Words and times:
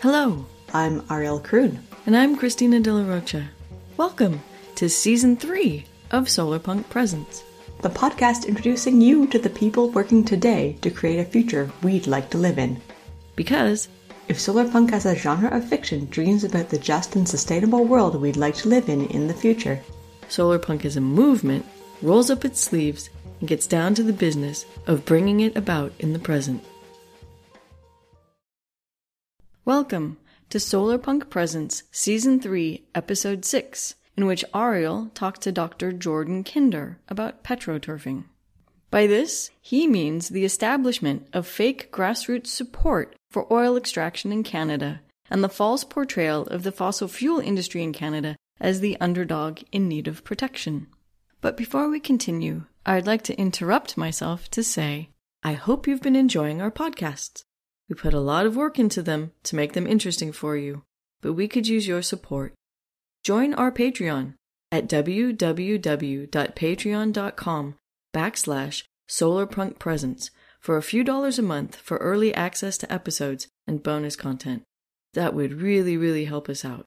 Hello, 0.00 0.44
I'm 0.74 1.02
Ariel 1.10 1.40
Kroon. 1.40 1.78
and 2.06 2.16
I'm 2.16 2.36
Christina 2.36 2.80
De 2.80 2.92
La 2.92 3.02
Rocha. 3.08 3.48
Welcome 3.96 4.40
to 4.76 4.88
season 4.88 5.36
three 5.36 5.84
of 6.10 6.24
Solarpunk 6.26 6.88
Presents. 6.90 7.42
the 7.82 7.88
podcast 7.88 8.46
introducing 8.46 9.00
you 9.00 9.26
to 9.28 9.38
the 9.38 9.50
people 9.50 9.90
working 9.90 10.24
today 10.24 10.76
to 10.82 10.90
create 10.90 11.20
a 11.20 11.24
future 11.24 11.70
we'd 11.82 12.06
like 12.06 12.28
to 12.30 12.38
live 12.38 12.58
in. 12.58 12.80
Because 13.36 13.88
If 14.28 14.38
solarpunk 14.38 14.92
as 14.92 15.06
a 15.06 15.14
genre 15.16 15.48
of 15.56 15.64
fiction 15.68 16.06
dreams 16.10 16.44
about 16.44 16.68
the 16.68 16.78
just 16.78 17.16
and 17.16 17.26
sustainable 17.28 17.84
world 17.84 18.20
we'd 18.20 18.36
like 18.36 18.54
to 18.56 18.68
live 18.68 18.88
in 18.88 19.06
in 19.06 19.26
the 19.28 19.34
future, 19.34 19.80
Solarpunk 20.28 20.84
is 20.84 20.96
a 20.96 21.00
movement, 21.00 21.64
rolls 22.02 22.30
up 22.30 22.44
its 22.44 22.60
sleeves, 22.60 23.08
and 23.40 23.48
gets 23.48 23.66
down 23.66 23.94
to 23.94 24.02
the 24.02 24.12
business 24.12 24.66
of 24.86 25.06
bringing 25.06 25.40
it 25.40 25.56
about 25.56 25.92
in 25.98 26.12
the 26.12 26.18
present. 26.18 26.62
Welcome 29.64 30.18
to 30.50 30.58
Solarpunk 30.58 31.30
Presents 31.30 31.84
Season 31.92 32.40
3, 32.40 32.84
Episode 32.94 33.46
6, 33.46 33.94
in 34.18 34.26
which 34.26 34.44
Ariel 34.54 35.10
talked 35.14 35.40
to 35.42 35.52
Dr. 35.52 35.92
Jordan 35.92 36.44
Kinder 36.44 36.98
about 37.08 37.42
petroturfing. 37.42 38.24
By 38.90 39.06
this, 39.06 39.50
he 39.62 39.86
means 39.86 40.28
the 40.28 40.44
establishment 40.44 41.26
of 41.32 41.46
fake 41.46 41.90
grassroots 41.90 42.48
support 42.48 43.16
for 43.30 43.50
oil 43.50 43.78
extraction 43.78 44.30
in 44.32 44.42
Canada 44.42 45.00
and 45.30 45.42
the 45.42 45.48
false 45.48 45.84
portrayal 45.84 46.42
of 46.48 46.64
the 46.64 46.72
fossil 46.72 47.08
fuel 47.08 47.40
industry 47.40 47.82
in 47.82 47.94
Canada 47.94 48.36
as 48.60 48.80
the 48.80 48.96
underdog 49.00 49.60
in 49.72 49.88
need 49.88 50.08
of 50.08 50.24
protection. 50.24 50.88
But 51.40 51.56
before 51.56 51.88
we 51.88 52.00
continue, 52.00 52.64
I'd 52.84 53.06
like 53.06 53.22
to 53.22 53.38
interrupt 53.38 53.96
myself 53.96 54.50
to 54.50 54.64
say, 54.64 55.10
I 55.42 55.52
hope 55.52 55.86
you've 55.86 56.02
been 56.02 56.16
enjoying 56.16 56.60
our 56.60 56.70
podcasts. 56.70 57.44
We 57.88 57.94
put 57.94 58.12
a 58.14 58.20
lot 58.20 58.46
of 58.46 58.56
work 58.56 58.78
into 58.78 59.02
them 59.02 59.32
to 59.44 59.56
make 59.56 59.72
them 59.72 59.86
interesting 59.86 60.32
for 60.32 60.56
you, 60.56 60.82
but 61.20 61.34
we 61.34 61.48
could 61.48 61.68
use 61.68 61.86
your 61.86 62.02
support. 62.02 62.54
Join 63.24 63.54
our 63.54 63.72
Patreon 63.72 64.34
at 64.70 64.88
www.patreon.com 64.88 67.74
backslash 68.14 68.84
solarpunkpresents 69.08 70.30
for 70.60 70.76
a 70.76 70.82
few 70.82 71.02
dollars 71.04 71.38
a 71.38 71.42
month 71.42 71.76
for 71.76 71.96
early 71.98 72.34
access 72.34 72.76
to 72.78 72.92
episodes 72.92 73.46
and 73.66 73.82
bonus 73.82 74.16
content. 74.16 74.64
That 75.14 75.34
would 75.34 75.62
really, 75.62 75.96
really 75.96 76.26
help 76.26 76.48
us 76.48 76.64
out. 76.64 76.84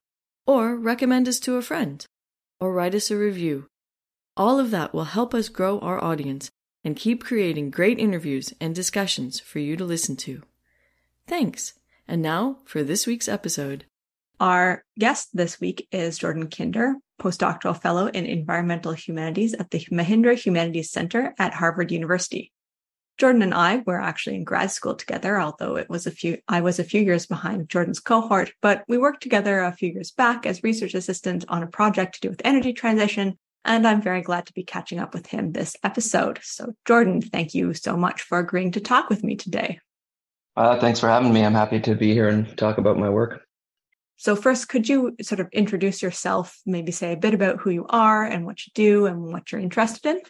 Or 0.51 0.75
recommend 0.75 1.29
us 1.29 1.39
to 1.41 1.55
a 1.55 1.61
friend. 1.61 2.05
Or 2.59 2.73
write 2.73 2.93
us 2.93 3.09
a 3.09 3.15
review. 3.15 3.67
All 4.35 4.59
of 4.59 4.69
that 4.71 4.93
will 4.93 5.05
help 5.05 5.33
us 5.33 5.47
grow 5.47 5.79
our 5.79 6.03
audience 6.03 6.51
and 6.83 6.97
keep 6.97 7.23
creating 7.23 7.71
great 7.71 7.97
interviews 7.97 8.53
and 8.59 8.75
discussions 8.75 9.39
for 9.39 9.59
you 9.59 9.77
to 9.77 9.85
listen 9.85 10.17
to. 10.17 10.41
Thanks. 11.25 11.75
And 12.05 12.21
now 12.21 12.57
for 12.65 12.83
this 12.83 13.07
week's 13.07 13.29
episode. 13.29 13.85
our 14.41 14.83
guest 14.99 15.29
this 15.33 15.61
week 15.61 15.87
is 15.89 16.17
Jordan 16.17 16.49
Kinder, 16.49 16.95
postdoctoral 17.21 17.79
fellow 17.81 18.07
in 18.07 18.25
environmental 18.25 18.91
humanities 18.91 19.53
at 19.53 19.71
the 19.71 19.79
Mahindra 19.89 20.35
Humanities 20.35 20.91
Center 20.91 21.33
at 21.39 21.53
Harvard 21.53 21.93
University. 21.93 22.51
Jordan 23.17 23.41
and 23.41 23.53
I 23.53 23.83
were 23.85 23.99
actually 23.99 24.35
in 24.35 24.43
grad 24.43 24.71
school 24.71 24.95
together, 24.95 25.39
although 25.39 25.75
it 25.75 25.89
was 25.89 26.07
a 26.07 26.11
few 26.11 26.37
I 26.47 26.61
was 26.61 26.79
a 26.79 26.83
few 26.83 27.01
years 27.01 27.25
behind 27.25 27.69
Jordan's 27.69 27.99
cohort, 27.99 28.51
but 28.61 28.83
we 28.87 28.97
worked 28.97 29.21
together 29.21 29.59
a 29.59 29.71
few 29.71 29.89
years 29.89 30.11
back 30.11 30.45
as 30.45 30.63
research 30.63 30.93
assistant 30.93 31.45
on 31.47 31.63
a 31.63 31.67
project 31.67 32.15
to 32.15 32.21
do 32.21 32.29
with 32.29 32.41
energy 32.43 32.73
transition, 32.73 33.37
and 33.63 33.87
I'm 33.87 34.01
very 34.01 34.21
glad 34.21 34.47
to 34.47 34.53
be 34.53 34.63
catching 34.63 34.99
up 34.99 35.13
with 35.13 35.27
him 35.27 35.51
this 35.51 35.75
episode. 35.83 36.39
So 36.41 36.73
Jordan, 36.85 37.21
thank 37.21 37.53
you 37.53 37.73
so 37.73 37.95
much 37.95 38.21
for 38.21 38.39
agreeing 38.39 38.71
to 38.71 38.79
talk 38.79 39.09
with 39.09 39.23
me 39.23 39.35
today. 39.35 39.79
Uh, 40.55 40.79
thanks 40.79 40.99
for 40.99 41.07
having 41.07 41.31
me. 41.31 41.45
I'm 41.45 41.53
happy 41.53 41.79
to 41.79 41.95
be 41.95 42.13
here 42.13 42.27
and 42.27 42.57
talk 42.57 42.77
about 42.77 42.97
my 42.97 43.09
work. 43.09 43.41
So 44.17 44.35
first, 44.35 44.69
could 44.69 44.87
you 44.87 45.15
sort 45.21 45.39
of 45.39 45.47
introduce 45.51 46.01
yourself, 46.03 46.59
maybe 46.65 46.91
say 46.91 47.13
a 47.13 47.17
bit 47.17 47.33
about 47.33 47.59
who 47.59 47.71
you 47.71 47.87
are 47.89 48.23
and 48.23 48.45
what 48.45 48.65
you 48.65 48.71
do 48.75 49.07
and 49.07 49.23
what 49.23 49.51
you're 49.51 49.61
interested 49.61 50.17
in? 50.17 50.21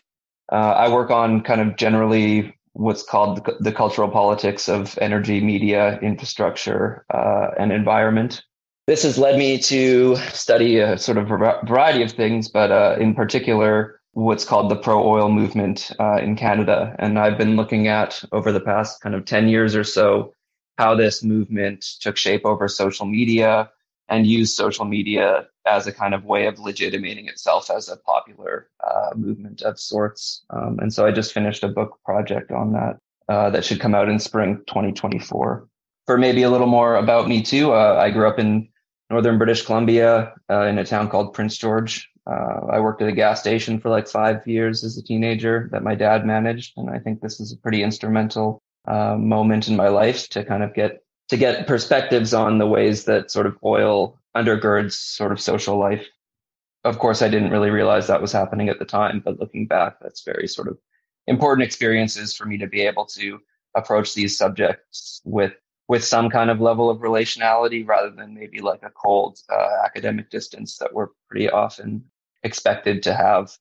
Uh, 0.49 0.55
I 0.55 0.89
work 0.89 1.11
on 1.11 1.41
kind 1.41 1.59
of 1.59 1.75
generally 1.75 2.55
what's 2.73 3.03
called 3.03 3.43
the, 3.43 3.57
the 3.59 3.71
cultural 3.71 4.09
politics 4.09 4.69
of 4.69 4.97
energy, 5.01 5.41
media, 5.41 5.99
infrastructure, 6.01 7.05
uh, 7.13 7.49
and 7.57 7.71
environment. 7.71 8.43
This 8.87 9.03
has 9.03 9.17
led 9.17 9.37
me 9.37 9.59
to 9.59 10.15
study 10.33 10.79
a 10.79 10.97
sort 10.97 11.17
of 11.17 11.27
variety 11.27 12.01
of 12.03 12.11
things, 12.11 12.49
but 12.49 12.71
uh, 12.71 12.95
in 12.99 13.13
particular, 13.13 14.01
what's 14.13 14.43
called 14.43 14.69
the 14.69 14.75
pro 14.75 15.07
oil 15.07 15.29
movement 15.29 15.91
uh, 15.99 16.17
in 16.17 16.35
Canada. 16.35 16.95
And 16.99 17.17
I've 17.19 17.37
been 17.37 17.55
looking 17.55 17.87
at 17.87 18.23
over 18.31 18.51
the 18.51 18.59
past 18.59 19.01
kind 19.01 19.15
of 19.15 19.25
10 19.25 19.47
years 19.47 19.75
or 19.75 19.83
so 19.83 20.33
how 20.77 20.95
this 20.95 21.23
movement 21.23 21.85
took 21.99 22.17
shape 22.17 22.45
over 22.45 22.67
social 22.67 23.05
media 23.05 23.69
and 24.11 24.27
use 24.27 24.53
social 24.53 24.85
media 24.85 25.47
as 25.65 25.87
a 25.87 25.91
kind 25.91 26.13
of 26.13 26.25
way 26.25 26.45
of 26.45 26.59
legitimating 26.59 27.27
itself 27.27 27.71
as 27.71 27.87
a 27.87 27.95
popular 27.97 28.69
uh, 28.83 29.11
movement 29.15 29.61
of 29.61 29.79
sorts. 29.79 30.43
Um, 30.49 30.77
and 30.79 30.93
so 30.93 31.05
I 31.05 31.11
just 31.11 31.33
finished 31.33 31.63
a 31.63 31.69
book 31.69 31.97
project 32.03 32.51
on 32.51 32.73
that 32.73 32.97
uh, 33.29 33.49
that 33.51 33.63
should 33.63 33.79
come 33.79 33.95
out 33.95 34.09
in 34.09 34.19
spring 34.19 34.57
2024. 34.67 35.67
For 36.07 36.17
maybe 36.17 36.43
a 36.43 36.49
little 36.49 36.67
more 36.67 36.95
about 36.95 37.29
me 37.29 37.41
too, 37.41 37.71
uh, 37.71 37.97
I 37.99 38.11
grew 38.11 38.27
up 38.27 38.37
in 38.37 38.67
northern 39.09 39.37
British 39.37 39.65
Columbia 39.65 40.33
uh, 40.49 40.63
in 40.63 40.77
a 40.77 40.85
town 40.85 41.09
called 41.09 41.33
Prince 41.33 41.57
George. 41.57 42.09
Uh, 42.29 42.67
I 42.69 42.79
worked 42.81 43.01
at 43.01 43.07
a 43.07 43.13
gas 43.13 43.39
station 43.39 43.79
for 43.79 43.89
like 43.89 44.07
five 44.07 44.45
years 44.45 44.83
as 44.83 44.97
a 44.97 45.03
teenager 45.03 45.69
that 45.71 45.83
my 45.83 45.95
dad 45.95 46.25
managed, 46.25 46.73
and 46.77 46.89
I 46.89 46.99
think 46.99 47.21
this 47.21 47.39
is 47.39 47.53
a 47.53 47.57
pretty 47.57 47.81
instrumental 47.81 48.61
uh, 48.87 49.15
moment 49.15 49.69
in 49.69 49.75
my 49.75 49.87
life 49.87 50.27
to 50.29 50.43
kind 50.43 50.63
of 50.63 50.73
get 50.73 51.03
to 51.31 51.37
get 51.37 51.65
perspectives 51.65 52.33
on 52.33 52.57
the 52.57 52.67
ways 52.67 53.05
that 53.05 53.31
sort 53.31 53.45
of 53.45 53.57
oil 53.63 54.19
undergirds 54.35 54.91
sort 54.91 55.31
of 55.31 55.39
social 55.39 55.79
life. 55.79 56.05
Of 56.83 56.99
course, 56.99 57.21
I 57.21 57.29
didn't 57.29 57.51
really 57.51 57.69
realize 57.69 58.07
that 58.07 58.21
was 58.21 58.33
happening 58.33 58.67
at 58.67 58.79
the 58.79 58.85
time, 58.85 59.21
but 59.23 59.39
looking 59.39 59.65
back, 59.65 59.95
that's 60.01 60.25
very 60.25 60.45
sort 60.45 60.67
of 60.67 60.77
important 61.27 61.65
experiences 61.65 62.35
for 62.35 62.45
me 62.45 62.57
to 62.57 62.67
be 62.67 62.81
able 62.81 63.05
to 63.05 63.39
approach 63.75 64.13
these 64.13 64.37
subjects 64.37 65.21
with 65.23 65.53
with 65.87 66.03
some 66.03 66.29
kind 66.29 66.49
of 66.49 66.59
level 66.59 66.89
of 66.89 66.99
relationality 66.99 67.87
rather 67.87 68.09
than 68.09 68.33
maybe 68.33 68.59
like 68.59 68.83
a 68.83 68.89
cold 68.89 69.39
uh, 69.49 69.85
academic 69.85 70.29
distance 70.29 70.77
that 70.79 70.93
we're 70.93 71.07
pretty 71.29 71.49
often 71.49 72.03
expected 72.43 73.03
to 73.03 73.13
have. 73.13 73.57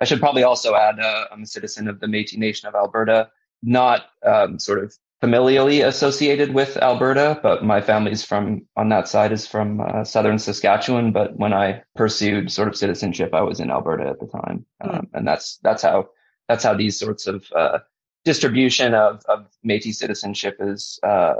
I 0.00 0.04
should 0.04 0.20
probably 0.20 0.44
also 0.44 0.76
add 0.76 1.00
uh, 1.00 1.24
I'm 1.32 1.42
a 1.42 1.46
citizen 1.46 1.88
of 1.88 1.98
the 1.98 2.06
Métis 2.06 2.38
Nation 2.38 2.68
of 2.68 2.76
Alberta, 2.76 3.30
not 3.60 4.06
um, 4.24 4.60
sort 4.60 4.84
of 4.84 4.96
familially 5.22 5.86
associated 5.86 6.52
with 6.52 6.76
Alberta, 6.78 7.38
but 7.42 7.64
my 7.64 7.80
family's 7.80 8.24
from 8.24 8.66
on 8.76 8.88
that 8.88 9.06
side 9.06 9.30
is 9.32 9.46
from 9.46 9.80
uh, 9.80 10.04
southern 10.04 10.38
Saskatchewan. 10.38 11.12
But 11.12 11.36
when 11.36 11.52
I 11.52 11.82
pursued 11.94 12.50
sort 12.50 12.68
of 12.68 12.76
citizenship, 12.76 13.32
I 13.32 13.42
was 13.42 13.60
in 13.60 13.70
Alberta 13.70 14.08
at 14.08 14.18
the 14.18 14.26
time, 14.26 14.66
um, 14.80 15.08
and 15.14 15.26
that's 15.26 15.58
that's 15.62 15.82
how 15.82 16.08
that's 16.48 16.64
how 16.64 16.74
these 16.74 16.98
sorts 16.98 17.26
of 17.26 17.46
uh, 17.54 17.78
distribution 18.24 18.94
of 18.94 19.22
of 19.28 19.46
Métis 19.64 19.94
citizenship 19.94 20.56
is 20.58 20.98
uh, 21.04 21.34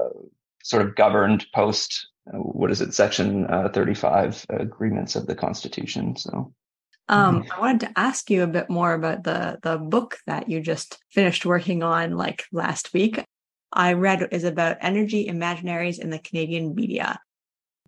sort 0.62 0.87
of 0.87 0.94
governed 0.94 1.47
post 1.53 2.06
uh, 2.32 2.38
what 2.38 2.70
is 2.70 2.81
it 2.81 2.94
section 2.94 3.47
uh, 3.47 3.69
35 3.69 4.47
agreements 4.50 5.16
of 5.16 5.26
the 5.26 5.34
constitution. 5.34 6.16
So. 6.16 6.54
Um, 7.09 7.44
I 7.54 7.60
wanted 7.60 7.81
to 7.81 7.99
ask 7.99 8.31
you 8.31 8.44
a 8.44 8.47
bit 8.47 8.70
more 8.70 8.94
about 8.94 9.25
the 9.25 9.59
the 9.62 9.76
book 9.76 10.19
that 10.28 10.49
you 10.49 10.60
just 10.60 10.99
finished 11.10 11.44
working 11.44 11.82
on 11.82 12.12
like 12.16 12.44
last 12.53 12.94
week. 12.94 13.25
I 13.72 13.94
read 13.94 14.28
is 14.32 14.44
about 14.44 14.78
energy 14.80 15.26
imaginaries 15.26 15.98
in 15.98 16.10
the 16.10 16.18
Canadian 16.18 16.74
media. 16.74 17.20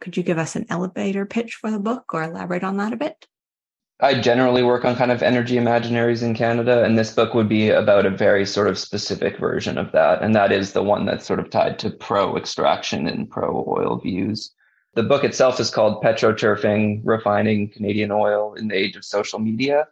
Could 0.01 0.17
you 0.17 0.23
give 0.23 0.39
us 0.39 0.57
an 0.57 0.67
elevator 0.71 1.27
pitch 1.27 1.55
for 1.55 1.71
the 1.71 1.79
book 1.79 2.13
or 2.13 2.23
elaborate 2.23 2.65
on 2.65 2.77
that 2.79 2.93
a 2.93 2.97
bit? 2.97 3.27
I 4.01 4.21
generally 4.21 4.63
work 4.63 4.85
on 4.85 4.97
kind 4.97 5.13
of 5.13 5.23
energy 5.23 5.55
imaginaries 5.55 6.23
in 6.23 6.35
Canada, 6.35 6.83
and 6.85 6.99
this 6.99 7.15
book 7.15 7.33
would 7.33 7.49
be 7.49 7.71
about 7.71 8.07
a 8.07 8.11
very 8.11 8.45
sort 8.45 8.67
of 8.67 8.79
specific 8.79 9.39
version 9.39 9.79
of 9.79 9.93
that. 9.93 10.21
And 10.21 10.35
that 10.35 10.51
is 10.51 10.73
the 10.73 10.83
one 10.83 11.07
that's 11.07 11.25
sort 11.25 11.39
of 11.39 11.49
tied 11.49 11.79
to 11.81 11.91
pro 11.91 12.37
extraction 12.37 13.07
and 13.07 13.31
pro 13.31 13.65
oil 13.69 14.01
views. 14.01 14.53
The 14.95 15.05
book 15.05 15.23
itself 15.23 15.61
is 15.61 15.71
called 15.71 16.03
Petroturfing 16.03 17.03
Refining 17.05 17.71
Canadian 17.71 18.11
Oil 18.11 18.55
in 18.55 18.69
the 18.69 18.77
Age 18.77 18.97
of 18.97 19.05
Social 19.05 19.39
Media. 19.39 19.87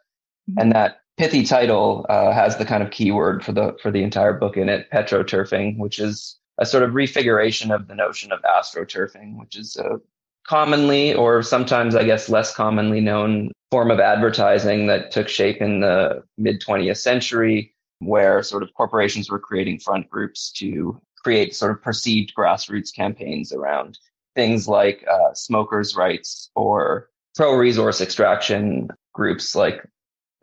Mhm. 0.50 0.60
And 0.60 0.72
that 0.72 1.01
pithy 1.16 1.44
title 1.44 2.06
uh, 2.08 2.32
has 2.32 2.56
the 2.56 2.64
kind 2.64 2.82
of 2.82 2.90
keyword 2.90 3.44
for 3.44 3.52
the 3.52 3.76
for 3.82 3.90
the 3.90 4.02
entire 4.02 4.32
book 4.32 4.56
in 4.56 4.68
it, 4.68 4.90
petroturfing, 4.90 5.78
which 5.78 5.98
is 5.98 6.38
a 6.58 6.66
sort 6.66 6.82
of 6.82 6.94
refiguration 6.94 7.70
of 7.70 7.88
the 7.88 7.94
notion 7.94 8.32
of 8.32 8.40
astroturfing, 8.42 9.38
which 9.38 9.56
is 9.56 9.76
a 9.76 10.00
commonly 10.46 11.14
or 11.14 11.42
sometimes 11.42 11.94
I 11.94 12.04
guess 12.04 12.28
less 12.28 12.54
commonly 12.54 13.00
known 13.00 13.50
form 13.70 13.90
of 13.90 14.00
advertising 14.00 14.86
that 14.86 15.10
took 15.10 15.28
shape 15.28 15.60
in 15.60 15.80
the 15.80 16.22
mid 16.36 16.60
20th 16.60 16.98
century, 16.98 17.74
where 18.00 18.42
sort 18.42 18.62
of 18.62 18.74
corporations 18.74 19.30
were 19.30 19.38
creating 19.38 19.78
front 19.78 20.08
groups 20.10 20.50
to 20.52 21.00
create 21.22 21.54
sort 21.54 21.70
of 21.70 21.82
perceived 21.82 22.32
grassroots 22.36 22.94
campaigns 22.94 23.52
around 23.52 23.98
things 24.34 24.66
like 24.66 25.04
uh, 25.10 25.32
smokers' 25.34 25.94
rights 25.94 26.50
or 26.54 27.08
pro 27.36 27.54
resource 27.54 28.00
extraction 28.00 28.88
groups 29.14 29.54
like 29.54 29.86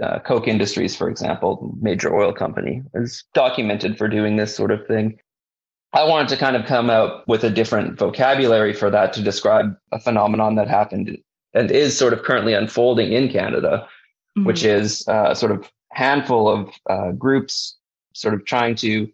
uh, 0.01 0.19
Koch 0.19 0.47
Industries, 0.47 0.95
for 0.95 1.09
example, 1.09 1.75
major 1.81 2.15
oil 2.15 2.33
company, 2.33 2.81
is 2.93 3.23
documented 3.33 3.97
for 3.97 4.07
doing 4.07 4.35
this 4.35 4.55
sort 4.55 4.71
of 4.71 4.85
thing. 4.87 5.19
I 5.93 6.03
wanted 6.03 6.29
to 6.29 6.37
kind 6.37 6.55
of 6.55 6.65
come 6.65 6.89
out 6.89 7.27
with 7.27 7.43
a 7.43 7.49
different 7.49 7.97
vocabulary 7.97 8.73
for 8.73 8.89
that 8.89 9.13
to 9.13 9.23
describe 9.23 9.75
a 9.91 9.99
phenomenon 9.99 10.55
that 10.55 10.67
happened 10.67 11.17
and 11.53 11.71
is 11.71 11.97
sort 11.97 12.13
of 12.13 12.23
currently 12.23 12.53
unfolding 12.53 13.11
in 13.11 13.29
Canada, 13.29 13.87
mm-hmm. 14.37 14.45
which 14.45 14.63
is 14.63 15.07
uh, 15.07 15.33
sort 15.33 15.51
of 15.51 15.69
handful 15.91 16.47
of 16.47 16.69
uh, 16.89 17.11
groups 17.11 17.75
sort 18.13 18.33
of 18.33 18.45
trying 18.45 18.75
to 18.75 19.09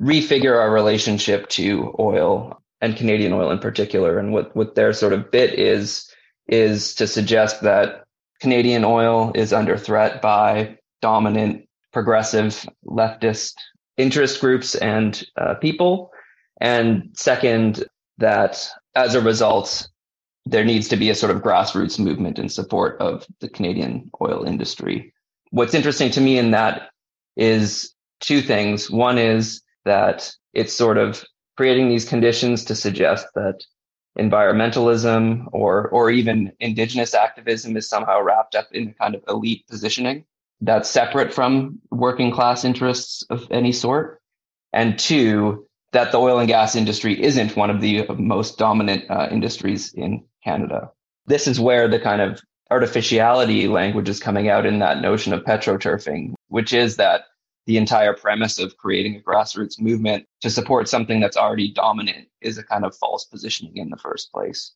refigure 0.00 0.58
our 0.58 0.72
relationship 0.72 1.48
to 1.50 1.94
oil 1.98 2.60
and 2.80 2.96
Canadian 2.96 3.32
oil 3.32 3.50
in 3.50 3.58
particular. 3.58 4.18
And 4.18 4.32
what, 4.32 4.54
what 4.56 4.74
their 4.74 4.92
sort 4.92 5.12
of 5.12 5.30
bit 5.30 5.58
is, 5.58 6.10
is 6.46 6.94
to 6.96 7.06
suggest 7.06 7.62
that 7.62 8.03
Canadian 8.40 8.84
oil 8.84 9.32
is 9.34 9.52
under 9.52 9.76
threat 9.76 10.20
by 10.20 10.78
dominant 11.00 11.68
progressive 11.92 12.66
leftist 12.86 13.54
interest 13.96 14.40
groups 14.40 14.74
and 14.74 15.24
uh, 15.36 15.54
people. 15.54 16.10
And 16.60 17.10
second, 17.14 17.84
that 18.18 18.68
as 18.94 19.14
a 19.14 19.20
result, 19.20 19.88
there 20.46 20.64
needs 20.64 20.88
to 20.88 20.96
be 20.96 21.10
a 21.10 21.14
sort 21.14 21.34
of 21.34 21.42
grassroots 21.42 21.98
movement 21.98 22.38
in 22.38 22.48
support 22.48 23.00
of 23.00 23.26
the 23.40 23.48
Canadian 23.48 24.10
oil 24.20 24.44
industry. 24.44 25.12
What's 25.50 25.74
interesting 25.74 26.10
to 26.12 26.20
me 26.20 26.38
in 26.38 26.50
that 26.50 26.90
is 27.36 27.94
two 28.20 28.40
things. 28.42 28.90
One 28.90 29.18
is 29.18 29.62
that 29.84 30.32
it's 30.52 30.72
sort 30.72 30.98
of 30.98 31.24
creating 31.56 31.88
these 31.88 32.08
conditions 32.08 32.64
to 32.64 32.74
suggest 32.74 33.26
that 33.34 33.60
environmentalism 34.18 35.46
or 35.52 35.88
or 35.88 36.10
even 36.10 36.52
indigenous 36.60 37.14
activism 37.14 37.76
is 37.76 37.88
somehow 37.88 38.20
wrapped 38.20 38.54
up 38.54 38.68
in 38.72 38.94
kind 38.94 39.14
of 39.14 39.22
elite 39.28 39.66
positioning 39.68 40.24
that's 40.60 40.88
separate 40.88 41.34
from 41.34 41.80
working 41.90 42.30
class 42.30 42.64
interests 42.64 43.24
of 43.28 43.46
any 43.50 43.72
sort. 43.72 44.20
And 44.72 44.98
two 44.98 45.66
that 45.92 46.10
the 46.10 46.18
oil 46.18 46.38
and 46.38 46.48
gas 46.48 46.74
industry 46.74 47.22
isn't 47.22 47.56
one 47.56 47.70
of 47.70 47.80
the 47.80 48.06
most 48.18 48.58
dominant 48.58 49.10
uh, 49.10 49.28
industries 49.30 49.92
in 49.94 50.24
canada. 50.42 50.90
This 51.26 51.46
is 51.46 51.60
where 51.60 51.88
the 51.88 52.00
kind 52.00 52.20
of 52.20 52.40
artificiality 52.70 53.68
language 53.68 54.08
is 54.08 54.20
coming 54.20 54.48
out 54.48 54.66
in 54.66 54.78
that 54.78 55.00
notion 55.00 55.32
of 55.32 55.44
petroturfing 55.44 56.34
which 56.54 56.72
is 56.72 56.98
that 56.98 57.22
the 57.66 57.76
entire 57.76 58.12
premise 58.12 58.58
of 58.58 58.76
creating 58.76 59.16
a 59.16 59.20
grassroots 59.20 59.80
movement 59.80 60.26
to 60.42 60.50
support 60.50 60.88
something 60.88 61.20
that's 61.20 61.36
already 61.36 61.72
dominant 61.72 62.28
is 62.40 62.58
a 62.58 62.62
kind 62.62 62.84
of 62.84 62.96
false 62.96 63.24
positioning 63.24 63.76
in 63.76 63.90
the 63.90 63.96
first 63.96 64.30
place. 64.32 64.72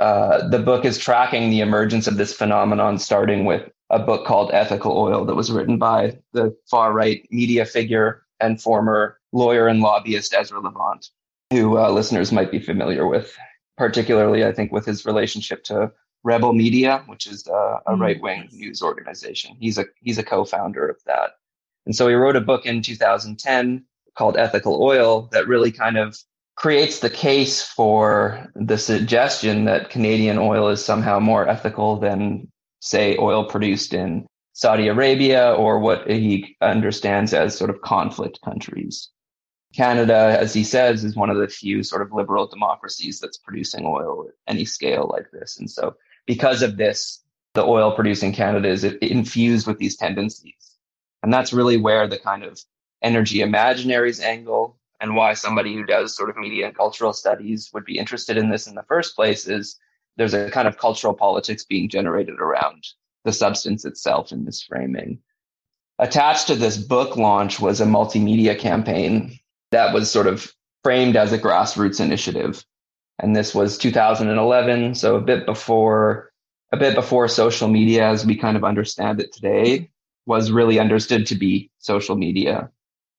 Uh, 0.00 0.48
the 0.48 0.58
book 0.58 0.84
is 0.86 0.96
tracking 0.96 1.50
the 1.50 1.60
emergence 1.60 2.06
of 2.06 2.16
this 2.16 2.32
phenomenon, 2.32 2.98
starting 2.98 3.44
with 3.44 3.70
a 3.90 3.98
book 3.98 4.26
called 4.26 4.50
Ethical 4.54 4.96
Oil 4.96 5.26
that 5.26 5.34
was 5.34 5.52
written 5.52 5.76
by 5.76 6.18
the 6.32 6.56
far 6.70 6.92
right 6.92 7.26
media 7.30 7.66
figure 7.66 8.22
and 8.40 8.62
former 8.62 9.18
lawyer 9.32 9.66
and 9.66 9.80
lobbyist 9.80 10.32
Ezra 10.32 10.60
Levant, 10.60 11.10
who 11.50 11.76
uh, 11.76 11.90
listeners 11.90 12.32
might 12.32 12.50
be 12.50 12.60
familiar 12.60 13.06
with, 13.06 13.36
particularly, 13.76 14.44
I 14.44 14.52
think, 14.52 14.72
with 14.72 14.86
his 14.86 15.04
relationship 15.04 15.64
to 15.64 15.92
Rebel 16.22 16.54
Media, 16.54 17.02
which 17.06 17.26
is 17.26 17.46
uh, 17.46 17.80
a 17.86 17.92
mm. 17.92 18.00
right 18.00 18.20
wing 18.22 18.48
news 18.52 18.82
organization. 18.82 19.56
He's 19.60 19.76
a 19.76 19.84
he's 20.00 20.18
a 20.18 20.22
co-founder 20.22 20.88
of 20.88 20.96
that. 21.04 21.32
And 21.86 21.94
so 21.96 22.08
he 22.08 22.14
wrote 22.14 22.36
a 22.36 22.40
book 22.40 22.66
in 22.66 22.82
2010 22.82 23.84
called 24.14 24.36
Ethical 24.36 24.82
Oil 24.82 25.28
that 25.32 25.48
really 25.48 25.72
kind 25.72 25.96
of 25.96 26.16
creates 26.56 27.00
the 27.00 27.10
case 27.10 27.62
for 27.62 28.50
the 28.54 28.76
suggestion 28.76 29.64
that 29.64 29.88
Canadian 29.88 30.38
oil 30.38 30.68
is 30.68 30.84
somehow 30.84 31.18
more 31.18 31.48
ethical 31.48 31.96
than, 31.96 32.48
say, 32.80 33.16
oil 33.16 33.44
produced 33.44 33.94
in 33.94 34.26
Saudi 34.52 34.88
Arabia 34.88 35.54
or 35.54 35.78
what 35.78 36.08
he 36.10 36.54
understands 36.60 37.32
as 37.32 37.56
sort 37.56 37.70
of 37.70 37.80
conflict 37.80 38.40
countries. 38.44 39.08
Canada, 39.74 40.36
as 40.38 40.52
he 40.52 40.64
says, 40.64 41.02
is 41.02 41.16
one 41.16 41.30
of 41.30 41.38
the 41.38 41.48
few 41.48 41.82
sort 41.82 42.02
of 42.02 42.12
liberal 42.12 42.46
democracies 42.46 43.20
that's 43.20 43.38
producing 43.38 43.86
oil 43.86 44.26
at 44.28 44.34
any 44.52 44.64
scale 44.64 45.08
like 45.10 45.30
this. 45.30 45.58
And 45.58 45.70
so, 45.70 45.96
because 46.26 46.60
of 46.60 46.76
this, 46.76 47.22
the 47.54 47.64
oil 47.64 47.92
producing 47.92 48.32
Canada 48.32 48.68
is 48.68 48.84
infused 48.84 49.66
with 49.66 49.78
these 49.78 49.96
tendencies 49.96 50.69
and 51.22 51.32
that's 51.32 51.52
really 51.52 51.76
where 51.76 52.06
the 52.06 52.18
kind 52.18 52.42
of 52.42 52.60
energy 53.02 53.38
imaginaries 53.38 54.22
angle 54.22 54.78
and 55.00 55.16
why 55.16 55.34
somebody 55.34 55.74
who 55.74 55.84
does 55.84 56.14
sort 56.14 56.30
of 56.30 56.36
media 56.36 56.66
and 56.66 56.76
cultural 56.76 57.12
studies 57.12 57.70
would 57.72 57.84
be 57.84 57.98
interested 57.98 58.36
in 58.36 58.50
this 58.50 58.66
in 58.66 58.74
the 58.74 58.82
first 58.82 59.16
place 59.16 59.48
is 59.48 59.78
there's 60.16 60.34
a 60.34 60.50
kind 60.50 60.68
of 60.68 60.78
cultural 60.78 61.14
politics 61.14 61.64
being 61.64 61.88
generated 61.88 62.38
around 62.40 62.86
the 63.24 63.32
substance 63.32 63.84
itself 63.84 64.32
in 64.32 64.44
this 64.44 64.62
framing. 64.62 65.18
Attached 65.98 66.46
to 66.46 66.54
this 66.54 66.76
book 66.76 67.16
launch 67.16 67.60
was 67.60 67.80
a 67.80 67.86
multimedia 67.86 68.58
campaign 68.58 69.38
that 69.70 69.94
was 69.94 70.10
sort 70.10 70.26
of 70.26 70.52
framed 70.82 71.16
as 71.16 71.32
a 71.32 71.38
grassroots 71.38 72.00
initiative. 72.00 72.64
And 73.18 73.36
this 73.36 73.54
was 73.54 73.76
2011, 73.78 74.94
so 74.94 75.16
a 75.16 75.20
bit 75.20 75.46
before 75.46 76.30
a 76.72 76.76
bit 76.76 76.94
before 76.94 77.26
social 77.28 77.68
media 77.68 78.08
as 78.08 78.24
we 78.24 78.36
kind 78.36 78.56
of 78.56 78.64
understand 78.64 79.20
it 79.20 79.32
today 79.32 79.90
was 80.26 80.50
really 80.50 80.78
understood 80.78 81.26
to 81.26 81.34
be 81.34 81.70
social 81.78 82.16
media. 82.16 82.70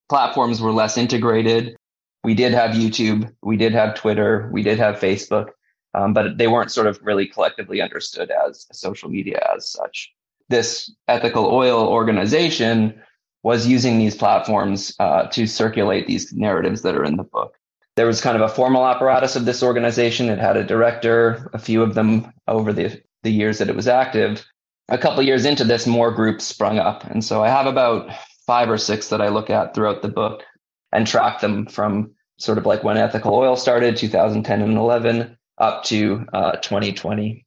Platforms 0.09 0.61
were 0.61 0.71
less 0.71 0.97
integrated. 0.97 1.75
We 2.23 2.35
did 2.35 2.53
have 2.53 2.71
YouTube, 2.71 3.31
we 3.41 3.57
did 3.57 3.73
have 3.73 3.95
Twitter, 3.95 4.49
we 4.53 4.61
did 4.61 4.77
have 4.77 4.95
Facebook, 4.99 5.49
um, 5.95 6.13
but 6.13 6.37
they 6.37 6.47
weren't 6.47 6.71
sort 6.71 6.87
of 6.87 6.99
really 7.01 7.25
collectively 7.25 7.81
understood 7.81 8.31
as 8.47 8.67
social 8.71 9.09
media 9.09 9.43
as 9.55 9.71
such. 9.71 10.13
This 10.49 10.93
ethical 11.07 11.47
oil 11.47 11.87
organization 11.87 13.01
was 13.43 13.65
using 13.65 13.97
these 13.97 14.15
platforms 14.15 14.93
uh, 14.99 15.23
to 15.27 15.47
circulate 15.47 16.05
these 16.05 16.31
narratives 16.33 16.83
that 16.83 16.95
are 16.95 17.03
in 17.03 17.17
the 17.17 17.23
book. 17.23 17.55
There 17.95 18.05
was 18.05 18.21
kind 18.21 18.35
of 18.35 18.43
a 18.43 18.53
formal 18.53 18.85
apparatus 18.85 19.35
of 19.35 19.45
this 19.45 19.63
organization. 19.63 20.29
It 20.29 20.39
had 20.39 20.57
a 20.57 20.63
director, 20.63 21.49
a 21.53 21.59
few 21.59 21.81
of 21.81 21.95
them 21.95 22.31
over 22.47 22.71
the, 22.71 23.01
the 23.23 23.31
years 23.31 23.57
that 23.57 23.69
it 23.69 23.75
was 23.75 23.87
active, 23.87 24.45
a 24.89 24.97
couple 24.97 25.23
years 25.23 25.45
into 25.45 25.63
this, 25.63 25.87
more 25.87 26.11
groups 26.11 26.45
sprung 26.45 26.79
up. 26.79 27.03
And 27.05 27.23
so 27.23 27.43
I 27.43 27.49
have 27.49 27.65
about 27.65 28.11
five 28.45 28.69
or 28.69 28.77
six 28.77 29.09
that 29.09 29.21
I 29.21 29.29
look 29.29 29.49
at 29.49 29.73
throughout 29.73 30.01
the 30.01 30.09
book 30.09 30.43
and 30.91 31.07
track 31.07 31.39
them 31.39 31.65
from 31.65 32.11
sort 32.37 32.57
of 32.57 32.65
like 32.65 32.83
when 32.83 32.97
ethical 32.97 33.35
oil 33.35 33.55
started, 33.55 33.95
2010 33.95 34.61
and 34.61 34.77
11, 34.77 35.37
up 35.57 35.83
to 35.85 36.25
uh, 36.33 36.53
2020. 36.57 37.45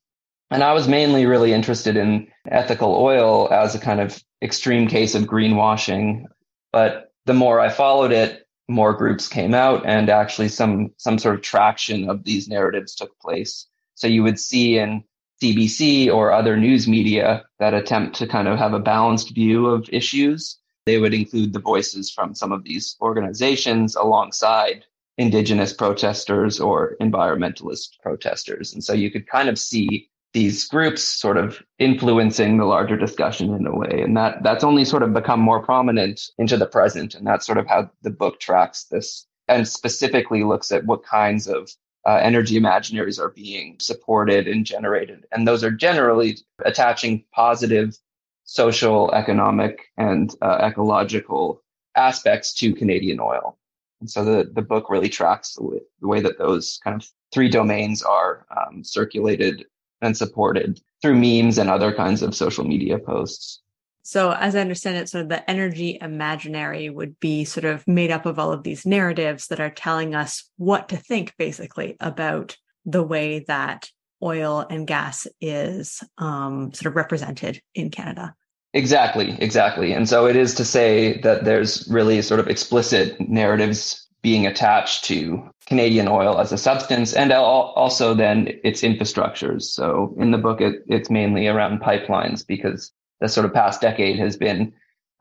And 0.50 0.62
I 0.62 0.72
was 0.72 0.86
mainly 0.88 1.26
really 1.26 1.52
interested 1.52 1.96
in 1.96 2.28
ethical 2.48 2.94
oil 2.94 3.52
as 3.52 3.74
a 3.74 3.80
kind 3.80 4.00
of 4.00 4.22
extreme 4.40 4.86
case 4.86 5.14
of 5.14 5.24
greenwashing. 5.24 6.24
But 6.72 7.12
the 7.26 7.34
more 7.34 7.60
I 7.60 7.70
followed 7.70 8.12
it, 8.12 8.46
more 8.68 8.94
groups 8.94 9.28
came 9.28 9.52
out 9.52 9.84
and 9.84 10.08
actually 10.08 10.48
some 10.48 10.90
some 10.96 11.18
sort 11.18 11.34
of 11.34 11.42
traction 11.42 12.08
of 12.08 12.24
these 12.24 12.48
narratives 12.48 12.94
took 12.94 13.18
place. 13.18 13.66
So 13.94 14.06
you 14.06 14.22
would 14.22 14.38
see 14.38 14.78
in 14.78 15.04
CBC 15.42 16.12
or 16.12 16.32
other 16.32 16.56
news 16.56 16.86
media 16.86 17.44
that 17.58 17.74
attempt 17.74 18.16
to 18.16 18.26
kind 18.26 18.48
of 18.48 18.58
have 18.58 18.72
a 18.72 18.78
balanced 18.78 19.34
view 19.34 19.66
of 19.66 19.88
issues. 19.92 20.58
They 20.86 20.98
would 20.98 21.14
include 21.14 21.52
the 21.52 21.60
voices 21.60 22.10
from 22.10 22.34
some 22.34 22.52
of 22.52 22.64
these 22.64 22.96
organizations 23.00 23.96
alongside 23.96 24.84
indigenous 25.16 25.72
protesters 25.72 26.60
or 26.60 26.96
environmentalist 27.00 28.00
protesters. 28.02 28.74
And 28.74 28.82
so 28.82 28.92
you 28.92 29.10
could 29.10 29.26
kind 29.26 29.48
of 29.48 29.58
see 29.58 30.10
these 30.32 30.66
groups 30.66 31.02
sort 31.02 31.36
of 31.36 31.62
influencing 31.78 32.58
the 32.58 32.64
larger 32.64 32.96
discussion 32.96 33.54
in 33.54 33.66
a 33.66 33.74
way. 33.74 34.02
And 34.02 34.16
that 34.16 34.42
that's 34.42 34.64
only 34.64 34.84
sort 34.84 35.04
of 35.04 35.14
become 35.14 35.40
more 35.40 35.62
prominent 35.62 36.20
into 36.38 36.56
the 36.56 36.66
present. 36.66 37.14
And 37.14 37.26
that's 37.26 37.46
sort 37.46 37.58
of 37.58 37.68
how 37.68 37.90
the 38.02 38.10
book 38.10 38.40
tracks 38.40 38.84
this 38.90 39.26
and 39.46 39.66
specifically 39.68 40.42
looks 40.42 40.72
at 40.72 40.86
what 40.86 41.04
kinds 41.04 41.46
of 41.46 41.70
uh, 42.06 42.16
energy 42.22 42.58
imaginaries 42.58 43.18
are 43.18 43.30
being 43.30 43.76
supported 43.80 44.46
and 44.46 44.66
generated. 44.66 45.26
And 45.32 45.48
those 45.48 45.64
are 45.64 45.70
generally 45.70 46.38
attaching 46.64 47.24
positive 47.32 47.96
social, 48.44 49.12
economic, 49.14 49.86
and 49.96 50.34
uh, 50.42 50.58
ecological 50.62 51.62
aspects 51.96 52.52
to 52.54 52.74
Canadian 52.74 53.20
oil. 53.20 53.58
And 54.00 54.10
so 54.10 54.24
the, 54.24 54.50
the 54.52 54.62
book 54.62 54.90
really 54.90 55.08
tracks 55.08 55.54
the 55.54 55.80
way, 56.06 56.20
that 56.20 56.38
those 56.38 56.78
kind 56.84 57.00
of 57.00 57.08
three 57.32 57.48
domains 57.48 58.02
are 58.02 58.46
um, 58.54 58.84
circulated 58.84 59.64
and 60.02 60.14
supported 60.14 60.80
through 61.00 61.14
memes 61.14 61.56
and 61.56 61.70
other 61.70 61.92
kinds 61.92 62.20
of 62.20 62.34
social 62.34 62.64
media 62.64 62.98
posts. 62.98 63.62
So, 64.06 64.32
as 64.32 64.54
I 64.54 64.60
understand 64.60 64.98
it, 64.98 65.08
sort 65.08 65.22
of 65.22 65.30
the 65.30 65.50
energy 65.50 65.96
imaginary 65.98 66.90
would 66.90 67.18
be 67.20 67.46
sort 67.46 67.64
of 67.64 67.88
made 67.88 68.10
up 68.10 68.26
of 68.26 68.38
all 68.38 68.52
of 68.52 68.62
these 68.62 68.84
narratives 68.84 69.46
that 69.46 69.60
are 69.60 69.70
telling 69.70 70.14
us 70.14 70.44
what 70.58 70.90
to 70.90 70.98
think, 70.98 71.32
basically, 71.38 71.96
about 72.00 72.58
the 72.84 73.02
way 73.02 73.46
that 73.48 73.88
oil 74.22 74.66
and 74.68 74.86
gas 74.86 75.26
is 75.40 76.04
um, 76.18 76.70
sort 76.74 76.92
of 76.92 76.96
represented 76.96 77.62
in 77.74 77.88
Canada. 77.88 78.34
Exactly, 78.74 79.38
exactly. 79.40 79.94
And 79.94 80.06
so 80.06 80.26
it 80.26 80.36
is 80.36 80.54
to 80.56 80.66
say 80.66 81.18
that 81.22 81.46
there's 81.46 81.88
really 81.88 82.20
sort 82.20 82.40
of 82.40 82.48
explicit 82.48 83.18
narratives 83.18 84.06
being 84.20 84.46
attached 84.46 85.04
to 85.04 85.48
Canadian 85.66 86.08
oil 86.08 86.38
as 86.38 86.52
a 86.52 86.58
substance 86.58 87.14
and 87.14 87.32
also 87.32 88.12
then 88.12 88.48
its 88.64 88.82
infrastructures. 88.82 89.62
So 89.62 90.14
in 90.18 90.30
the 90.30 90.38
book, 90.38 90.60
it, 90.60 90.82
it's 90.88 91.08
mainly 91.08 91.46
around 91.46 91.80
pipelines 91.80 92.46
because 92.46 92.92
the 93.20 93.28
sort 93.28 93.46
of 93.46 93.54
past 93.54 93.80
decade 93.80 94.18
has 94.18 94.36
been 94.36 94.72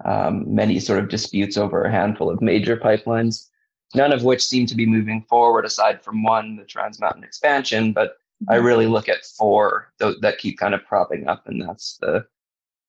um, 0.05 0.53
many 0.53 0.79
sort 0.79 0.99
of 0.99 1.09
disputes 1.09 1.57
over 1.57 1.83
a 1.83 1.91
handful 1.91 2.29
of 2.29 2.41
major 2.41 2.77
pipelines, 2.77 3.49
none 3.95 4.11
of 4.11 4.23
which 4.23 4.45
seem 4.45 4.65
to 4.67 4.75
be 4.75 4.85
moving 4.85 5.21
forward 5.29 5.65
aside 5.65 6.03
from 6.03 6.23
one, 6.23 6.55
the 6.55 6.65
Trans 6.65 6.99
Mountain 6.99 7.23
expansion. 7.23 7.93
But 7.93 8.17
I 8.49 8.55
mm-hmm. 8.55 8.65
really 8.65 8.87
look 8.87 9.07
at 9.07 9.25
four 9.25 9.91
th- 9.99 10.17
that 10.21 10.39
keep 10.39 10.57
kind 10.57 10.73
of 10.73 10.85
propping 10.85 11.27
up, 11.27 11.47
and 11.47 11.61
that's 11.61 11.97
the 11.97 12.25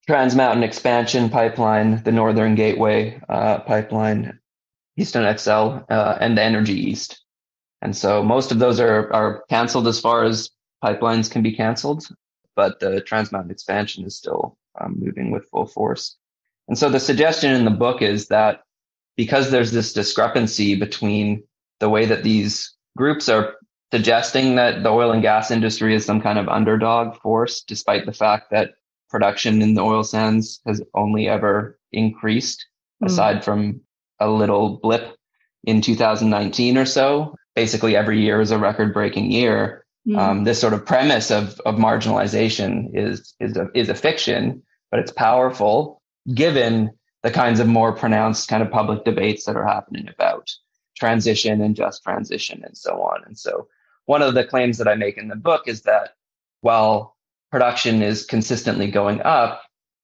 Trans 0.07 0.35
Mountain 0.35 0.65
expansion 0.65 1.31
pipeline, 1.31 2.03
the 2.03 2.13
Northern 2.13 2.55
Gateway 2.55 3.21
uh, 3.29 3.61
pipeline, 3.61 4.39
Keystone 4.99 5.37
XL, 5.37 5.85
uh, 5.89 6.19
and 6.21 6.37
the 6.37 6.43
Energy 6.43 6.75
East. 6.75 7.23
And 7.81 7.97
so 7.97 8.23
most 8.23 8.51
of 8.51 8.59
those 8.59 8.81
are, 8.81 9.13
are 9.13 9.45
canceled 9.49 9.87
as 9.87 10.01
far 10.01 10.25
as 10.25 10.51
pipelines 10.83 11.31
can 11.31 11.43
be 11.43 11.53
canceled, 11.53 12.07
but 12.57 12.81
the 12.81 13.01
Trans 13.03 13.31
Mountain 13.31 13.51
expansion 13.51 14.05
is 14.05 14.17
still 14.17 14.59
um, 14.81 14.97
moving 14.99 15.31
with 15.31 15.49
full 15.49 15.67
force. 15.67 16.17
And 16.69 16.79
so 16.79 16.89
the 16.89 17.01
suggestion 17.01 17.55
in 17.55 17.65
the 17.65 17.71
book 17.71 18.03
is 18.03 18.29
that 18.29 18.63
because 19.17 19.51
there's 19.51 19.73
this 19.73 19.93
discrepancy 19.93 20.75
between 20.75 21.45
the 21.81 21.89
way 21.89 22.07
that 22.07 22.25
these 22.25 22.75
groups 22.97 23.29
are 23.29 23.55
suggesting 23.93 24.57
that 24.57 24.83
the 24.83 24.89
oil 24.89 25.13
and 25.13 25.23
gas 25.23 25.53
industry 25.53 25.95
is 25.95 26.05
some 26.05 26.21
kind 26.21 26.37
of 26.37 26.49
underdog 26.49 27.17
force, 27.21 27.63
despite 27.63 28.07
the 28.07 28.13
fact 28.13 28.51
that 28.51 28.73
production 29.09 29.63
in 29.63 29.75
the 29.75 29.81
oil 29.81 30.03
sands 30.03 30.61
has 30.67 30.83
only 30.95 31.29
ever 31.29 31.79
increased, 31.93 32.67
mm. 33.01 33.07
aside 33.07 33.45
from 33.45 33.81
a 34.19 34.29
little 34.29 34.81
blip 34.83 35.17
in 35.63 35.81
2019 35.81 36.77
or 36.77 36.85
so. 36.85 37.37
Basically, 37.55 37.95
every 37.95 38.21
year 38.21 38.41
is 38.41 38.51
a 38.51 38.59
record 38.59 38.93
breaking 38.93 39.31
year. 39.31 39.87
Mm. 40.09 40.19
Um, 40.19 40.45
this 40.45 40.61
sort 40.61 40.73
of 40.73 40.85
premise 40.85 41.31
of, 41.31 41.61
of 41.65 41.77
marginalization 41.77 42.89
is, 42.95 43.35
is, 43.39 43.57
a, 43.57 43.69
is 43.77 43.89
a 43.89 43.95
fiction, 43.95 44.64
but 44.95 45.01
it's 45.01 45.11
powerful 45.11 46.01
given 46.33 46.89
the 47.25 47.31
kinds 47.33 47.59
of 47.59 47.67
more 47.67 47.93
pronounced 47.93 48.47
kind 48.47 48.63
of 48.63 48.71
public 48.71 49.05
debates 49.05 49.45
that 49.45 49.57
are 49.57 49.67
happening 49.67 50.09
about 50.09 50.49
transition 50.97 51.61
and 51.61 51.75
just 51.75 52.05
transition 52.05 52.63
and 52.65 52.79
so 52.79 53.03
on. 53.03 53.25
And 53.27 53.37
so 53.37 53.67
one 54.05 54.23
of 54.23 54.35
the 54.35 54.45
claims 54.45 54.79
that 54.79 54.87
I 54.87 54.95
make 54.95 55.19
in 55.19 55.27
the 55.27 55.35
book 55.35 55.63
is 55.67 55.83
that 55.83 56.11
while 56.61 57.17
production 57.51 58.03
is 58.03 58.25
consistently 58.25 58.89
going 58.89 59.21
up, 59.23 59.63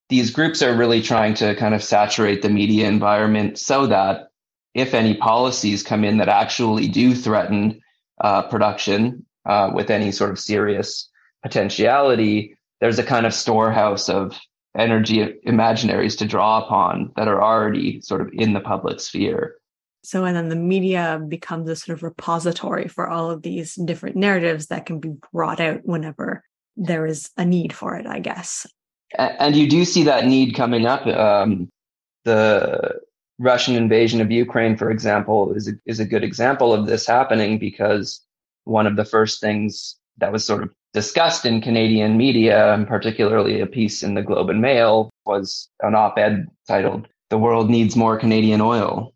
these 0.08 0.32
groups 0.32 0.60
are 0.60 0.76
really 0.76 1.02
trying 1.02 1.34
to 1.34 1.54
kind 1.54 1.76
of 1.76 1.84
saturate 1.84 2.42
the 2.42 2.50
media 2.50 2.88
environment 2.88 3.60
so 3.60 3.86
that 3.86 4.32
if 4.74 4.92
any 4.92 5.14
policies 5.14 5.84
come 5.84 6.02
in 6.02 6.18
that 6.18 6.28
actually 6.28 6.88
do 6.88 7.14
threaten 7.14 7.80
uh, 8.20 8.42
production 8.42 9.24
uh, 9.46 9.70
with 9.72 9.88
any 9.88 10.10
sort 10.10 10.32
of 10.32 10.40
serious 10.40 11.08
potentiality, 11.44 12.56
there's 12.80 12.98
a 12.98 13.04
kind 13.04 13.24
of 13.24 13.32
storehouse 13.32 14.08
of 14.08 14.36
energy 14.76 15.24
imaginaries 15.46 16.16
to 16.18 16.26
draw 16.26 16.64
upon 16.64 17.12
that 17.16 17.28
are 17.28 17.42
already 17.42 18.00
sort 18.00 18.20
of 18.20 18.28
in 18.32 18.52
the 18.52 18.60
public 18.60 19.00
sphere. 19.00 19.56
So, 20.02 20.24
and 20.24 20.36
then 20.36 20.48
the 20.48 20.56
media 20.56 21.20
becomes 21.28 21.68
a 21.68 21.76
sort 21.76 21.98
of 21.98 22.02
repository 22.02 22.88
for 22.88 23.08
all 23.08 23.30
of 23.30 23.42
these 23.42 23.74
different 23.74 24.16
narratives 24.16 24.66
that 24.66 24.86
can 24.86 24.98
be 24.98 25.12
brought 25.32 25.60
out 25.60 25.80
whenever 25.84 26.42
there 26.76 27.04
is 27.04 27.30
a 27.36 27.44
need 27.44 27.72
for 27.72 27.96
it, 27.96 28.06
I 28.06 28.20
guess. 28.20 28.66
And 29.18 29.56
you 29.56 29.68
do 29.68 29.84
see 29.84 30.04
that 30.04 30.26
need 30.26 30.54
coming 30.54 30.86
up. 30.86 31.06
Um, 31.06 31.68
the 32.24 33.00
Russian 33.38 33.74
invasion 33.74 34.20
of 34.20 34.30
Ukraine, 34.30 34.76
for 34.76 34.90
example, 34.90 35.52
is 35.54 35.68
a, 35.68 35.72
is 35.84 36.00
a 36.00 36.04
good 36.04 36.24
example 36.24 36.72
of 36.72 36.86
this 36.86 37.06
happening 37.06 37.58
because 37.58 38.24
one 38.64 38.86
of 38.86 38.96
the 38.96 39.04
first 39.04 39.40
things 39.40 39.96
that 40.18 40.32
was 40.32 40.44
sort 40.44 40.62
of 40.62 40.70
discussed 40.92 41.46
in 41.46 41.60
Canadian 41.60 42.16
media, 42.16 42.74
and 42.74 42.86
particularly 42.86 43.60
a 43.60 43.66
piece 43.66 44.02
in 44.02 44.14
the 44.14 44.22
Globe 44.22 44.50
and 44.50 44.60
Mail, 44.60 45.10
was 45.24 45.68
an 45.82 45.94
op 45.94 46.18
ed 46.18 46.46
titled, 46.66 47.06
The 47.30 47.38
World 47.38 47.70
Needs 47.70 47.96
More 47.96 48.18
Canadian 48.18 48.60
Oil. 48.60 49.12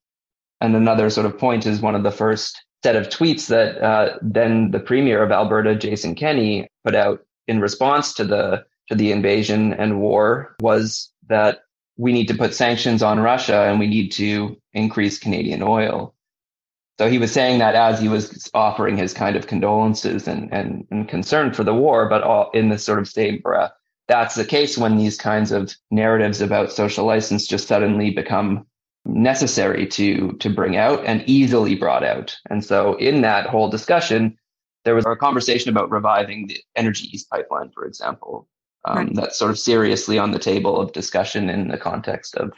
And 0.60 0.76
another 0.76 1.10
sort 1.10 1.26
of 1.26 1.38
point 1.38 1.66
is 1.66 1.80
one 1.80 1.94
of 1.94 2.04
the 2.04 2.10
first 2.10 2.62
set 2.84 2.96
of 2.96 3.08
tweets 3.08 3.48
that 3.48 3.80
uh, 3.82 4.18
then 4.22 4.70
the 4.70 4.78
premier 4.80 5.22
of 5.22 5.32
Alberta, 5.32 5.74
Jason 5.74 6.14
Kenney, 6.14 6.68
put 6.84 6.94
out 6.94 7.24
in 7.48 7.60
response 7.60 8.14
to 8.14 8.24
the 8.24 8.64
to 8.88 8.94
the 8.94 9.10
invasion 9.10 9.72
and 9.72 10.00
war 10.00 10.54
was 10.60 11.10
that 11.28 11.60
we 11.96 12.12
need 12.12 12.28
to 12.28 12.34
put 12.34 12.54
sanctions 12.54 13.02
on 13.02 13.20
Russia 13.20 13.62
and 13.62 13.78
we 13.78 13.86
need 13.86 14.10
to 14.12 14.60
increase 14.74 15.18
Canadian 15.18 15.62
oil. 15.62 16.14
So 16.98 17.08
he 17.08 17.18
was 17.18 17.32
saying 17.32 17.58
that 17.58 17.74
as 17.74 18.00
he 18.00 18.08
was 18.08 18.48
offering 18.54 18.96
his 18.96 19.12
kind 19.12 19.34
of 19.36 19.46
condolences 19.48 20.28
and, 20.28 20.52
and, 20.52 20.86
and 20.90 21.08
concern 21.08 21.52
for 21.52 21.64
the 21.64 21.74
war, 21.74 22.08
but 22.08 22.22
all 22.22 22.50
in 22.54 22.68
the 22.68 22.78
sort 22.78 23.00
of 23.00 23.08
same 23.08 23.40
breath. 23.40 23.72
That's 24.06 24.34
the 24.34 24.44
case 24.44 24.78
when 24.78 24.96
these 24.96 25.16
kinds 25.16 25.50
of 25.50 25.74
narratives 25.90 26.40
about 26.40 26.70
social 26.70 27.04
license 27.04 27.46
just 27.46 27.66
suddenly 27.66 28.10
become 28.10 28.66
necessary 29.06 29.86
to 29.86 30.32
to 30.40 30.48
bring 30.48 30.76
out 30.76 31.04
and 31.04 31.22
easily 31.26 31.74
brought 31.74 32.04
out. 32.04 32.36
And 32.48 32.64
so 32.64 32.94
in 32.94 33.22
that 33.22 33.46
whole 33.46 33.68
discussion, 33.68 34.38
there 34.84 34.94
was 34.94 35.04
a 35.06 35.16
conversation 35.16 35.70
about 35.70 35.90
reviving 35.90 36.46
the 36.46 36.58
Energy 36.76 37.08
East 37.12 37.28
pipeline, 37.30 37.70
for 37.72 37.86
example. 37.86 38.48
Um, 38.86 38.96
right. 38.96 39.14
That's 39.14 39.38
sort 39.38 39.50
of 39.50 39.58
seriously 39.58 40.18
on 40.18 40.30
the 40.30 40.38
table 40.38 40.80
of 40.80 40.92
discussion 40.92 41.48
in 41.50 41.68
the 41.68 41.78
context 41.78 42.36
of 42.36 42.52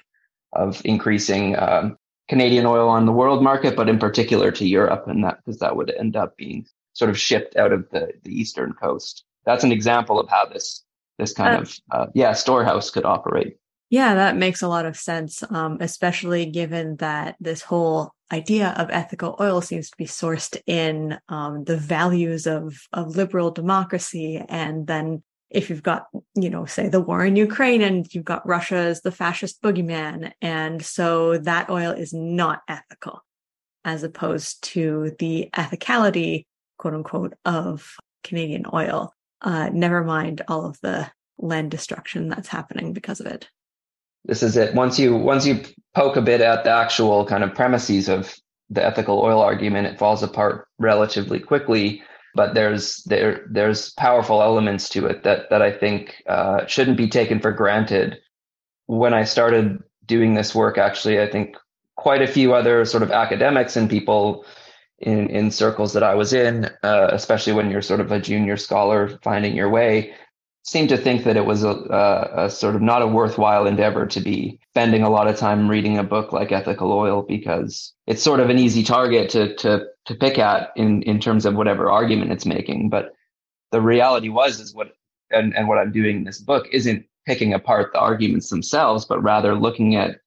of 0.52 0.82
increasing 0.84 1.56
um, 1.58 1.96
Canadian 2.28 2.66
oil 2.66 2.88
on 2.88 3.06
the 3.06 3.12
world 3.12 3.42
market, 3.42 3.76
but 3.76 3.88
in 3.88 3.98
particular 3.98 4.50
to 4.52 4.66
Europe, 4.66 5.04
and 5.06 5.24
that 5.24 5.38
because 5.38 5.60
that 5.60 5.76
would 5.76 5.90
end 5.90 6.16
up 6.16 6.36
being 6.36 6.66
sort 6.92 7.10
of 7.10 7.18
shipped 7.18 7.56
out 7.56 7.72
of 7.72 7.88
the, 7.90 8.12
the 8.24 8.32
eastern 8.32 8.72
coast. 8.72 9.24
That's 9.44 9.64
an 9.64 9.72
example 9.72 10.18
of 10.18 10.28
how 10.28 10.46
this 10.46 10.84
this 11.18 11.32
kind 11.32 11.56
uh, 11.56 11.60
of 11.60 11.78
uh, 11.90 12.06
yeah 12.14 12.32
storehouse 12.32 12.90
could 12.90 13.04
operate. 13.04 13.56
Yeah, 13.88 14.14
that 14.14 14.36
makes 14.36 14.62
a 14.62 14.68
lot 14.68 14.86
of 14.86 14.96
sense, 14.96 15.44
um, 15.50 15.78
especially 15.80 16.46
given 16.46 16.96
that 16.96 17.36
this 17.38 17.62
whole 17.62 18.12
idea 18.32 18.74
of 18.76 18.90
ethical 18.90 19.36
oil 19.40 19.60
seems 19.60 19.90
to 19.90 19.96
be 19.96 20.06
sourced 20.06 20.60
in 20.66 21.18
um, 21.28 21.62
the 21.64 21.76
values 21.76 22.46
of 22.46 22.76
of 22.92 23.16
liberal 23.16 23.52
democracy, 23.52 24.42
and 24.48 24.86
then 24.86 25.22
if 25.50 25.70
you've 25.70 25.82
got, 25.82 26.06
you 26.34 26.50
know, 26.50 26.64
say 26.64 26.88
the 26.88 27.00
war 27.00 27.24
in 27.24 27.36
Ukraine 27.36 27.82
and 27.82 28.12
you've 28.12 28.24
got 28.24 28.46
Russia 28.46 28.76
as 28.76 29.02
the 29.02 29.12
fascist 29.12 29.62
boogeyman. 29.62 30.32
And 30.42 30.84
so 30.84 31.38
that 31.38 31.70
oil 31.70 31.92
is 31.92 32.12
not 32.12 32.62
ethical 32.68 33.22
as 33.84 34.02
opposed 34.02 34.62
to 34.64 35.14
the 35.20 35.48
ethicality, 35.54 36.46
quote 36.78 36.94
unquote, 36.94 37.34
of 37.44 37.96
Canadian 38.24 38.64
oil. 38.72 39.12
Uh, 39.40 39.70
never 39.72 40.02
mind 40.02 40.42
all 40.48 40.66
of 40.66 40.80
the 40.80 41.08
land 41.38 41.70
destruction 41.70 42.28
that's 42.28 42.48
happening 42.48 42.92
because 42.92 43.20
of 43.20 43.26
it. 43.26 43.48
This 44.24 44.42
is 44.42 44.56
it. 44.56 44.74
Once 44.74 44.98
you 44.98 45.14
once 45.14 45.46
you 45.46 45.62
poke 45.94 46.16
a 46.16 46.22
bit 46.22 46.40
at 46.40 46.64
the 46.64 46.70
actual 46.70 47.24
kind 47.24 47.44
of 47.44 47.54
premises 47.54 48.08
of 48.08 48.34
the 48.70 48.84
ethical 48.84 49.20
oil 49.20 49.40
argument, 49.40 49.86
it 49.86 49.98
falls 49.98 50.24
apart 50.24 50.66
relatively 50.78 51.38
quickly 51.38 52.02
but 52.36 52.54
there's 52.54 53.02
there 53.04 53.44
there's 53.50 53.90
powerful 53.94 54.42
elements 54.42 54.88
to 54.90 55.06
it 55.06 55.24
that 55.24 55.50
that 55.50 55.62
I 55.62 55.72
think 55.72 56.22
uh, 56.28 56.66
shouldn't 56.66 56.96
be 56.96 57.08
taken 57.08 57.40
for 57.40 57.50
granted. 57.50 58.18
When 58.86 59.14
I 59.14 59.24
started 59.24 59.82
doing 60.04 60.34
this 60.34 60.54
work, 60.54 60.78
actually, 60.78 61.20
I 61.20 61.28
think 61.28 61.56
quite 61.96 62.22
a 62.22 62.26
few 62.26 62.54
other 62.54 62.84
sort 62.84 63.02
of 63.02 63.10
academics 63.10 63.76
and 63.76 63.90
people 63.90 64.44
in 64.98 65.28
in 65.30 65.50
circles 65.50 65.92
that 65.94 66.02
I 66.02 66.14
was 66.14 66.32
in, 66.32 66.66
uh, 66.82 67.08
especially 67.10 67.54
when 67.54 67.70
you're 67.70 67.82
sort 67.82 68.00
of 68.00 68.12
a 68.12 68.20
junior 68.20 68.56
scholar 68.56 69.18
finding 69.22 69.56
your 69.56 69.70
way, 69.70 70.14
seemed 70.66 70.88
to 70.88 70.96
think 70.96 71.24
that 71.24 71.36
it 71.36 71.46
was 71.46 71.62
a, 71.62 71.70
a, 71.70 72.44
a, 72.44 72.50
sort 72.50 72.74
of 72.74 72.82
not 72.82 73.00
a 73.00 73.06
worthwhile 73.06 73.66
endeavor 73.66 74.04
to 74.04 74.20
be 74.20 74.58
spending 74.72 75.02
a 75.02 75.08
lot 75.08 75.28
of 75.28 75.36
time 75.36 75.70
reading 75.70 75.96
a 75.96 76.02
book 76.02 76.32
like 76.32 76.50
Ethical 76.50 76.92
Oil 76.92 77.22
because 77.22 77.92
it's 78.06 78.22
sort 78.22 78.40
of 78.40 78.50
an 78.50 78.58
easy 78.58 78.82
target 78.82 79.30
to 79.30 79.54
to 79.56 79.86
to 80.06 80.14
pick 80.14 80.38
at 80.38 80.70
in 80.76 81.02
in 81.02 81.20
terms 81.20 81.46
of 81.46 81.54
whatever 81.54 81.90
argument 81.90 82.32
it's 82.32 82.46
making. 82.46 82.90
But 82.90 83.14
the 83.70 83.80
reality 83.80 84.28
was 84.28 84.60
is 84.60 84.74
what 84.74 84.92
and, 85.30 85.56
and 85.56 85.68
what 85.68 85.78
I'm 85.78 85.92
doing 85.92 86.18
in 86.18 86.24
this 86.24 86.40
book 86.40 86.66
isn't 86.72 87.04
picking 87.26 87.52
apart 87.52 87.92
the 87.92 88.00
arguments 88.00 88.50
themselves, 88.50 89.04
but 89.04 89.22
rather 89.22 89.54
looking 89.54 89.94
at 89.94 90.20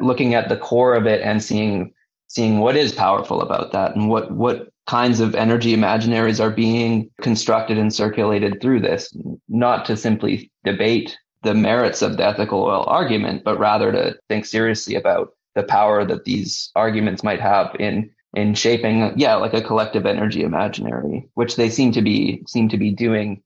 looking 0.00 0.34
at 0.34 0.48
the 0.48 0.56
core 0.56 0.94
of 0.94 1.06
it 1.06 1.22
and 1.22 1.42
seeing 1.42 1.92
seeing 2.26 2.58
what 2.58 2.76
is 2.76 2.90
powerful 2.92 3.40
about 3.40 3.70
that 3.72 3.94
and 3.94 4.08
what 4.08 4.32
what 4.32 4.70
kinds 4.86 5.20
of 5.20 5.34
energy 5.34 5.74
imaginaries 5.74 6.40
are 6.40 6.50
being 6.50 7.10
constructed 7.20 7.78
and 7.78 7.94
circulated 7.94 8.60
through 8.60 8.80
this, 8.80 9.16
not 9.48 9.86
to 9.86 9.96
simply 9.96 10.50
debate 10.64 11.16
the 11.42 11.54
merits 11.54 12.02
of 12.02 12.16
the 12.16 12.26
ethical 12.26 12.62
oil 12.62 12.84
argument, 12.86 13.44
but 13.44 13.58
rather 13.58 13.92
to 13.92 14.16
think 14.28 14.44
seriously 14.44 14.94
about 14.94 15.30
the 15.54 15.62
power 15.62 16.04
that 16.04 16.24
these 16.24 16.70
arguments 16.74 17.22
might 17.22 17.40
have 17.40 17.74
in 17.78 18.10
in 18.36 18.52
shaping, 18.52 19.12
yeah, 19.16 19.36
like 19.36 19.54
a 19.54 19.62
collective 19.62 20.06
energy 20.06 20.42
imaginary, 20.42 21.28
which 21.34 21.54
they 21.54 21.70
seem 21.70 21.92
to 21.92 22.02
be 22.02 22.42
seem 22.48 22.68
to 22.68 22.76
be 22.76 22.90
doing 22.90 23.42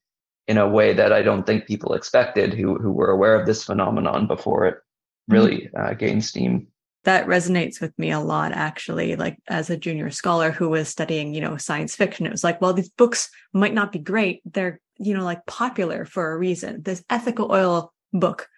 in 0.47 0.57
a 0.57 0.69
way 0.69 0.95
that 0.95 1.13
I 1.13 1.23
don't 1.23 1.45
think 1.45 1.67
people 1.67 1.93
expected 1.93 2.55
who 2.55 2.79
who 2.79 2.91
were 2.93 3.11
aware 3.11 3.39
of 3.39 3.47
this 3.47 3.65
phenomenon 3.65 4.27
before 4.27 4.65
it 4.67 4.79
really 5.29 5.69
uh, 5.79 5.93
gained 5.93 6.25
steam 6.25 6.69
that 7.05 7.27
resonates 7.27 7.81
with 7.81 7.97
me 7.99 8.11
a 8.11 8.21
lot 8.21 8.53
actually 8.53 9.17
like 9.17 9.37
as 9.49 9.71
a 9.71 9.77
junior 9.77 10.11
scholar 10.11 10.51
who 10.51 10.69
was 10.69 10.89
studying 10.89 11.35
you 11.35 11.41
know 11.41 11.57
science 11.57 11.95
fiction 11.95 12.27
it 12.27 12.33
was 12.33 12.45
like 12.45 12.61
well 12.61 12.73
these 12.73 12.91
books 12.91 13.31
might 13.53 13.75
not 13.75 13.93
be 13.93 13.99
great 13.99 14.41
they're 14.45 14.81
you 14.99 15.15
know 15.15 15.25
like 15.25 15.45
popular 15.47 16.05
for 16.05 16.33
a 16.33 16.39
reason 16.39 16.83
this 16.83 17.05
ethical 17.09 17.51
oil 17.53 17.93
book 18.13 18.49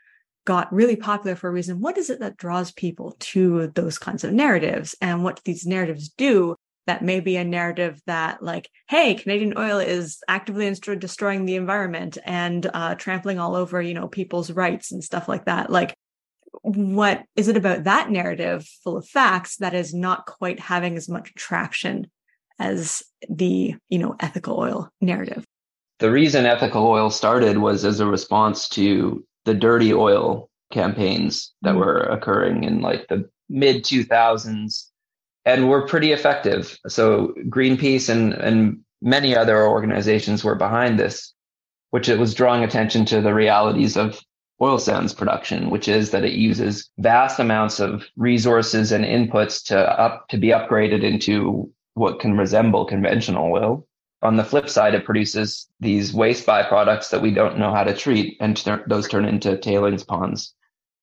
got 0.45 0.73
really 0.73 0.97
popular 0.97 1.37
for 1.37 1.49
a 1.49 1.53
reason. 1.53 1.81
What 1.81 1.99
is 1.99 2.11
it 2.11 2.21
that 2.21 2.37
draws 2.37 2.73
people 2.73 3.15
to 3.21 3.69
those 3.69 3.99
kinds 3.99 4.25
of 4.25 4.33
narratives? 4.33 4.95
And 5.01 5.23
what 5.23 5.41
these 5.45 5.67
narratives 5.67 6.09
do 6.09 6.57
that 6.87 7.05
may 7.05 7.21
be 7.21 7.37
a 7.37 7.45
narrative 7.45 8.01
that 8.07 8.43
like, 8.43 8.69
hey, 8.89 9.15
Canadian 9.15 9.55
oil 9.57 9.79
is 9.79 10.19
actively 10.27 10.75
destroying 10.99 11.45
the 11.45 11.57
environment 11.57 12.19
and 12.25 12.69
uh, 12.73 12.95
trampling 12.95 13.39
all 13.39 13.55
over, 13.55 13.81
you 13.81 13.95
know, 13.95 14.09
people's 14.09 14.51
rights 14.51 14.91
and 14.91 15.05
stuff 15.05 15.29
like 15.29 15.45
that. 15.45 15.71
Like, 15.71 15.95
what 16.63 17.25
is 17.37 17.49
it 17.49 17.57
about 17.57 17.85
that 17.85 18.11
narrative 18.11 18.67
full 18.85 18.97
of 18.97 19.07
facts 19.07 19.57
that 19.57 19.75
is 19.75 19.95
not 19.95 20.27
quite 20.27 20.61
having 20.61 20.97
as 20.97 21.09
much 21.09 21.35
traction 21.35 22.11
as 22.59 23.03
the, 23.29 23.75
you 23.89 23.99
know, 23.99 24.15
ethical 24.21 24.59
oil 24.59 24.91
narrative? 25.01 25.45
The 25.99 26.11
reason 26.11 26.47
ethical 26.47 26.87
oil 26.87 27.11
started 27.11 27.59
was 27.59 27.85
as 27.85 28.01
a 28.01 28.07
response 28.07 28.69
to 28.71 29.25
the 29.45 29.55
dirty 29.55 29.93
oil 29.93 30.51
campaigns 30.71 31.53
that 31.63 31.71
mm-hmm. 31.71 31.79
were 31.79 31.99
occurring 31.99 32.65
in 32.65 32.81
like 32.81 33.07
the 33.09 33.29
mid 33.49 33.85
2000s 33.85 34.87
and 35.45 35.69
were 35.69 35.87
pretty 35.87 36.13
effective. 36.13 36.79
So 36.87 37.35
Greenpeace 37.49 38.09
and, 38.09 38.35
and 38.35 38.81
many 39.01 39.35
other 39.35 39.67
organizations 39.67 40.45
were 40.45 40.55
behind 40.55 40.99
this, 40.99 41.33
which 41.91 42.09
it 42.09 42.19
was 42.19 42.35
drawing 42.35 42.63
attention 42.63 43.05
to 43.07 43.21
the 43.21 43.35
realities 43.35 43.97
of 43.97 44.21
oil 44.63 44.79
sands 44.79 45.15
production, 45.15 45.71
which 45.71 45.89
is 45.89 46.11
that 46.11 46.25
it 46.25 46.33
uses 46.33 46.91
vast 46.99 47.39
amounts 47.39 47.81
of 47.81 48.05
resources 48.17 48.93
and 48.93 49.05
inputs 49.05 49.65
to 49.67 49.79
up 50.01 50.29
to 50.29 50.37
be 50.37 50.49
upgraded 50.49 51.03
into 51.03 51.71
what 51.95 52.21
can 52.21 52.37
resemble 52.37 52.85
conventional 52.85 53.53
oil. 53.53 53.87
On 54.23 54.37
the 54.37 54.45
flip 54.45 54.69
side, 54.69 54.95
it 54.95 55.07
produces 55.07 55.67
these 55.81 56.13
waste 56.13 56.47
byproducts 56.47 57.11
that 57.11 57.23
we 57.23 57.33
don't 57.33 57.59
know 57.59 57.73
how 57.73 57.85
to 57.85 57.95
treat, 57.95 58.37
and 58.41 58.63
those 58.87 59.09
turn 59.09 59.25
into 59.25 59.57
tailings 59.57 60.05
ponds. 60.05 60.55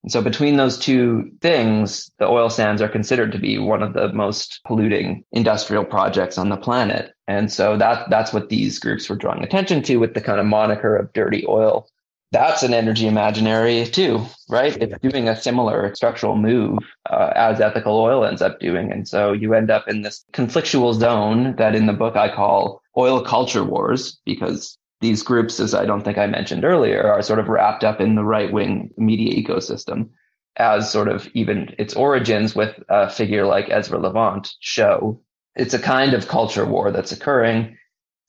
And 0.03 0.11
so 0.11 0.21
between 0.21 0.57
those 0.57 0.77
two 0.77 1.31
things, 1.41 2.11
the 2.19 2.27
oil 2.27 2.49
sands 2.49 2.81
are 2.81 2.87
considered 2.87 3.31
to 3.31 3.39
be 3.39 3.57
one 3.57 3.81
of 3.81 3.93
the 3.93 4.13
most 4.13 4.61
polluting 4.65 5.23
industrial 5.31 5.83
projects 5.83 6.37
on 6.37 6.49
the 6.49 6.57
planet. 6.57 7.11
And 7.27 7.51
so 7.51 7.75
that 7.77 8.09
that's 8.09 8.31
what 8.31 8.49
these 8.49 8.79
groups 8.79 9.09
were 9.09 9.15
drawing 9.15 9.43
attention 9.43 9.81
to 9.83 9.97
with 9.97 10.13
the 10.13 10.21
kind 10.21 10.39
of 10.39 10.45
moniker 10.45 10.95
of 10.95 11.11
dirty 11.13 11.43
oil. 11.47 11.89
That's 12.31 12.61
an 12.63 12.73
energy 12.73 13.07
imaginary 13.07 13.85
too, 13.85 14.25
right? 14.49 14.75
It's 14.81 14.99
doing 14.99 15.29
a 15.29 15.39
similar 15.39 15.95
structural 15.95 16.35
move 16.35 16.79
uh, 17.09 17.31
as 17.35 17.61
ethical 17.61 17.97
oil 17.97 18.25
ends 18.25 18.41
up 18.41 18.59
doing. 18.59 18.91
And 18.91 19.07
so 19.07 19.31
you 19.31 19.53
end 19.53 19.71
up 19.71 19.87
in 19.87 20.01
this 20.01 20.25
conflictual 20.33 20.93
zone 20.93 21.55
that 21.55 21.73
in 21.73 21.85
the 21.85 21.93
book 21.93 22.17
I 22.17 22.33
call 22.33 22.81
oil 22.97 23.21
culture 23.21 23.63
wars 23.63 24.19
because 24.25 24.77
these 24.99 25.23
groups, 25.23 25.59
as 25.59 25.73
I 25.73 25.85
don't 25.85 26.03
think 26.03 26.17
I 26.17 26.27
mentioned 26.27 26.65
earlier, 26.65 27.09
are 27.09 27.21
sort 27.21 27.39
of 27.39 27.47
wrapped 27.47 27.83
up 27.83 28.01
in 28.01 28.15
the 28.15 28.23
right 28.23 28.51
wing 28.51 28.89
media 28.97 29.41
ecosystem 29.41 30.09
as 30.57 30.91
sort 30.91 31.07
of 31.07 31.29
even 31.33 31.73
its 31.77 31.93
origins 31.93 32.55
with 32.55 32.75
a 32.89 33.09
figure 33.09 33.45
like 33.45 33.69
Ezra 33.69 33.99
Levant 33.99 34.53
show. 34.59 35.21
It's 35.55 35.73
a 35.73 35.79
kind 35.79 36.13
of 36.13 36.27
culture 36.27 36.65
war 36.65 36.91
that's 36.91 37.11
occurring. 37.11 37.77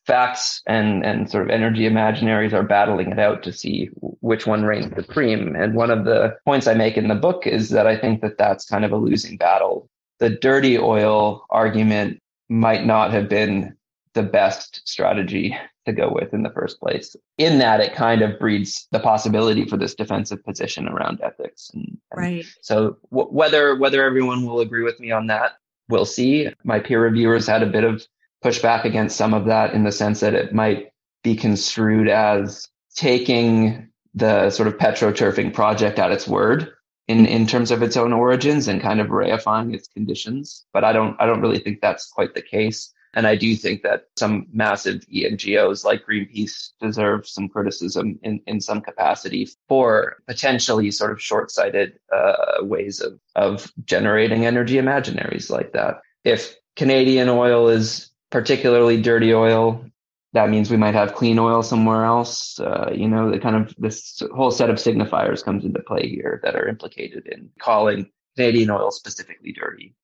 Facts 0.08 0.62
and, 0.66 1.04
and 1.04 1.30
sort 1.30 1.44
of 1.44 1.50
energy 1.50 1.82
imaginaries 1.82 2.54
are 2.54 2.62
battling 2.62 3.10
it 3.10 3.18
out 3.18 3.42
to 3.42 3.52
see 3.52 3.90
which 4.20 4.46
one 4.46 4.64
reigns 4.64 4.90
supreme. 4.94 5.54
And 5.54 5.74
one 5.74 5.90
of 5.90 6.06
the 6.06 6.34
points 6.46 6.66
I 6.66 6.72
make 6.72 6.96
in 6.96 7.08
the 7.08 7.14
book 7.14 7.46
is 7.46 7.68
that 7.68 7.86
I 7.86 7.94
think 7.94 8.22
that 8.22 8.38
that's 8.38 8.64
kind 8.64 8.86
of 8.86 8.92
a 8.92 8.96
losing 8.96 9.36
battle. 9.36 9.90
The 10.18 10.30
dirty 10.30 10.78
oil 10.78 11.44
argument 11.50 12.22
might 12.48 12.86
not 12.86 13.12
have 13.12 13.28
been 13.28 13.76
the 14.14 14.22
best 14.22 14.80
strategy 14.88 15.54
to 15.84 15.92
go 15.92 16.10
with 16.10 16.32
in 16.32 16.42
the 16.42 16.50
first 16.50 16.80
place. 16.80 17.14
In 17.36 17.58
that, 17.58 17.80
it 17.80 17.94
kind 17.94 18.22
of 18.22 18.38
breeds 18.38 18.88
the 18.90 19.00
possibility 19.00 19.66
for 19.66 19.76
this 19.76 19.94
defensive 19.94 20.42
position 20.42 20.88
around 20.88 21.20
ethics. 21.22 21.70
And, 21.74 21.98
and 22.12 22.20
right. 22.20 22.46
So 22.62 22.96
w- 23.10 23.28
whether 23.28 23.76
whether 23.76 24.02
everyone 24.02 24.46
will 24.46 24.60
agree 24.60 24.84
with 24.84 24.98
me 25.00 25.10
on 25.10 25.26
that, 25.26 25.58
we'll 25.90 26.06
see. 26.06 26.48
My 26.64 26.80
peer 26.80 27.02
reviewers 27.02 27.46
had 27.46 27.62
a 27.62 27.66
bit 27.66 27.84
of 27.84 28.06
pushback 28.44 28.84
against 28.84 29.16
some 29.16 29.34
of 29.34 29.46
that 29.46 29.74
in 29.74 29.84
the 29.84 29.92
sense 29.92 30.20
that 30.20 30.34
it 30.34 30.52
might 30.52 30.92
be 31.22 31.34
construed 31.34 32.08
as 32.08 32.68
taking 32.94 33.88
the 34.14 34.50
sort 34.50 34.68
of 34.68 34.76
petroturfing 34.76 35.52
project 35.52 35.98
at 35.98 36.10
its 36.10 36.26
word 36.26 36.72
in, 37.06 37.26
in 37.26 37.46
terms 37.46 37.70
of 37.70 37.82
its 37.82 37.96
own 37.96 38.12
origins 38.12 38.68
and 38.68 38.80
kind 38.80 39.00
of 39.00 39.08
reifying 39.08 39.74
its 39.74 39.88
conditions. 39.88 40.64
But 40.72 40.84
I 40.84 40.92
don't 40.92 41.16
I 41.20 41.26
don't 41.26 41.40
really 41.40 41.58
think 41.58 41.80
that's 41.80 42.08
quite 42.08 42.34
the 42.34 42.42
case. 42.42 42.92
And 43.14 43.26
I 43.26 43.36
do 43.36 43.56
think 43.56 43.82
that 43.82 44.04
some 44.16 44.46
massive 44.52 45.00
NGOs 45.12 45.84
like 45.84 46.04
Greenpeace 46.06 46.72
deserve 46.80 47.26
some 47.26 47.48
criticism 47.48 48.18
in, 48.22 48.40
in 48.46 48.60
some 48.60 48.82
capacity 48.82 49.48
for 49.66 50.18
potentially 50.26 50.90
sort 50.90 51.12
of 51.12 51.20
short 51.20 51.50
sighted 51.50 51.98
uh, 52.14 52.58
ways 52.60 53.00
of, 53.00 53.18
of 53.34 53.72
generating 53.86 54.44
energy 54.44 54.74
imaginaries 54.74 55.50
like 55.50 55.72
that. 55.72 56.02
If 56.24 56.54
Canadian 56.76 57.30
oil 57.30 57.68
is 57.68 58.10
particularly 58.30 59.00
dirty 59.00 59.34
oil, 59.34 59.84
that 60.32 60.50
means 60.50 60.70
we 60.70 60.76
might 60.76 60.94
have 60.94 61.14
clean 61.14 61.38
oil 61.38 61.62
somewhere 61.62 62.04
else. 62.04 62.60
Uh, 62.60 62.90
you 62.94 63.08
know, 63.08 63.30
the 63.30 63.38
kind 63.38 63.56
of 63.56 63.74
this 63.78 64.22
whole 64.34 64.50
set 64.50 64.70
of 64.70 64.76
signifiers 64.76 65.42
comes 65.44 65.64
into 65.64 65.80
play 65.80 66.08
here 66.08 66.40
that 66.42 66.54
are 66.54 66.68
implicated 66.68 67.26
in 67.26 67.48
calling 67.58 68.10
Canadian 68.36 68.70
oil 68.70 68.90
specifically 68.90 69.52
dirty. 69.52 69.94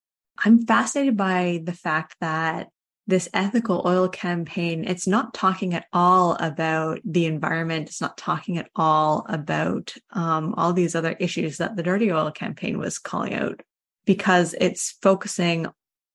I'm 0.44 0.66
fascinated 0.66 1.16
by 1.16 1.60
the 1.64 1.72
fact 1.72 2.16
that 2.20 2.68
this 3.06 3.28
ethical 3.34 3.82
oil 3.84 4.08
campaign, 4.08 4.84
it's 4.84 5.06
not 5.06 5.34
talking 5.34 5.74
at 5.74 5.86
all 5.92 6.36
about 6.40 7.00
the 7.04 7.26
environment. 7.26 7.88
It's 7.88 8.00
not 8.00 8.16
talking 8.16 8.56
at 8.56 8.70
all 8.74 9.26
about 9.28 9.94
um, 10.12 10.54
all 10.56 10.72
these 10.72 10.94
other 10.94 11.12
issues 11.20 11.58
that 11.58 11.76
the 11.76 11.82
dirty 11.82 12.10
oil 12.10 12.30
campaign 12.30 12.78
was 12.78 12.98
calling 12.98 13.34
out 13.34 13.60
because 14.06 14.54
it's 14.58 14.96
focusing 15.02 15.66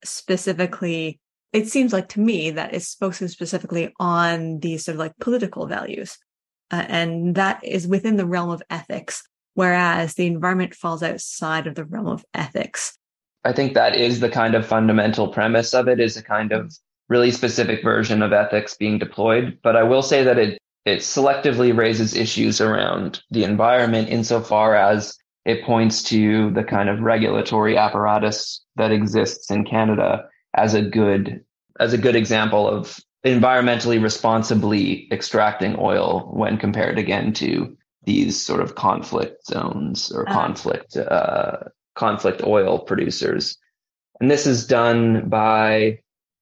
specifically. 0.04 1.20
It 1.52 1.68
seems 1.68 1.94
like 1.94 2.10
to 2.10 2.20
me 2.20 2.52
that 2.52 2.74
it's 2.74 2.96
focusing 2.96 3.28
specifically 3.28 3.94
on 4.00 4.60
these 4.60 4.86
sort 4.86 4.96
of 4.96 5.00
like 5.00 5.18
political 5.20 5.66
values. 5.66 6.18
Uh, 6.72 6.86
and 6.88 7.36
that 7.36 7.64
is 7.64 7.88
within 7.88 8.18
the 8.18 8.26
realm 8.26 8.52
of 8.52 8.62
ethics, 8.70 9.24
whereas 9.56 10.14
the 10.14 10.28
environment 10.28 10.76
falls 10.76 11.02
outside 11.02 11.66
of 11.66 11.74
the 11.76 11.86
realm 11.86 12.08
of 12.08 12.24
ethics. 12.34 12.98
I 13.44 13.54
think 13.54 13.74
that 13.74 13.96
is 13.96 14.20
the 14.20 14.30
kind 14.30 14.54
of 14.54 14.68
fundamental 14.68 15.30
premise 15.30 15.74
of 15.74 15.88
it 15.88 16.00
is 16.00 16.18
a 16.18 16.24
kind 16.24 16.52
of 16.52 16.72
really 17.08 17.32
specific 17.32 17.84
version 17.84 18.22
of 18.22 18.34
ethics 18.34 18.76
being 18.76 19.00
deployed. 19.00 19.58
But 19.64 19.76
I 19.76 19.84
will 19.84 20.04
say 20.04 20.24
that 20.24 20.38
it 20.38 20.60
it 20.86 21.00
selectively 21.00 21.76
raises 21.76 22.16
issues 22.16 22.62
around 22.62 23.22
the 23.32 23.44
environment 23.44 24.10
insofar 24.10 24.76
as 24.76 25.18
it 25.46 25.64
points 25.64 26.02
to 26.04 26.52
the 26.52 26.64
kind 26.64 26.90
of 26.90 27.02
regulatory 27.02 27.78
apparatus 27.78 28.64
that 28.76 28.92
exists 28.92 29.52
in 29.52 29.66
Canada 29.66 30.26
as 30.54 30.74
a 30.74 30.82
good 30.82 31.44
as 31.80 31.94
a 31.94 31.98
good 31.98 32.16
example 32.16 32.68
of 32.68 33.00
environmentally 33.26 34.02
responsibly 34.02 35.08
extracting 35.12 35.76
oil 35.78 36.30
when 36.34 36.58
compared 36.58 36.98
again 36.98 37.34
to 37.34 37.76
these 38.04 38.42
sort 38.42 38.62
of 38.62 38.76
conflict 38.76 39.46
zones 39.46 40.12
or 40.12 40.28
uh, 40.28 40.34
conflict 40.34 40.98
uh, 40.98 41.58
conflict 41.96 42.44
oil 42.44 42.80
producers. 42.80 43.58
And 44.20 44.32
this 44.32 44.48
is 44.48 44.66
done 44.68 45.30
by 45.30 46.00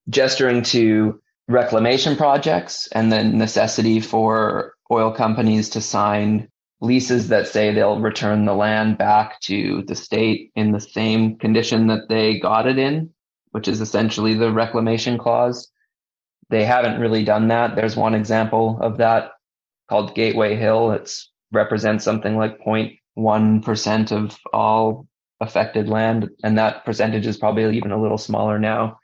gesturing 0.10 0.64
to 0.64 1.20
reclamation 1.48 2.16
projects 2.16 2.88
and 2.92 3.12
the 3.12 3.24
necessity 3.24 4.00
for 4.00 4.74
oil 4.92 5.12
companies 5.12 5.70
to 5.70 5.82
sign 5.82 6.48
leases 6.80 7.30
that 7.30 7.48
say 7.48 7.74
they'll 7.74 8.00
return 8.00 8.46
the 8.46 8.54
land 8.54 8.98
back 8.98 9.40
to 9.42 9.84
the 9.88 9.96
state 9.96 10.52
in 10.56 10.72
the 10.72 10.80
same 10.80 11.38
condition 11.38 11.88
that 11.88 12.08
they 12.08 12.40
got 12.40 12.68
it 12.68 12.78
in, 12.78 13.10
which 13.58 13.68
is 13.68 13.82
essentially 13.82 14.36
the 14.36 14.52
reclamation 14.52 15.18
clause. 15.18 15.72
They 16.52 16.64
haven't 16.64 17.02
really 17.02 17.24
done 17.24 17.48
that. 17.48 17.76
There's 17.76 17.96
one 17.96 18.14
example 18.14 18.78
of 18.80 18.98
that 18.98 19.32
called 19.90 20.14
Gateway 20.14 20.56
Hill. 20.56 20.92
It 20.92 21.12
represents 21.52 22.06
something 22.06 22.38
like 22.38 22.60
0.1% 22.64 24.12
of 24.12 24.38
all 24.54 25.08
affected 25.42 25.90
land. 25.90 26.30
And 26.44 26.60
that 26.60 26.86
percentage 26.86 27.26
is 27.26 27.38
probably 27.38 27.76
even 27.76 27.92
a 27.92 28.00
little 28.00 28.20
smaller 28.20 28.60
now 28.60 29.00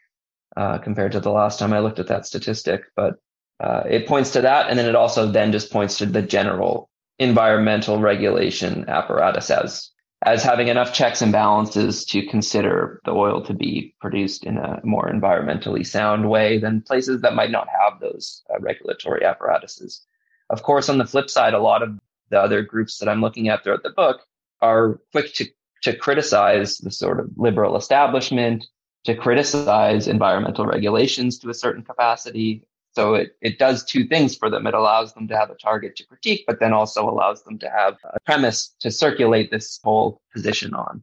uh, 0.56 0.78
compared 0.78 1.14
to 1.14 1.20
the 1.20 1.32
last 1.32 1.58
time 1.58 1.74
I 1.74 1.80
looked 1.80 1.98
at 1.98 2.10
that 2.10 2.28
statistic. 2.28 2.84
But 2.96 3.16
uh, 3.60 3.86
it 3.90 4.06
points 4.06 4.30
to 4.34 4.42
that. 4.42 4.70
And 4.70 4.78
then 4.78 4.86
it 4.88 4.96
also 4.96 5.32
then 5.32 5.52
just 5.52 5.72
points 5.72 5.98
to 5.98 6.06
the 6.06 6.22
general 6.22 6.92
environmental 7.18 7.98
regulation 7.98 8.88
apparatus 8.88 9.50
as 9.50 9.90
as 10.26 10.44
having 10.44 10.70
enough 10.70 10.94
checks 10.94 11.22
and 11.22 11.32
balances 11.32 12.06
to 12.06 12.26
consider 12.26 13.02
the 13.06 13.12
oil 13.12 13.42
to 13.44 13.54
be 13.54 13.94
produced 14.00 14.46
in 14.46 14.58
a 14.58 14.80
more 14.84 15.12
environmentally 15.12 15.86
sound 15.86 16.30
way 16.30 16.58
than 16.58 16.82
places 16.82 17.22
that 17.22 17.36
might 17.36 17.52
not 17.52 17.68
have 17.68 18.00
those 18.00 18.42
uh, 18.50 18.60
regulatory 18.60 19.26
apparatuses. 19.26 20.02
Of 20.50 20.64
course, 20.64 20.90
on 20.90 20.98
the 20.98 21.06
flip 21.06 21.30
side, 21.30 21.54
a 21.54 21.60
lot 21.60 21.84
of 21.84 22.00
the 22.30 22.40
other 22.40 22.62
groups 22.62 23.00
that 23.00 23.10
I'm 23.10 23.22
looking 23.22 23.50
at 23.50 23.64
throughout 23.64 23.84
the 23.84 23.90
book 23.90 24.22
are 24.62 25.00
quick 25.12 25.34
to 25.36 25.46
to 25.84 25.96
criticize 25.96 26.78
the 26.78 26.92
sort 26.92 27.20
of 27.20 27.30
liberal 27.36 27.76
establishment, 27.76 28.66
to 29.04 29.16
criticize 29.16 30.08
environmental 30.08 30.66
regulations 30.66 31.38
to 31.40 31.50
a 31.50 31.54
certain 31.54 31.84
capacity, 31.84 32.66
So 32.96 33.16
it, 33.16 33.36
it 33.42 33.58
does 33.58 33.84
two 33.84 34.06
things 34.06 34.36
for 34.36 34.50
them. 34.50 34.68
It 34.68 34.74
allows 34.74 35.14
them 35.14 35.28
to 35.28 35.38
have 35.38 35.50
a 35.50 35.56
target 35.56 35.96
to 35.96 36.06
critique, 36.06 36.44
but 36.46 36.60
then 36.60 36.74
also 36.74 37.10
allows 37.10 37.44
them 37.44 37.58
to 37.60 37.70
have 37.70 37.96
a 38.14 38.20
premise 38.20 38.76
to 38.82 38.92
circulate 38.92 39.50
this 39.50 39.80
whole 39.84 40.22
position 40.32 40.74
on. 40.74 41.02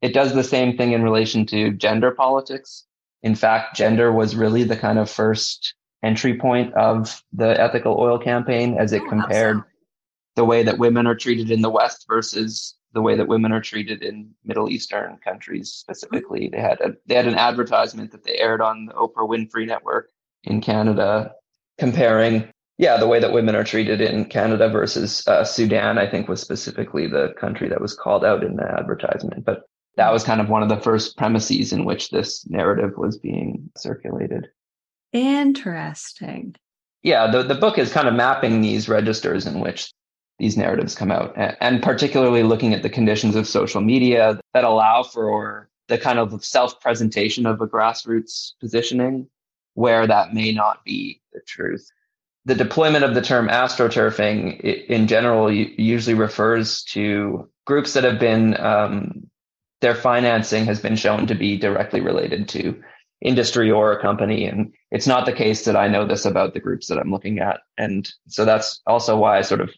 It 0.00 0.14
does 0.14 0.34
the 0.34 0.44
same 0.44 0.76
thing 0.76 0.92
in 0.92 1.02
relation 1.02 1.44
to 1.46 1.72
gender 1.72 2.12
politics. 2.12 2.84
In 3.22 3.34
fact, 3.34 3.76
gender 3.76 4.12
was 4.12 4.36
really 4.36 4.62
the 4.62 4.76
kind 4.76 4.98
of 4.98 5.10
first 5.10 5.74
entry 6.04 6.38
point 6.38 6.72
of 6.74 7.22
the 7.32 7.60
ethical 7.60 7.98
oil 7.98 8.18
campaign 8.18 8.76
as 8.78 8.92
it 8.92 9.02
oh, 9.04 9.08
compared 9.08 9.62
the 10.36 10.44
way 10.44 10.62
that 10.62 10.78
women 10.78 11.06
are 11.06 11.14
treated 11.14 11.50
in 11.50 11.62
the 11.62 11.70
West 11.70 12.04
versus 12.08 12.76
the 12.92 13.02
way 13.02 13.16
that 13.16 13.26
women 13.26 13.50
are 13.50 13.60
treated 13.60 14.02
in 14.02 14.30
Middle 14.44 14.70
Eastern 14.70 15.16
countries 15.24 15.72
specifically. 15.72 16.48
They 16.52 16.60
had 16.60 16.80
a, 16.80 16.94
they 17.06 17.14
had 17.16 17.26
an 17.26 17.34
advertisement 17.34 18.12
that 18.12 18.24
they 18.24 18.38
aired 18.38 18.60
on 18.60 18.86
the 18.86 18.92
Oprah 18.92 19.28
Winfrey 19.28 19.66
Network 19.66 20.10
in 20.44 20.60
Canada 20.60 21.32
comparing 21.78 22.48
yeah 22.78 22.96
the 22.96 23.06
way 23.06 23.18
that 23.18 23.32
women 23.32 23.54
are 23.54 23.64
treated 23.64 24.00
in 24.00 24.24
Canada 24.26 24.68
versus 24.68 25.26
uh, 25.26 25.44
Sudan. 25.44 25.98
I 25.98 26.08
think 26.08 26.28
was 26.28 26.40
specifically 26.40 27.06
the 27.06 27.34
country 27.38 27.68
that 27.68 27.80
was 27.80 27.94
called 27.94 28.24
out 28.24 28.44
in 28.44 28.56
the 28.56 28.64
advertisement, 28.64 29.44
but 29.44 29.64
that 29.96 30.12
was 30.12 30.24
kind 30.24 30.40
of 30.40 30.48
one 30.48 30.62
of 30.62 30.68
the 30.68 30.80
first 30.80 31.16
premises 31.16 31.72
in 31.72 31.84
which 31.84 32.10
this 32.10 32.46
narrative 32.48 32.92
was 32.96 33.16
being 33.18 33.70
circulated. 33.76 34.48
Interesting. 35.12 36.56
Yeah, 37.02 37.30
the, 37.30 37.42
the 37.42 37.54
book 37.54 37.78
is 37.78 37.92
kind 37.92 38.08
of 38.08 38.14
mapping 38.14 38.60
these 38.60 38.88
registers 38.88 39.46
in 39.46 39.60
which 39.60 39.92
these 40.38 40.56
narratives 40.56 40.96
come 40.96 41.12
out, 41.12 41.32
and 41.36 41.82
particularly 41.82 42.42
looking 42.42 42.74
at 42.74 42.82
the 42.82 42.90
conditions 42.90 43.36
of 43.36 43.46
social 43.46 43.80
media 43.80 44.40
that 44.52 44.64
allow 44.64 45.04
for 45.04 45.68
the 45.86 45.98
kind 45.98 46.18
of 46.18 46.44
self 46.44 46.80
presentation 46.80 47.46
of 47.46 47.60
a 47.60 47.68
grassroots 47.68 48.54
positioning 48.58 49.28
where 49.74 50.06
that 50.06 50.34
may 50.34 50.52
not 50.52 50.84
be 50.84 51.20
the 51.32 51.40
truth. 51.46 51.88
The 52.46 52.54
deployment 52.54 53.04
of 53.04 53.14
the 53.14 53.22
term 53.22 53.48
astroturfing 53.48 54.60
in 54.60 55.06
general 55.06 55.50
usually 55.50 56.14
refers 56.14 56.82
to 56.84 57.48
groups 57.66 57.94
that 57.94 58.04
have 58.04 58.20
been, 58.20 58.58
um, 58.60 59.30
their 59.80 59.94
financing 59.94 60.64
has 60.66 60.80
been 60.80 60.96
shown 60.96 61.26
to 61.26 61.34
be 61.34 61.56
directly 61.56 62.00
related 62.00 62.48
to 62.50 62.82
industry 63.22 63.70
or 63.70 63.92
a 63.92 64.02
company. 64.02 64.44
And 64.44 64.72
it's 64.90 65.06
not 65.06 65.24
the 65.24 65.32
case 65.32 65.64
that 65.64 65.76
I 65.76 65.88
know 65.88 66.06
this 66.06 66.26
about 66.26 66.52
the 66.52 66.60
groups 66.60 66.88
that 66.88 66.98
I'm 66.98 67.10
looking 67.10 67.38
at. 67.38 67.60
And 67.78 68.10
so 68.28 68.44
that's 68.44 68.80
also 68.86 69.16
why 69.16 69.38
I 69.38 69.42
sort 69.42 69.62
of 69.62 69.70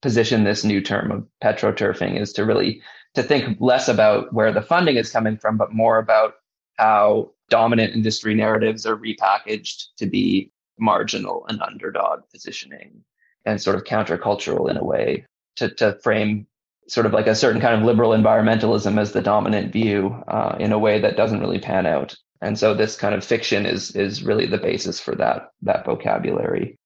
position 0.00 0.44
this 0.44 0.64
new 0.64 0.80
term 0.80 1.10
of 1.10 1.26
petroturfing 1.42 2.20
is 2.20 2.32
to 2.34 2.44
really 2.44 2.82
to 3.14 3.22
think 3.22 3.56
less 3.60 3.88
about 3.88 4.32
where 4.32 4.52
the 4.52 4.62
funding 4.62 4.96
is 4.96 5.10
coming 5.10 5.38
from, 5.38 5.56
but 5.56 5.72
more 5.72 5.98
about 5.98 6.34
how 6.76 7.30
dominant 7.50 7.94
industry 7.94 8.34
narratives 8.34 8.86
are 8.86 8.96
repackaged 8.96 9.86
to 9.98 10.06
be 10.06 10.50
marginal 10.78 11.46
and 11.48 11.60
underdog 11.62 12.20
positioning 12.32 13.04
and 13.44 13.60
sort 13.60 13.76
of 13.76 13.84
countercultural 13.84 14.70
in 14.70 14.76
a 14.76 14.84
way 14.84 15.24
to, 15.56 15.68
to 15.68 15.98
frame 16.02 16.46
sort 16.88 17.06
of 17.06 17.12
like 17.12 17.26
a 17.26 17.34
certain 17.34 17.60
kind 17.60 17.74
of 17.74 17.86
liberal 17.86 18.10
environmentalism 18.10 19.00
as 19.00 19.12
the 19.12 19.22
dominant 19.22 19.72
view 19.72 20.22
uh, 20.28 20.56
in 20.58 20.72
a 20.72 20.78
way 20.78 21.00
that 21.00 21.16
doesn't 21.16 21.40
really 21.40 21.58
pan 21.58 21.86
out. 21.86 22.14
And 22.40 22.58
so 22.58 22.74
this 22.74 22.96
kind 22.96 23.14
of 23.14 23.24
fiction 23.24 23.64
is 23.64 23.96
is 23.96 24.22
really 24.22 24.46
the 24.46 24.58
basis 24.58 25.00
for 25.00 25.14
that 25.14 25.48
that 25.62 25.86
vocabulary. 25.86 26.78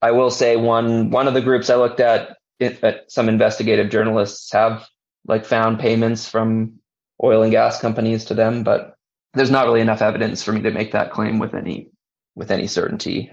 I 0.00 0.12
will 0.12 0.30
say 0.30 0.56
one 0.56 1.10
one 1.10 1.26
of 1.26 1.34
the 1.34 1.40
groups 1.40 1.70
I 1.70 1.76
looked 1.76 2.00
at, 2.00 2.36
it, 2.60 3.04
some 3.08 3.28
investigative 3.28 3.90
journalists 3.90 4.52
have 4.52 4.86
like 5.26 5.44
found 5.44 5.80
payments 5.80 6.28
from 6.28 6.74
oil 7.22 7.42
and 7.42 7.50
gas 7.50 7.80
companies 7.80 8.24
to 8.26 8.34
them, 8.34 8.62
but 8.62 8.94
there's 9.34 9.50
not 9.50 9.66
really 9.66 9.80
enough 9.80 10.02
evidence 10.02 10.42
for 10.42 10.52
me 10.52 10.62
to 10.62 10.70
make 10.70 10.92
that 10.92 11.12
claim 11.12 11.38
with 11.38 11.54
any 11.54 11.90
with 12.34 12.50
any 12.50 12.66
certainty. 12.66 13.32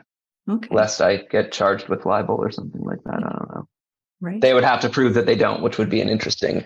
Okay. 0.50 0.68
Lest 0.72 1.02
I 1.02 1.18
get 1.18 1.52
charged 1.52 1.90
with 1.90 2.06
libel 2.06 2.36
or 2.36 2.52
something 2.52 2.82
like 2.82 3.04
that. 3.06 3.16
I 3.16 3.20
don't 3.20 3.56
know. 3.56 3.68
Right. 4.22 4.42
They 4.42 4.54
would 4.54 4.64
have 4.64 4.82
to 4.82 4.90
prove 4.90 5.14
that 5.14 5.26
they 5.26 5.36
don't, 5.36 5.62
which 5.62 5.78
would 5.78 5.90
be 5.90 6.02
an 6.02 6.10
interesting 6.10 6.66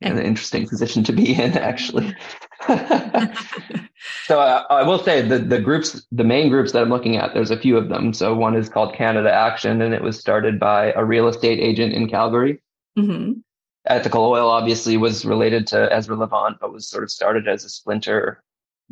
an 0.00 0.18
interesting 0.18 0.68
position 0.68 1.02
to 1.04 1.12
be 1.12 1.34
in, 1.34 1.58
actually. 1.58 2.14
so 2.68 4.38
uh, 4.38 4.64
I 4.70 4.84
will 4.84 5.00
say 5.00 5.22
the 5.22 5.38
the 5.38 5.60
groups, 5.60 6.06
the 6.12 6.24
main 6.24 6.50
groups 6.50 6.72
that 6.72 6.82
I'm 6.82 6.88
looking 6.88 7.16
at, 7.16 7.34
there's 7.34 7.50
a 7.50 7.58
few 7.58 7.76
of 7.76 7.88
them. 7.88 8.12
So 8.12 8.34
one 8.34 8.54
is 8.54 8.68
called 8.68 8.94
Canada 8.94 9.32
Action, 9.32 9.82
and 9.82 9.92
it 9.94 10.02
was 10.02 10.18
started 10.18 10.60
by 10.60 10.92
a 10.92 11.04
real 11.04 11.26
estate 11.26 11.58
agent 11.58 11.94
in 11.94 12.08
Calgary. 12.08 12.62
Mm-hmm. 12.96 13.40
Ethical 13.86 14.24
Oil 14.24 14.48
obviously 14.48 14.96
was 14.96 15.24
related 15.24 15.66
to 15.68 15.92
Ezra 15.92 16.14
Levant, 16.14 16.58
but 16.60 16.72
was 16.72 16.88
sort 16.88 17.02
of 17.02 17.10
started 17.10 17.48
as 17.48 17.64
a 17.64 17.68
splinter 17.68 18.42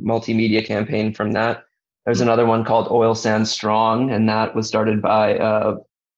multimedia 0.00 0.64
campaign 0.64 1.12
from 1.12 1.32
that. 1.32 1.64
There's 2.04 2.18
mm-hmm. 2.18 2.28
another 2.28 2.46
one 2.46 2.64
called 2.64 2.88
Oil 2.90 3.14
Sands 3.14 3.50
Strong, 3.50 4.11
and 4.11 4.28
that 4.28 4.54
was 4.54 4.68
started 4.68 5.02
by 5.02 5.38
uh, 5.38 5.76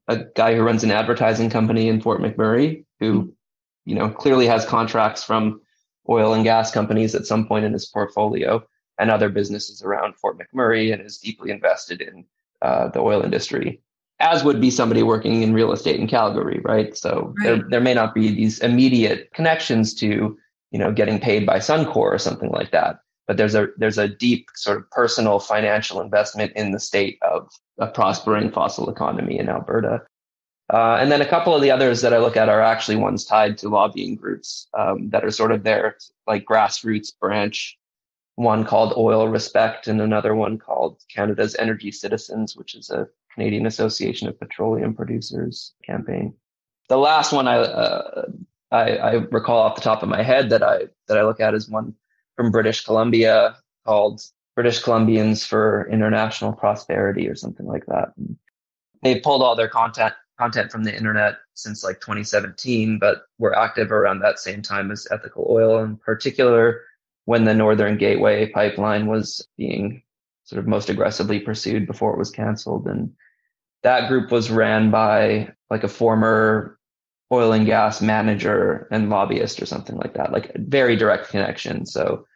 a 0.08 0.24
guy 0.34 0.54
who 0.54 0.62
runs 0.62 0.84
an 0.84 0.90
advertising 0.90 1.50
company 1.50 1.88
in 1.88 2.00
Fort 2.00 2.20
McMurray, 2.20 2.84
who 3.00 3.22
mm-hmm 3.22 3.30
you 3.88 3.94
know, 3.94 4.10
clearly 4.10 4.46
has 4.46 4.66
contracts 4.66 5.24
from 5.24 5.62
oil 6.10 6.34
and 6.34 6.44
gas 6.44 6.70
companies 6.70 7.14
at 7.14 7.24
some 7.24 7.48
point 7.48 7.64
in 7.64 7.72
his 7.72 7.86
portfolio 7.86 8.62
and 8.98 9.10
other 9.10 9.30
businesses 9.30 9.82
around 9.82 10.14
Fort 10.14 10.38
McMurray 10.38 10.92
and 10.92 11.00
is 11.00 11.16
deeply 11.16 11.50
invested 11.50 12.02
in 12.02 12.26
uh, 12.60 12.88
the 12.88 13.00
oil 13.00 13.22
industry, 13.22 13.80
as 14.20 14.44
would 14.44 14.60
be 14.60 14.70
somebody 14.70 15.02
working 15.02 15.42
in 15.42 15.54
real 15.54 15.72
estate 15.72 15.98
in 15.98 16.06
Calgary, 16.06 16.60
right? 16.64 16.94
So 16.98 17.32
right. 17.38 17.44
There, 17.44 17.68
there 17.70 17.80
may 17.80 17.94
not 17.94 18.14
be 18.14 18.28
these 18.28 18.58
immediate 18.58 19.32
connections 19.32 19.94
to, 19.94 20.36
you 20.70 20.78
know, 20.78 20.92
getting 20.92 21.18
paid 21.18 21.46
by 21.46 21.56
Suncor 21.56 21.96
or 21.96 22.18
something 22.18 22.50
like 22.50 22.72
that. 22.72 22.98
But 23.28 23.36
there's 23.36 23.54
a 23.54 23.68
there's 23.76 23.98
a 23.98 24.08
deep 24.08 24.48
sort 24.56 24.78
of 24.78 24.90
personal 24.90 25.38
financial 25.38 26.00
investment 26.00 26.52
in 26.56 26.72
the 26.72 26.80
state 26.80 27.18
of 27.22 27.48
a 27.78 27.86
prospering 27.86 28.50
fossil 28.50 28.90
economy 28.90 29.38
in 29.38 29.48
Alberta. 29.48 30.02
Uh, 30.72 30.96
and 31.00 31.12
then 31.12 31.22
a 31.22 31.28
couple 31.28 31.54
of 31.54 31.62
the 31.62 31.70
others 31.70 32.00
that 32.00 32.12
I 32.12 32.18
look 32.18 32.36
at 32.36 32.48
are 32.48 32.60
actually 32.60 32.96
ones 32.96 33.24
tied 33.24 33.56
to 33.58 33.68
lobbying 33.68 34.16
groups 34.16 34.66
um, 34.76 35.08
that 35.10 35.24
are 35.24 35.30
sort 35.30 35.52
of 35.52 35.62
their 35.62 35.96
like 36.26 36.44
grassroots 36.44 37.12
branch. 37.18 37.78
One 38.36 38.64
called 38.64 38.94
Oil 38.96 39.28
Respect, 39.28 39.88
and 39.88 40.00
another 40.00 40.34
one 40.34 40.58
called 40.58 40.98
Canada's 41.12 41.56
Energy 41.56 41.90
Citizens, 41.90 42.56
which 42.56 42.74
is 42.74 42.88
a 42.88 43.08
Canadian 43.34 43.66
Association 43.66 44.28
of 44.28 44.38
Petroleum 44.38 44.94
Producers 44.94 45.74
campaign. 45.84 46.34
The 46.88 46.98
last 46.98 47.32
one 47.32 47.48
I, 47.48 47.56
uh, 47.58 48.26
I, 48.70 48.96
I 48.96 49.12
recall 49.12 49.58
off 49.58 49.74
the 49.74 49.80
top 49.80 50.02
of 50.02 50.08
my 50.08 50.22
head 50.22 50.50
that 50.50 50.62
I 50.62 50.88
that 51.08 51.18
I 51.18 51.22
look 51.22 51.40
at 51.40 51.54
is 51.54 51.68
one 51.68 51.94
from 52.38 52.52
British 52.52 52.84
Columbia 52.84 53.56
called 53.84 54.22
British 54.54 54.80
Columbians 54.80 55.44
for 55.44 55.88
International 55.90 56.52
Prosperity 56.52 57.28
or 57.28 57.34
something 57.34 57.66
like 57.66 57.84
that. 57.86 58.12
And 58.16 58.36
they 59.02 59.18
pulled 59.18 59.42
all 59.42 59.56
their 59.56 59.68
content 59.68 60.14
content 60.38 60.70
from 60.70 60.84
the 60.84 60.96
internet 60.96 61.34
since 61.54 61.82
like 61.82 62.00
2017, 62.00 63.00
but 63.00 63.22
were 63.40 63.58
active 63.58 63.90
around 63.90 64.20
that 64.20 64.38
same 64.38 64.62
time 64.62 64.92
as 64.92 65.08
ethical 65.10 65.48
oil, 65.50 65.82
in 65.82 65.96
particular 65.96 66.82
when 67.24 67.44
the 67.44 67.54
Northern 67.54 67.98
Gateway 67.98 68.48
pipeline 68.48 69.06
was 69.06 69.44
being 69.56 70.04
sort 70.44 70.60
of 70.60 70.68
most 70.68 70.90
aggressively 70.90 71.40
pursued 71.40 71.88
before 71.88 72.12
it 72.12 72.18
was 72.18 72.30
canceled. 72.30 72.86
And 72.86 73.14
that 73.82 74.08
group 74.08 74.30
was 74.30 74.48
ran 74.48 74.92
by 74.92 75.52
like 75.70 75.82
a 75.82 75.88
former 75.88 76.77
oil 77.32 77.52
and 77.52 77.66
gas 77.66 78.00
manager 78.00 78.88
and 78.90 79.10
lobbyist 79.10 79.60
or 79.60 79.66
something 79.66 79.96
like 79.96 80.14
that, 80.14 80.32
like 80.32 80.50
very 80.56 80.96
direct 80.96 81.28
connection. 81.28 81.84
So 81.86 82.26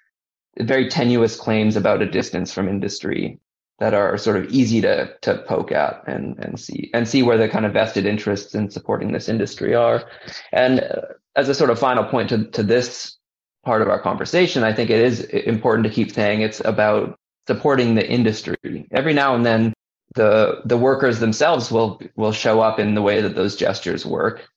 very 0.59 0.89
tenuous 0.89 1.37
claims 1.37 1.77
about 1.77 2.03
a 2.03 2.11
distance 2.11 2.53
from 2.53 2.69
industry 2.69 3.41
that 3.79 3.95
are 3.95 4.17
sort 4.19 4.37
of 4.37 4.51
easy 4.53 4.81
to 4.81 5.13
to 5.23 5.39
poke 5.49 5.73
at 5.73 6.03
and 6.07 6.39
and 6.39 6.61
see 6.61 6.91
and 6.95 7.09
see 7.09 7.23
where 7.23 7.39
the 7.39 7.49
kind 7.49 7.67
of 7.67 7.73
vested 7.73 8.07
interests 8.07 8.55
in 8.55 8.71
supporting 8.71 9.13
this 9.13 9.29
industry 9.29 9.75
are. 9.75 10.05
And 10.53 10.81
uh, 10.81 11.01
as 11.37 11.49
a 11.49 11.55
sort 11.55 11.71
of 11.71 11.79
final 11.79 12.05
point 12.05 12.29
to 12.29 12.45
to 12.45 12.63
this 12.63 13.17
part 13.65 13.83
of 13.83 13.89
our 13.89 14.01
conversation, 14.01 14.63
I 14.63 14.73
think 14.73 14.91
it 14.91 15.01
is 15.01 15.23
important 15.23 15.87
to 15.87 15.93
keep 15.93 16.13
saying 16.13 16.43
it's 16.43 16.61
about 16.65 17.19
supporting 17.47 17.95
the 17.95 18.09
industry. 18.09 18.87
Every 18.93 19.15
now 19.15 19.35
and 19.35 19.45
then, 19.45 19.73
the 20.15 20.61
the 20.65 20.77
workers 20.77 21.19
themselves 21.19 21.71
will 21.71 22.01
will 22.15 22.33
show 22.33 22.61
up 22.61 22.79
in 22.79 22.95
the 22.95 23.03
way 23.03 23.21
that 23.21 23.35
those 23.35 23.57
gestures 23.57 24.05
work, 24.05 24.49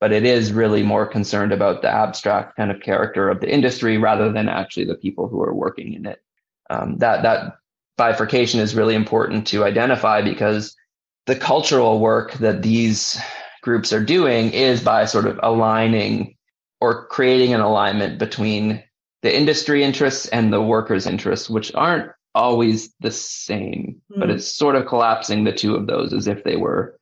but 0.00 0.12
it 0.12 0.24
is 0.24 0.52
really 0.52 0.82
more 0.82 1.06
concerned 1.06 1.52
about 1.52 1.82
the 1.82 1.88
abstract 1.88 2.56
kind 2.56 2.70
of 2.70 2.80
character 2.80 3.28
of 3.28 3.40
the 3.40 3.52
industry 3.52 3.96
rather 3.98 4.30
than 4.30 4.48
actually 4.48 4.84
the 4.84 4.94
people 4.94 5.28
who 5.28 5.42
are 5.42 5.54
working 5.54 5.94
in 5.94 6.06
it. 6.06 6.22
Um, 6.68 6.98
that 6.98 7.22
that 7.22 7.54
bifurcation 7.96 8.60
is 8.60 8.74
really 8.74 8.94
important 8.94 9.46
to 9.48 9.64
identify 9.64 10.20
because 10.20 10.74
the 11.26 11.36
cultural 11.36 11.98
work 11.98 12.34
that 12.34 12.62
these 12.62 13.18
groups 13.62 13.92
are 13.92 14.04
doing 14.04 14.52
is 14.52 14.82
by 14.82 15.04
sort 15.04 15.26
of 15.26 15.40
aligning 15.42 16.36
or 16.80 17.06
creating 17.06 17.54
an 17.54 17.60
alignment 17.60 18.18
between 18.18 18.82
the 19.22 19.36
industry 19.36 19.82
interests 19.82 20.26
and 20.28 20.52
the 20.52 20.60
workers' 20.60 21.06
interests, 21.06 21.50
which 21.50 21.74
aren't 21.74 22.10
always 22.34 22.94
the 23.00 23.10
same, 23.10 24.00
mm. 24.12 24.20
but 24.20 24.28
hmm. 24.28 24.36
it's 24.36 24.46
sort 24.46 24.76
of 24.76 24.86
collapsing 24.86 25.44
the 25.44 25.52
two 25.52 25.74
of 25.74 25.86
those 25.86 26.12
as 26.12 26.28
if 26.28 26.44
they 26.44 26.56
were. 26.56 26.98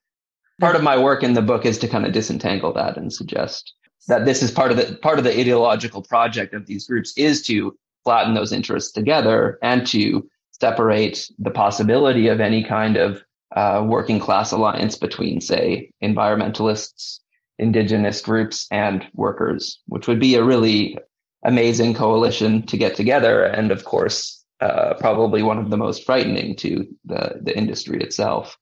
Part 0.61 0.77
of 0.77 0.83
my 0.83 0.97
work 0.97 1.23
in 1.23 1.35
the 1.35 1.43
book 1.43 1.67
is 1.67 1.79
to 1.79 1.89
kind 1.89 2.07
of 2.07 2.13
disentangle 2.13 2.73
that 2.75 2.97
and 2.97 3.13
suggest 3.13 3.73
that 4.07 4.25
this 4.25 4.43
is 4.43 4.51
part 4.51 4.71
of 4.71 4.77
the 4.77 4.97
part 4.97 5.19
of 5.19 5.25
the 5.25 5.39
ideological 5.39 6.03
project 6.03 6.55
of 6.55 6.67
these 6.67 6.87
groups 6.87 7.13
is 7.17 7.43
to 7.47 7.77
flatten 8.05 8.35
those 8.35 8.53
interests 8.53 8.93
together 8.93 9.59
and 9.63 9.87
to 9.87 10.29
separate 10.53 11.29
the 11.39 11.51
possibility 11.51 12.29
of 12.29 12.41
any 12.41 12.63
kind 12.63 12.97
of 12.97 13.25
uh, 13.57 13.85
working 13.87 14.21
class 14.21 14.53
alliance 14.53 14.97
between, 14.97 15.41
say, 15.41 15.91
environmentalists, 16.03 17.21
indigenous 17.59 18.21
groups, 18.21 18.67
and 18.71 19.07
workers, 19.15 19.81
which 19.87 20.07
would 20.07 20.21
be 20.21 20.35
a 20.35 20.45
really 20.45 20.99
amazing 21.45 21.95
coalition 21.95 22.65
to 22.67 22.77
get 22.77 22.95
together. 22.95 23.45
And 23.45 23.71
of 23.71 23.85
course, 23.85 24.45
uh, 24.61 24.95
probably 24.95 25.43
one 25.43 25.59
of 25.59 25.71
the 25.71 25.77
most 25.77 26.05
frightening 26.05 26.57
to 26.57 26.87
the, 27.05 27.41
the 27.43 27.57
industry 27.57 28.01
itself. 28.01 28.57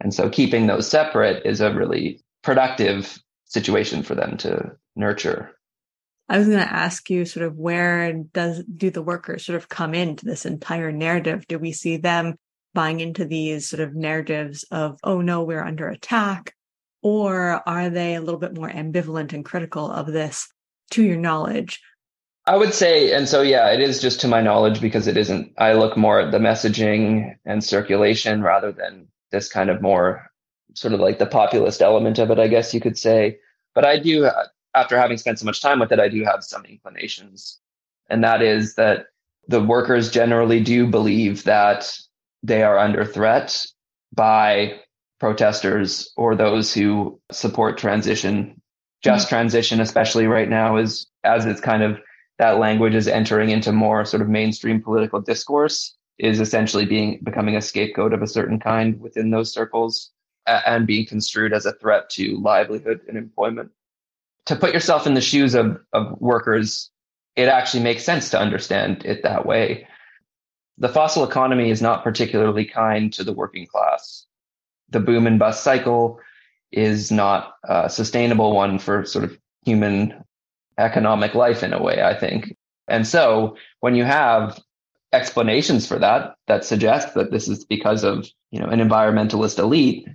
And 0.00 0.14
so 0.14 0.30
keeping 0.30 0.66
those 0.66 0.88
separate 0.88 1.44
is 1.44 1.60
a 1.60 1.72
really 1.72 2.20
productive 2.42 3.18
situation 3.44 4.02
for 4.02 4.14
them 4.14 4.36
to 4.38 4.72
nurture. 4.96 5.52
I 6.28 6.38
was 6.38 6.46
going 6.46 6.60
to 6.60 6.72
ask 6.72 7.10
you 7.10 7.24
sort 7.24 7.44
of 7.44 7.56
where 7.56 8.12
does 8.12 8.62
do 8.64 8.90
the 8.90 9.02
workers 9.02 9.44
sort 9.44 9.56
of 9.56 9.68
come 9.68 9.94
into 9.94 10.24
this 10.24 10.46
entire 10.46 10.92
narrative? 10.92 11.46
Do 11.48 11.58
we 11.58 11.72
see 11.72 11.96
them 11.96 12.36
buying 12.72 13.00
into 13.00 13.24
these 13.24 13.68
sort 13.68 13.80
of 13.80 13.96
narratives 13.96 14.64
of, 14.70 14.98
oh 15.02 15.20
no, 15.20 15.42
we're 15.42 15.64
under 15.64 15.88
attack? 15.88 16.54
Or 17.02 17.68
are 17.68 17.90
they 17.90 18.14
a 18.14 18.20
little 18.20 18.38
bit 18.38 18.54
more 18.54 18.70
ambivalent 18.70 19.32
and 19.32 19.44
critical 19.44 19.90
of 19.90 20.06
this 20.06 20.48
to 20.92 21.02
your 21.02 21.16
knowledge? 21.16 21.80
I 22.46 22.56
would 22.56 22.74
say, 22.74 23.12
and 23.12 23.28
so 23.28 23.42
yeah, 23.42 23.70
it 23.72 23.80
is 23.80 24.00
just 24.00 24.20
to 24.20 24.28
my 24.28 24.40
knowledge 24.40 24.80
because 24.80 25.06
it 25.06 25.16
isn't, 25.16 25.52
I 25.58 25.72
look 25.72 25.96
more 25.96 26.20
at 26.20 26.30
the 26.30 26.38
messaging 26.38 27.34
and 27.44 27.62
circulation 27.62 28.42
rather 28.42 28.72
than 28.72 29.08
this 29.30 29.48
kind 29.48 29.70
of 29.70 29.82
more 29.82 30.30
sort 30.74 30.94
of 30.94 31.00
like 31.00 31.18
the 31.18 31.26
populist 31.26 31.82
element 31.82 32.18
of 32.18 32.30
it, 32.30 32.38
I 32.38 32.48
guess 32.48 32.74
you 32.74 32.80
could 32.80 32.98
say. 32.98 33.38
But 33.74 33.84
I 33.84 33.98
do, 33.98 34.28
after 34.74 34.98
having 34.98 35.18
spent 35.18 35.38
so 35.38 35.46
much 35.46 35.60
time 35.60 35.80
with 35.80 35.92
it, 35.92 36.00
I 36.00 36.08
do 36.08 36.24
have 36.24 36.44
some 36.44 36.64
inclinations. 36.64 37.58
And 38.08 38.22
that 38.24 38.42
is 38.42 38.74
that 38.74 39.06
the 39.48 39.62
workers 39.62 40.10
generally 40.10 40.60
do 40.60 40.86
believe 40.86 41.44
that 41.44 41.98
they 42.42 42.62
are 42.62 42.78
under 42.78 43.04
threat 43.04 43.66
by 44.12 44.80
protesters 45.18 46.12
or 46.16 46.34
those 46.34 46.72
who 46.72 47.20
support 47.30 47.78
transition. 47.78 48.60
Just 49.02 49.26
mm-hmm. 49.26 49.36
transition, 49.36 49.80
especially 49.80 50.26
right 50.26 50.48
now, 50.48 50.76
is 50.76 51.06
as 51.24 51.46
it's 51.46 51.60
kind 51.60 51.82
of 51.82 51.98
that 52.38 52.58
language 52.58 52.94
is 52.94 53.06
entering 53.06 53.50
into 53.50 53.70
more 53.70 54.04
sort 54.04 54.22
of 54.22 54.28
mainstream 54.28 54.82
political 54.82 55.20
discourse, 55.20 55.94
is 56.20 56.38
essentially 56.38 56.84
being 56.84 57.18
becoming 57.22 57.56
a 57.56 57.62
scapegoat 57.62 58.12
of 58.12 58.22
a 58.22 58.26
certain 58.26 58.60
kind 58.60 59.00
within 59.00 59.30
those 59.30 59.52
circles 59.52 60.10
and 60.46 60.86
being 60.86 61.06
construed 61.06 61.52
as 61.52 61.66
a 61.66 61.72
threat 61.74 62.10
to 62.10 62.36
livelihood 62.38 63.00
and 63.08 63.16
employment. 63.16 63.70
To 64.46 64.56
put 64.56 64.74
yourself 64.74 65.06
in 65.06 65.14
the 65.14 65.20
shoes 65.20 65.54
of, 65.54 65.80
of 65.92 66.20
workers, 66.20 66.90
it 67.36 67.48
actually 67.48 67.82
makes 67.82 68.04
sense 68.04 68.30
to 68.30 68.40
understand 68.40 69.04
it 69.04 69.22
that 69.22 69.46
way. 69.46 69.86
The 70.78 70.88
fossil 70.88 71.24
economy 71.24 71.70
is 71.70 71.82
not 71.82 72.04
particularly 72.04 72.64
kind 72.64 73.12
to 73.12 73.24
the 73.24 73.32
working 73.32 73.66
class. 73.66 74.26
The 74.88 75.00
boom 75.00 75.26
and 75.26 75.38
bust 75.38 75.62
cycle 75.62 76.18
is 76.72 77.10
not 77.10 77.54
a 77.64 77.88
sustainable 77.88 78.54
one 78.54 78.78
for 78.78 79.04
sort 79.04 79.24
of 79.24 79.38
human 79.64 80.24
economic 80.78 81.34
life 81.34 81.62
in 81.62 81.72
a 81.72 81.82
way, 81.82 82.02
I 82.02 82.14
think. 82.14 82.56
And 82.88 83.06
so 83.06 83.56
when 83.80 83.94
you 83.94 84.04
have 84.04 84.58
explanations 85.12 85.86
for 85.86 85.98
that 85.98 86.34
that 86.46 86.64
suggest 86.64 87.14
that 87.14 87.30
this 87.30 87.48
is 87.48 87.64
because 87.64 88.04
of, 88.04 88.28
you 88.50 88.60
know, 88.60 88.66
an 88.66 88.80
environmentalist 88.80 89.58
elite, 89.58 90.06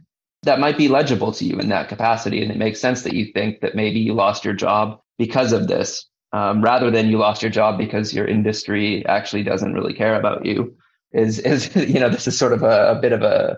that 0.43 0.59
might 0.59 0.77
be 0.77 0.87
legible 0.87 1.31
to 1.33 1.45
you 1.45 1.59
in 1.59 1.69
that 1.69 1.89
capacity. 1.89 2.41
And 2.41 2.51
it 2.51 2.57
makes 2.57 2.79
sense 2.79 3.01
that 3.01 3.13
you 3.13 3.31
think 3.33 3.61
that 3.61 3.75
maybe 3.75 3.99
you 3.99 4.13
lost 4.13 4.45
your 4.45 4.53
job 4.53 4.99
because 5.17 5.51
of 5.51 5.67
this, 5.67 6.05
um, 6.33 6.61
rather 6.61 6.91
than 6.91 7.09
you 7.09 7.17
lost 7.17 7.41
your 7.41 7.51
job 7.51 7.77
because 7.77 8.13
your 8.13 8.27
industry 8.27 9.05
actually 9.05 9.43
doesn't 9.43 9.73
really 9.73 9.93
care 9.93 10.17
about 10.19 10.45
you. 10.45 10.75
Is 11.11 11.39
is 11.39 11.75
you 11.75 11.99
know 11.99 12.09
this 12.09 12.27
is 12.27 12.37
sort 12.37 12.53
of 12.53 12.63
a, 12.63 12.91
a 12.91 12.95
bit 12.95 13.11
of 13.11 13.21
a 13.21 13.57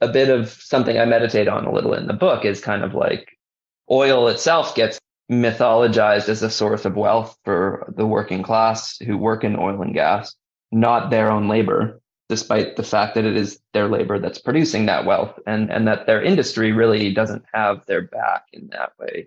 a 0.00 0.08
bit 0.08 0.30
of 0.30 0.48
something 0.48 0.98
I 0.98 1.04
meditate 1.04 1.48
on 1.48 1.66
a 1.66 1.72
little 1.72 1.94
in 1.94 2.06
the 2.06 2.14
book 2.14 2.44
is 2.44 2.60
kind 2.60 2.82
of 2.82 2.94
like 2.94 3.36
oil 3.90 4.28
itself 4.28 4.74
gets 4.74 4.98
mythologized 5.30 6.28
as 6.28 6.42
a 6.42 6.50
source 6.50 6.84
of 6.84 6.96
wealth 6.96 7.36
for 7.44 7.92
the 7.96 8.06
working 8.06 8.42
class 8.42 8.98
who 8.98 9.16
work 9.16 9.44
in 9.44 9.56
oil 9.56 9.80
and 9.80 9.94
gas, 9.94 10.34
not 10.72 11.10
their 11.10 11.30
own 11.30 11.48
labor 11.48 12.00
despite 12.30 12.76
the 12.76 12.84
fact 12.84 13.16
that 13.16 13.24
it 13.24 13.36
is 13.36 13.60
their 13.72 13.88
labor 13.88 14.16
that's 14.16 14.38
producing 14.38 14.86
that 14.86 15.04
wealth 15.04 15.36
and, 15.48 15.68
and 15.68 15.88
that 15.88 16.06
their 16.06 16.22
industry 16.22 16.70
really 16.70 17.12
doesn't 17.12 17.44
have 17.52 17.84
their 17.86 18.02
back 18.02 18.44
in 18.52 18.68
that 18.68 18.92
way. 19.00 19.26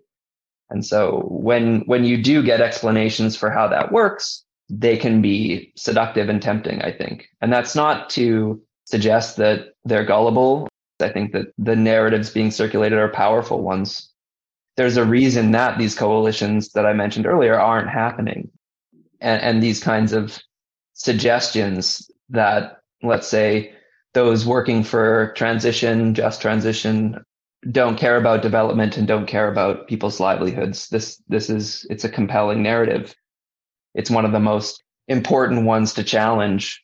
And 0.70 0.86
so 0.86 1.28
when, 1.30 1.82
when 1.82 2.06
you 2.06 2.24
do 2.24 2.42
get 2.42 2.62
explanations 2.62 3.36
for 3.36 3.50
how 3.50 3.68
that 3.68 3.92
works, 3.92 4.46
they 4.70 4.96
can 4.96 5.22
be 5.22 5.74
seductive 5.76 6.30
and 6.30 6.42
tempting, 6.42 6.82
I 6.82 6.94
think. 6.94 7.28
And 7.42 7.52
that's 7.52 7.76
not 7.76 8.10
to 8.12 8.62
suggest 8.86 9.36
that 9.36 9.74
they're 9.84 10.06
gullible. 10.06 10.70
I 11.02 11.10
think 11.10 11.34
that 11.34 11.48
the 11.58 11.76
narratives 11.76 12.30
being 12.30 12.52
circulated 12.52 13.00
are 13.00 13.10
powerful 13.10 13.62
ones. 13.62 14.10
There's 14.78 14.96
a 14.96 15.06
reason 15.06 15.52
that 15.52 15.78
these 15.78 15.94
coalitions 15.94 16.70
that 16.70 16.86
I 16.86 16.94
mentioned 16.94 17.26
earlier 17.26 17.60
aren't 17.60 17.90
happening. 17.90 18.50
And, 19.20 19.42
and 19.42 19.62
these 19.62 19.84
kinds 19.84 20.14
of 20.14 20.42
suggestions 20.94 22.10
that 22.30 22.80
let's 23.02 23.28
say 23.28 23.74
those 24.14 24.46
working 24.46 24.84
for 24.84 25.34
transition, 25.36 26.14
just 26.14 26.42
transition, 26.42 27.24
don't 27.72 27.98
care 27.98 28.18
about 28.18 28.42
development 28.42 28.98
and 28.98 29.08
don't 29.08 29.28
care 29.28 29.50
about 29.50 29.88
people's 29.88 30.20
livelihoods. 30.20 30.90
This 30.90 31.22
this 31.28 31.50
is 31.50 31.86
it's 31.90 32.04
a 32.04 32.10
compelling 32.10 32.62
narrative. 32.62 33.16
It's 33.94 34.10
one 34.10 34.26
of 34.26 34.32
the 34.32 34.40
most 34.40 34.84
important 35.08 35.66
ones 35.66 35.94
to 35.94 36.04
challenge 36.04 36.84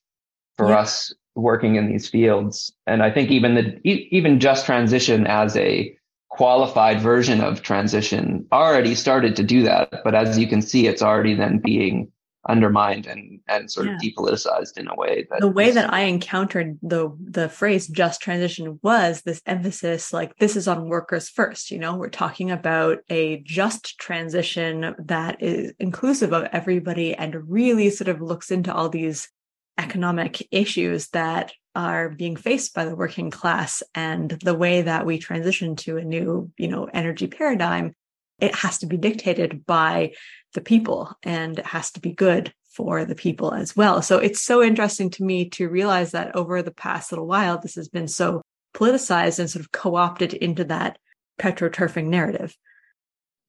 for 0.57 0.69
yeah. 0.69 0.79
us 0.79 1.13
working 1.35 1.75
in 1.75 1.87
these 1.87 2.09
fields. 2.09 2.73
And 2.85 3.01
I 3.03 3.11
think 3.11 3.31
even 3.31 3.55
the 3.55 3.79
even 3.83 4.39
just 4.39 4.65
transition 4.65 5.27
as 5.27 5.55
a 5.57 5.95
qualified 6.29 7.01
version 7.01 7.41
of 7.41 7.61
transition 7.61 8.45
already 8.51 8.95
started 8.95 9.35
to 9.35 9.43
do 9.43 9.63
that. 9.63 10.01
But 10.03 10.15
as 10.15 10.37
you 10.37 10.47
can 10.47 10.61
see, 10.61 10.87
it's 10.87 11.01
already 11.01 11.33
then 11.35 11.59
being 11.59 12.11
undermined 12.49 13.05
and 13.05 13.39
and 13.47 13.71
sort 13.71 13.87
yeah. 13.87 13.95
of 13.95 14.01
depoliticized 14.01 14.77
in 14.77 14.87
a 14.87 14.95
way 14.95 15.27
that 15.29 15.39
the 15.39 15.47
way 15.47 15.71
that 15.71 15.93
I 15.93 16.01
encountered 16.01 16.79
the 16.81 17.15
the 17.21 17.47
phrase 17.47 17.87
just 17.87 18.21
transition 18.21 18.79
was 18.81 19.21
this 19.21 19.41
emphasis 19.45 20.11
like 20.11 20.35
this 20.37 20.55
is 20.55 20.67
on 20.67 20.89
workers 20.89 21.29
first 21.29 21.69
you 21.69 21.77
know 21.77 21.95
we're 21.95 22.09
talking 22.09 22.49
about 22.49 22.99
a 23.09 23.41
just 23.45 23.99
transition 23.99 24.95
that 24.97 25.41
is 25.41 25.73
inclusive 25.79 26.33
of 26.33 26.47
everybody 26.51 27.13
and 27.13 27.49
really 27.49 27.91
sort 27.91 28.07
of 28.07 28.19
looks 28.21 28.49
into 28.49 28.73
all 28.73 28.89
these 28.89 29.29
economic 29.77 30.45
issues 30.51 31.07
that 31.09 31.53
are 31.75 32.09
being 32.09 32.35
faced 32.35 32.73
by 32.73 32.83
the 32.83 32.95
working 32.95 33.29
class 33.29 33.83
and 33.93 34.31
the 34.43 34.55
way 34.55 34.81
that 34.81 35.05
we 35.05 35.19
transition 35.19 35.75
to 35.75 35.97
a 35.97 36.03
new 36.03 36.51
you 36.57 36.67
know 36.67 36.89
energy 36.93 37.27
paradigm 37.27 37.93
it 38.41 38.55
has 38.55 38.77
to 38.79 38.85
be 38.85 38.97
dictated 38.97 39.65
by 39.65 40.13
the 40.53 40.61
people 40.61 41.15
and 41.23 41.59
it 41.59 41.65
has 41.65 41.91
to 41.91 41.99
be 41.99 42.11
good 42.11 42.53
for 42.71 43.03
the 43.05 43.15
people 43.15 43.53
as 43.53 43.75
well. 43.75 44.01
So 44.01 44.19
it's 44.19 44.41
so 44.41 44.63
interesting 44.63 45.09
to 45.11 45.23
me 45.23 45.49
to 45.49 45.69
realize 45.69 46.11
that 46.11 46.35
over 46.35 46.61
the 46.61 46.71
past 46.71 47.11
little 47.11 47.27
while, 47.27 47.57
this 47.57 47.75
has 47.75 47.89
been 47.89 48.07
so 48.07 48.41
politicized 48.73 49.39
and 49.39 49.49
sort 49.49 49.65
of 49.65 49.71
co 49.71 49.95
opted 49.95 50.33
into 50.33 50.63
that 50.65 50.97
petroturfing 51.39 52.07
narrative. 52.07 52.55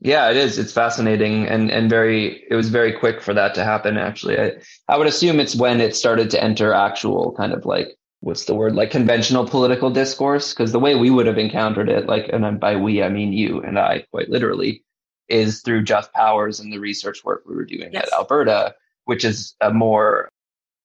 Yeah, 0.00 0.30
it 0.30 0.36
is. 0.36 0.58
It's 0.58 0.72
fascinating 0.72 1.46
and, 1.46 1.70
and 1.70 1.90
very, 1.90 2.44
it 2.50 2.54
was 2.54 2.70
very 2.70 2.92
quick 2.92 3.20
for 3.20 3.34
that 3.34 3.54
to 3.54 3.64
happen. 3.64 3.98
Actually, 3.98 4.40
I, 4.40 4.52
I 4.88 4.96
would 4.96 5.06
assume 5.06 5.38
it's 5.38 5.54
when 5.54 5.80
it 5.80 5.94
started 5.94 6.30
to 6.30 6.42
enter 6.42 6.72
actual 6.72 7.34
kind 7.36 7.52
of 7.52 7.66
like, 7.66 7.98
what's 8.20 8.44
the 8.44 8.54
word? 8.54 8.74
Like 8.74 8.90
conventional 8.90 9.46
political 9.46 9.90
discourse. 9.90 10.52
Cause 10.52 10.72
the 10.72 10.78
way 10.78 10.94
we 10.94 11.10
would 11.10 11.26
have 11.26 11.38
encountered 11.38 11.88
it, 11.88 12.06
like, 12.06 12.28
and 12.32 12.60
by 12.60 12.76
we, 12.76 13.02
I 13.02 13.08
mean 13.08 13.32
you 13.32 13.60
and 13.62 13.78
I 13.78 14.04
quite 14.10 14.28
literally 14.28 14.84
is 15.28 15.62
through 15.62 15.84
Just 15.84 16.12
Powers 16.12 16.60
and 16.60 16.72
the 16.72 16.78
research 16.78 17.24
work 17.24 17.44
we 17.46 17.54
were 17.54 17.64
doing 17.64 17.90
yes. 17.92 18.08
at 18.08 18.12
Alberta, 18.12 18.74
which 19.04 19.24
is 19.24 19.54
a 19.60 19.72
more 19.72 20.28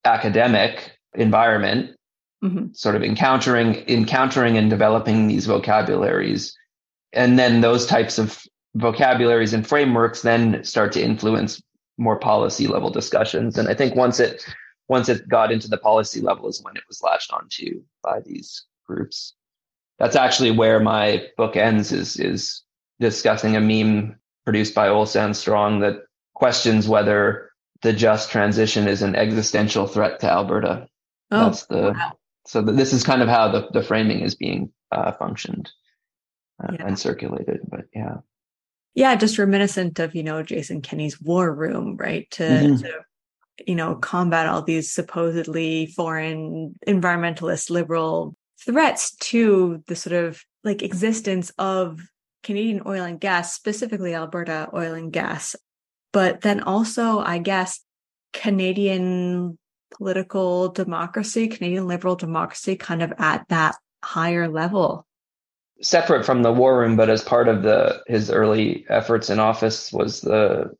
academic 0.04 0.98
environment, 1.14 1.96
mm-hmm. 2.42 2.66
sort 2.72 2.96
of 2.96 3.02
encountering 3.02 3.76
encountering 3.88 4.56
and 4.56 4.70
developing 4.70 5.26
these 5.26 5.46
vocabularies. 5.46 6.56
And 7.12 7.38
then 7.38 7.60
those 7.60 7.86
types 7.86 8.18
of 8.18 8.42
vocabularies 8.74 9.52
and 9.52 9.66
frameworks 9.66 10.22
then 10.22 10.62
start 10.62 10.92
to 10.92 11.02
influence 11.02 11.60
more 11.98 12.18
policy 12.18 12.66
level 12.66 12.90
discussions. 12.90 13.58
And 13.58 13.68
I 13.68 13.74
think 13.74 13.96
once 13.96 14.20
it 14.20 14.46
once 14.88 15.08
it 15.08 15.28
got 15.28 15.52
into 15.52 15.68
the 15.68 15.78
policy 15.78 16.20
level 16.20 16.48
is 16.48 16.62
when 16.62 16.76
it 16.76 16.84
was 16.88 17.02
latched 17.02 17.32
onto 17.32 17.82
by 18.02 18.20
these 18.20 18.64
groups. 18.86 19.34
That's 19.98 20.16
actually 20.16 20.50
where 20.50 20.80
my 20.80 21.26
book 21.36 21.56
ends 21.56 21.92
is 21.92 22.18
is 22.18 22.62
discussing 23.00 23.56
a 23.56 23.60
meme 23.60 24.18
produced 24.44 24.74
by 24.74 24.88
Oil 24.88 25.06
Sands 25.06 25.38
Strong 25.38 25.80
that 25.80 25.96
questions 26.34 26.86
whether 26.86 27.50
the 27.82 27.92
just 27.92 28.30
transition 28.30 28.88
is 28.88 29.02
an 29.02 29.16
existential 29.16 29.86
threat 29.86 30.20
to 30.20 30.30
Alberta. 30.30 30.86
Oh, 31.30 31.44
That's 31.46 31.66
the 31.66 31.92
wow. 31.96 32.12
so 32.46 32.62
this 32.62 32.92
is 32.92 33.02
kind 33.02 33.22
of 33.22 33.28
how 33.28 33.50
the, 33.50 33.68
the 33.72 33.82
framing 33.82 34.20
is 34.20 34.34
being 34.34 34.72
uh, 34.92 35.12
functioned 35.12 35.70
uh, 36.62 36.72
yeah. 36.72 36.86
and 36.86 36.98
circulated. 36.98 37.60
But 37.68 37.86
yeah, 37.94 38.18
yeah, 38.94 39.14
just 39.16 39.38
reminiscent 39.38 39.98
of 39.98 40.14
you 40.14 40.22
know 40.22 40.42
Jason 40.42 40.82
Kenney's 40.82 41.20
War 41.20 41.52
Room, 41.52 41.96
right? 41.96 42.30
To, 42.32 42.42
mm-hmm. 42.42 42.76
to 42.82 43.04
you 43.66 43.74
know, 43.74 43.94
combat 43.96 44.46
all 44.46 44.62
these 44.62 44.92
supposedly 44.92 45.86
foreign 45.86 46.74
environmentalist 46.86 47.70
liberal 47.70 48.36
threats 48.64 49.14
to 49.16 49.82
the 49.86 49.96
sort 49.96 50.14
of 50.14 50.42
like 50.64 50.82
existence 50.82 51.50
of 51.58 52.00
Canadian 52.42 52.82
oil 52.86 53.04
and 53.04 53.20
gas, 53.20 53.54
specifically 53.54 54.14
Alberta 54.14 54.68
oil 54.74 54.94
and 54.94 55.12
gas. 55.12 55.56
But 56.12 56.42
then 56.42 56.62
also, 56.62 57.18
I 57.18 57.38
guess, 57.38 57.80
Canadian 58.32 59.58
political 59.92 60.68
democracy, 60.70 61.48
Canadian 61.48 61.86
liberal 61.86 62.16
democracy, 62.16 62.76
kind 62.76 63.02
of 63.02 63.12
at 63.18 63.48
that 63.48 63.76
higher 64.02 64.48
level. 64.48 65.06
Separate 65.82 66.24
from 66.24 66.42
the 66.42 66.52
war 66.52 66.78
room, 66.78 66.96
but 66.96 67.10
as 67.10 67.22
part 67.22 67.48
of 67.48 67.62
the 67.62 68.02
his 68.06 68.30
early 68.30 68.86
efforts 68.88 69.28
in 69.28 69.38
office 69.38 69.92
was 69.92 70.20
the 70.20 70.70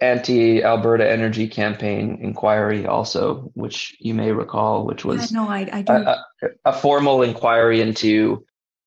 anti-Alberta 0.00 1.08
Energy 1.08 1.46
Campaign 1.46 2.18
inquiry, 2.22 2.86
also, 2.86 3.50
which 3.54 3.96
you 4.00 4.14
may 4.14 4.32
recall, 4.32 4.86
which 4.86 5.04
was 5.04 5.30
yeah, 5.30 5.40
no, 5.40 5.48
I, 5.48 5.68
I 5.72 5.82
do. 5.82 5.92
A, 5.92 6.24
a, 6.64 6.72
formal 6.72 7.22
inquiry 7.22 7.80
into 7.80 8.44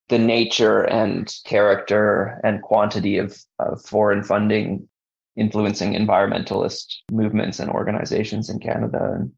the 0.09 0.17
nature 0.17 0.81
and 0.81 1.33
character 1.45 2.39
and 2.43 2.61
quantity 2.61 3.17
of, 3.17 3.37
of 3.59 3.83
foreign 3.85 4.23
funding 4.23 4.87
influencing 5.35 5.93
environmentalist 5.93 6.95
movements 7.11 7.59
and 7.59 7.69
organizations 7.69 8.49
in 8.49 8.59
Canada. 8.59 9.13
And 9.15 9.31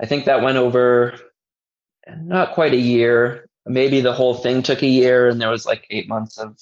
I 0.00 0.06
think 0.06 0.24
that 0.24 0.42
went 0.42 0.58
over 0.58 1.18
not 2.18 2.52
quite 2.52 2.72
a 2.72 2.78
year. 2.78 3.48
Maybe 3.66 4.00
the 4.00 4.12
whole 4.12 4.34
thing 4.34 4.62
took 4.62 4.82
a 4.82 4.86
year, 4.86 5.28
and 5.28 5.40
there 5.40 5.50
was 5.50 5.66
like 5.66 5.86
eight 5.90 6.08
months 6.08 6.38
of 6.38 6.58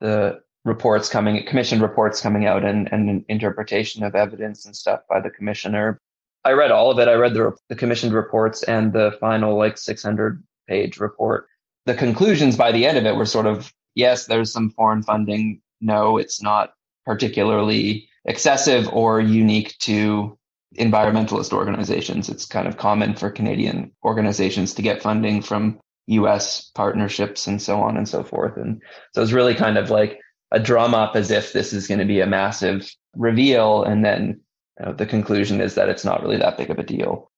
the 0.00 0.40
reports 0.64 1.08
coming, 1.08 1.44
commissioned 1.46 1.82
reports 1.82 2.20
coming 2.20 2.46
out, 2.46 2.64
and, 2.64 2.90
and 2.92 3.10
an 3.10 3.24
interpretation 3.28 4.02
of 4.02 4.14
evidence 4.14 4.64
and 4.64 4.74
stuff 4.74 5.00
by 5.08 5.20
the 5.20 5.30
commissioner. 5.30 5.98
I 6.44 6.52
read 6.52 6.70
all 6.70 6.90
of 6.90 6.98
it. 6.98 7.08
I 7.08 7.14
read 7.14 7.34
the, 7.34 7.52
the 7.68 7.76
commissioned 7.76 8.12
reports 8.12 8.62
and 8.64 8.92
the 8.92 9.16
final 9.20 9.56
like 9.56 9.78
600 9.78 10.42
page 10.68 10.98
report. 10.98 11.46
The 11.86 11.94
conclusions 11.94 12.56
by 12.56 12.72
the 12.72 12.86
end 12.86 12.98
of 12.98 13.06
it 13.06 13.16
were 13.16 13.26
sort 13.26 13.46
of 13.46 13.72
yes, 13.94 14.26
there's 14.26 14.52
some 14.52 14.70
foreign 14.70 15.02
funding. 15.02 15.60
No, 15.80 16.16
it's 16.18 16.42
not 16.42 16.72
particularly 17.04 18.08
excessive 18.24 18.88
or 18.92 19.20
unique 19.20 19.76
to 19.80 20.38
environmentalist 20.78 21.52
organizations. 21.52 22.28
It's 22.28 22.46
kind 22.46 22.66
of 22.66 22.76
common 22.76 23.14
for 23.14 23.30
Canadian 23.30 23.92
organizations 24.04 24.74
to 24.74 24.82
get 24.82 25.02
funding 25.02 25.42
from 25.42 25.78
US 26.06 26.70
partnerships 26.74 27.46
and 27.46 27.60
so 27.60 27.80
on 27.80 27.96
and 27.96 28.08
so 28.08 28.24
forth. 28.24 28.56
And 28.56 28.82
so 29.14 29.22
it's 29.22 29.32
really 29.32 29.54
kind 29.54 29.78
of 29.78 29.90
like 29.90 30.18
a 30.50 30.60
drum 30.60 30.94
up 30.94 31.16
as 31.16 31.30
if 31.30 31.52
this 31.52 31.72
is 31.72 31.86
going 31.86 32.00
to 32.00 32.04
be 32.04 32.20
a 32.20 32.26
massive 32.26 32.90
reveal. 33.16 33.82
And 33.82 34.04
then 34.04 34.40
you 34.78 34.86
know, 34.86 34.92
the 34.92 35.06
conclusion 35.06 35.60
is 35.60 35.74
that 35.74 35.88
it's 35.88 36.04
not 36.04 36.22
really 36.22 36.38
that 36.38 36.56
big 36.56 36.70
of 36.70 36.78
a 36.78 36.82
deal. 36.82 37.30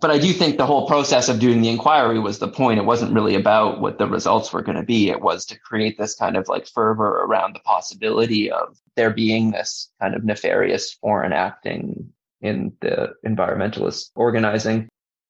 But 0.00 0.10
I 0.10 0.18
do 0.18 0.32
think 0.32 0.56
the 0.56 0.66
whole 0.66 0.88
process 0.88 1.28
of 1.28 1.38
doing 1.38 1.62
the 1.62 1.68
inquiry 1.68 2.18
was 2.18 2.40
the 2.40 2.48
point. 2.48 2.80
It 2.80 2.86
wasn't 2.86 3.12
really 3.12 3.36
about 3.36 3.80
what 3.80 3.98
the 3.98 4.08
results 4.08 4.52
were 4.52 4.62
going 4.62 4.76
to 4.76 4.82
be. 4.82 5.10
It 5.10 5.20
was 5.20 5.46
to 5.46 5.58
create 5.60 5.96
this 5.96 6.16
kind 6.16 6.36
of 6.36 6.48
like 6.48 6.66
fervor 6.66 7.20
around 7.20 7.54
the 7.54 7.60
possibility 7.60 8.50
of 8.50 8.76
there 8.96 9.12
being 9.12 9.52
this 9.52 9.90
kind 10.00 10.16
of 10.16 10.24
nefarious 10.24 10.92
foreign 10.94 11.32
acting 11.32 12.12
in 12.40 12.72
the 12.80 13.14
environmentalist 13.24 14.10
organizing. 14.16 14.88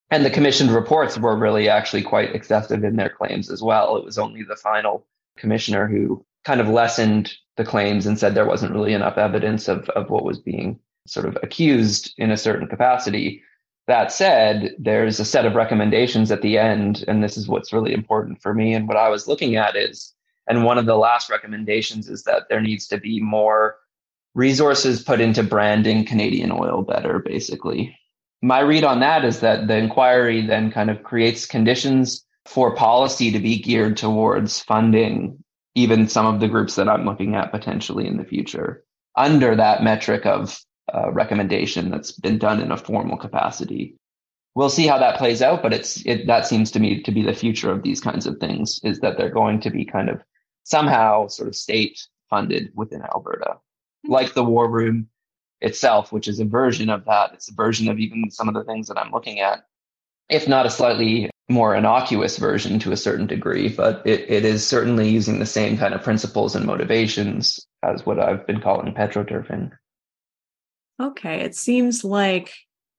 And 0.09 0.25
the 0.25 0.31
commissioned 0.31 0.71
reports 0.71 1.19
were 1.19 1.37
really 1.37 1.69
actually 1.69 2.01
quite 2.01 2.33
excessive 2.33 2.83
in 2.83 2.95
their 2.95 3.09
claims 3.09 3.51
as 3.51 3.61
well. 3.61 3.95
It 3.97 4.05
was 4.05 4.17
only 4.17 4.41
the 4.41 4.55
final 4.55 5.05
commissioner 5.37 5.87
who 5.87 6.25
kind 6.43 6.61
of 6.61 6.67
lessened 6.67 7.33
the 7.57 7.63
claims 7.63 8.05
and 8.05 8.17
said 8.17 8.33
there 8.33 8.47
wasn't 8.47 8.73
really 8.73 8.93
enough 8.93 9.17
evidence 9.17 9.67
of, 9.67 9.89
of 9.89 10.09
what 10.09 10.25
was 10.25 10.39
being 10.39 10.79
sort 11.05 11.25
of 11.25 11.37
accused 11.43 12.13
in 12.17 12.31
a 12.31 12.37
certain 12.37 12.67
capacity. 12.67 13.41
That 13.87 14.11
said, 14.11 14.75
there's 14.79 15.19
a 15.19 15.25
set 15.25 15.45
of 15.45 15.55
recommendations 15.55 16.31
at 16.31 16.41
the 16.41 16.57
end, 16.57 17.03
and 17.07 17.23
this 17.23 17.37
is 17.37 17.47
what's 17.47 17.73
really 17.73 17.93
important 17.93 18.41
for 18.41 18.53
me. 18.53 18.73
And 18.73 18.87
what 18.87 18.97
I 18.97 19.09
was 19.09 19.27
looking 19.27 19.55
at 19.55 19.75
is, 19.75 20.13
and 20.47 20.63
one 20.63 20.77
of 20.77 20.85
the 20.85 20.97
last 20.97 21.29
recommendations 21.29 22.09
is 22.09 22.23
that 22.23 22.43
there 22.49 22.61
needs 22.61 22.87
to 22.87 22.97
be 22.97 23.19
more 23.19 23.75
resources 24.35 25.03
put 25.03 25.21
into 25.21 25.43
branding 25.43 26.05
Canadian 26.05 26.51
oil 26.51 26.81
better, 26.81 27.19
basically. 27.19 27.97
My 28.41 28.59
read 28.59 28.83
on 28.83 28.99
that 29.01 29.23
is 29.23 29.39
that 29.41 29.67
the 29.67 29.77
inquiry 29.77 30.45
then 30.45 30.71
kind 30.71 30.89
of 30.89 31.03
creates 31.03 31.45
conditions 31.45 32.25
for 32.45 32.75
policy 32.75 33.31
to 33.31 33.39
be 33.39 33.61
geared 33.61 33.95
towards 33.95 34.59
funding 34.59 35.42
even 35.75 36.07
some 36.07 36.25
of 36.25 36.39
the 36.39 36.47
groups 36.47 36.75
that 36.75 36.89
I'm 36.89 37.05
looking 37.05 37.35
at 37.35 37.51
potentially 37.51 38.07
in 38.07 38.17
the 38.17 38.23
future 38.23 38.83
under 39.15 39.55
that 39.55 39.83
metric 39.83 40.25
of 40.25 40.59
uh, 40.93 41.11
recommendation 41.11 41.89
that's 41.89 42.11
been 42.11 42.37
done 42.37 42.59
in 42.59 42.71
a 42.71 42.77
formal 42.77 43.17
capacity. 43.17 43.95
We'll 44.55 44.69
see 44.69 44.85
how 44.85 44.99
that 44.99 45.17
plays 45.17 45.41
out, 45.41 45.63
but 45.63 45.73
it's 45.73 46.05
it, 46.05 46.27
that 46.27 46.45
seems 46.45 46.69
to 46.71 46.79
me 46.79 47.01
to 47.01 47.11
be 47.11 47.23
the 47.23 47.33
future 47.33 47.71
of 47.71 47.81
these 47.81 47.99
kinds 47.99 48.27
of 48.27 48.37
things 48.37 48.79
is 48.83 48.99
that 48.99 49.17
they're 49.17 49.29
going 49.29 49.61
to 49.61 49.71
be 49.71 49.85
kind 49.85 50.09
of 50.09 50.21
somehow 50.63 51.27
sort 51.27 51.47
of 51.47 51.55
state 51.55 52.05
funded 52.29 52.71
within 52.75 53.01
Alberta, 53.01 53.57
like 54.07 54.33
the 54.33 54.43
War 54.43 54.69
Room 54.69 55.07
itself, 55.61 56.11
which 56.11 56.27
is 56.27 56.39
a 56.39 56.45
version 56.45 56.89
of 56.89 57.05
that. 57.05 57.33
It's 57.33 57.49
a 57.49 57.53
version 57.55 57.89
of 57.89 57.97
even 57.97 58.29
some 58.29 58.47
of 58.47 58.53
the 58.53 58.63
things 58.63 58.87
that 58.87 58.97
I'm 58.97 59.11
looking 59.11 59.39
at, 59.39 59.63
if 60.33 60.47
not 60.47 60.65
a 60.65 60.69
slightly 60.69 61.29
more 61.49 61.75
innocuous 61.75 62.37
version 62.37 62.79
to 62.79 62.91
a 62.91 62.97
certain 62.97 63.27
degree, 63.27 63.69
but 63.69 64.01
it, 64.05 64.29
it 64.29 64.45
is 64.45 64.67
certainly 64.67 65.09
using 65.09 65.39
the 65.39 65.45
same 65.45 65.77
kind 65.77 65.93
of 65.93 66.01
principles 66.01 66.55
and 66.55 66.65
motivations 66.65 67.65
as 67.83 68.05
what 68.05 68.19
I've 68.19 68.47
been 68.47 68.59
calling 68.59 68.93
petroturfing. 68.93 69.71
Okay, 70.99 71.41
it 71.41 71.55
seems 71.55 72.03
like 72.03 72.53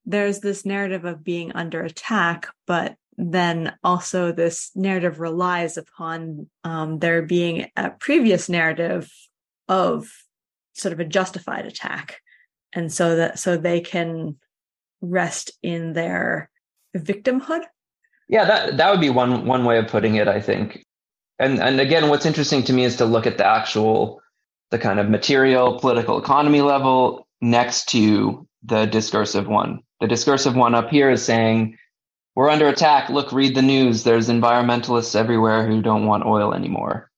there's 0.05 0.41
this 0.41 0.65
narrative 0.65 1.05
of 1.05 1.25
being 1.25 1.53
under 1.53 1.83
attack, 1.83 2.49
but 2.67 2.97
then 3.17 3.75
also 3.83 4.31
this 4.31 4.71
narrative 4.75 5.21
relies 5.21 5.77
upon 5.77 6.49
um, 6.65 6.99
there 6.99 7.23
being 7.23 7.69
a 7.77 7.91
previous 7.91 8.49
narrative 8.49 9.11
of 9.69 10.09
sort 10.75 10.93
of 10.93 11.01
a 11.01 11.05
justified 11.05 11.67
attack, 11.67 12.21
and 12.73 12.93
so 12.93 13.17
that 13.17 13.39
so 13.39 13.57
they 13.57 13.81
can 13.81 14.37
rest 15.01 15.53
in 15.63 15.93
their 15.93 16.51
victimhood 16.95 17.63
yeah, 18.29 18.45
that 18.45 18.77
that 18.79 18.91
would 18.91 19.01
be 19.01 19.11
one 19.11 19.47
one 19.47 19.65
way 19.65 19.79
of 19.79 19.89
putting 19.89 20.15
it, 20.17 20.29
I 20.29 20.41
think. 20.41 20.85
And 21.39 21.61
and 21.61 21.81
again, 21.81 22.09
what's 22.09 22.27
interesting 22.27 22.63
to 22.65 22.73
me 22.73 22.85
is 22.85 22.97
to 22.97 23.05
look 23.05 23.27
at 23.27 23.39
the 23.39 23.47
actual 23.47 24.23
the 24.71 24.79
kind 24.79 24.99
of 24.99 25.09
material 25.09 25.79
political 25.79 26.19
economy 26.19 26.63
level 26.63 27.27
next 27.41 27.89
to 27.91 28.47
the 28.63 28.87
discursive 28.87 29.47
one. 29.47 29.81
The 30.01 30.07
discursive 30.07 30.57
one 30.57 30.75
up 30.75 30.91
here 30.91 31.11
is 31.11 31.25
saying 31.25 31.77
we're 32.35 32.51
under 32.51 32.69
attack. 32.69 33.11
Look, 33.11 33.31
read 33.33 33.55
the 33.55 33.63
news. 33.63 34.05
There's 34.05 34.29
environmentalists 34.29 35.15
everywhere 35.15 35.67
who 35.67 35.83
don't 35.83 36.07
want 36.07 36.25
oil 36.25 36.55
anymore. 36.55 37.11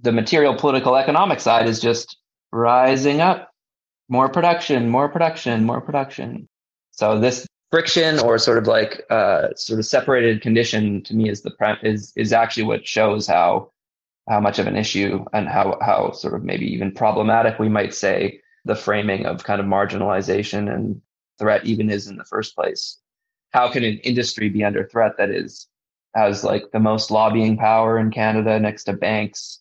The 0.00 0.12
material 0.12 0.56
political 0.56 0.96
economic 0.96 1.40
side 1.40 1.68
is 1.68 1.80
just 1.80 2.16
rising 2.52 3.20
up. 3.20 3.50
More 4.08 4.28
production, 4.28 4.88
more 4.88 5.08
production, 5.08 5.64
more 5.64 5.80
production. 5.80 6.48
So 6.92 7.18
this 7.18 7.46
friction 7.74 8.20
or 8.20 8.38
sort 8.38 8.56
of 8.56 8.68
like 8.68 9.04
uh, 9.10 9.48
sort 9.56 9.80
of 9.80 9.84
separated 9.84 10.40
condition 10.40 11.02
to 11.02 11.12
me 11.12 11.28
is 11.28 11.42
the 11.42 11.52
is 11.82 12.12
is 12.14 12.32
actually 12.32 12.62
what 12.62 12.86
shows 12.86 13.26
how 13.26 13.68
how 14.28 14.38
much 14.38 14.60
of 14.60 14.68
an 14.68 14.76
issue 14.76 15.24
and 15.32 15.48
how 15.48 15.76
how 15.80 16.12
sort 16.12 16.34
of 16.34 16.44
maybe 16.44 16.72
even 16.72 16.92
problematic 16.92 17.58
we 17.58 17.68
might 17.68 17.92
say 17.92 18.40
the 18.64 18.76
framing 18.76 19.26
of 19.26 19.42
kind 19.42 19.60
of 19.60 19.66
marginalization 19.66 20.72
and 20.72 21.02
threat 21.40 21.66
even 21.66 21.90
is 21.90 22.06
in 22.06 22.16
the 22.16 22.24
first 22.24 22.54
place. 22.54 22.98
How 23.50 23.68
can 23.72 23.82
an 23.82 23.98
industry 24.04 24.48
be 24.48 24.62
under 24.62 24.86
threat 24.86 25.16
that 25.18 25.30
is 25.30 25.66
has 26.14 26.44
like 26.44 26.70
the 26.72 26.78
most 26.78 27.10
lobbying 27.10 27.56
power 27.56 27.98
in 27.98 28.12
Canada 28.12 28.60
next 28.60 28.84
to 28.84 28.92
banks, 28.92 29.58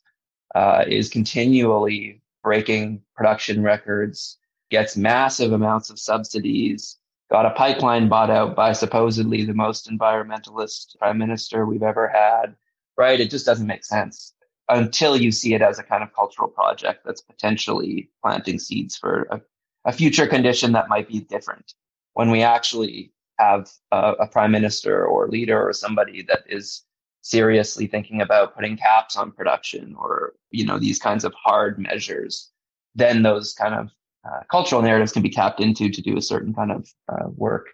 uh, 0.54 0.86
is 0.88 1.10
continually 1.10 2.22
breaking 2.44 3.02
production 3.16 3.64
records, 3.64 4.38
gets 4.70 4.96
massive 4.96 5.52
amounts 5.52 5.90
of 5.90 5.98
subsidies, 5.98 7.00
got 7.34 7.48
a 7.48 7.50
pipeline 7.50 8.08
bought 8.08 8.30
out 8.30 8.56
by 8.56 8.72
supposedly 8.72 9.44
the 9.44 9.56
most 9.56 9.90
environmentalist 9.90 10.96
prime 11.00 11.18
minister 11.18 11.66
we've 11.66 11.82
ever 11.82 12.08
had, 12.08 12.56
right? 12.96 13.20
It 13.20 13.32
just 13.32 13.44
doesn't 13.44 13.66
make 13.66 13.84
sense 13.84 14.36
until 14.70 15.18
you 15.18 15.32
see 15.32 15.56
it 15.56 15.62
as 15.64 15.80
a 15.80 15.84
kind 15.84 16.04
of 16.04 16.14
cultural 16.14 16.48
project 16.48 17.02
that's 17.04 17.22
potentially 17.22 18.12
planting 18.22 18.60
seeds 18.60 18.96
for 18.96 19.28
a, 19.32 19.42
a 19.86 19.92
future 19.92 20.28
condition 20.28 20.74
that 20.74 20.90
might 20.90 21.08
be 21.08 21.22
different. 21.22 21.74
When 22.14 22.30
we 22.30 22.44
actually 22.44 23.12
have 23.40 23.68
a, 23.92 24.12
a 24.20 24.28
prime 24.28 24.52
minister 24.52 25.04
or 25.04 25.28
leader 25.28 25.60
or 25.60 25.74
somebody 25.74 26.22
that 26.28 26.44
is 26.48 26.84
seriously 27.24 27.88
thinking 27.88 28.22
about 28.22 28.54
putting 28.56 28.78
caps 28.78 29.18
on 29.18 29.32
production 29.32 29.96
or 29.98 30.34
you 30.52 30.66
know 30.66 30.78
these 30.78 31.00
kinds 31.00 31.24
of 31.24 31.34
hard 31.34 31.80
measures 31.80 32.52
then 32.96 33.24
those 33.24 33.54
kind 33.54 33.74
of 33.74 33.90
uh, 34.26 34.40
cultural 34.50 34.82
narratives 34.82 35.12
can 35.12 35.22
be 35.22 35.30
tapped 35.30 35.60
into 35.60 35.90
to 35.90 36.02
do 36.02 36.18
a 36.18 36.22
certain 36.22 36.54
kind 36.54 36.72
of 36.72 36.88
uh, 37.10 37.28
work 37.36 37.68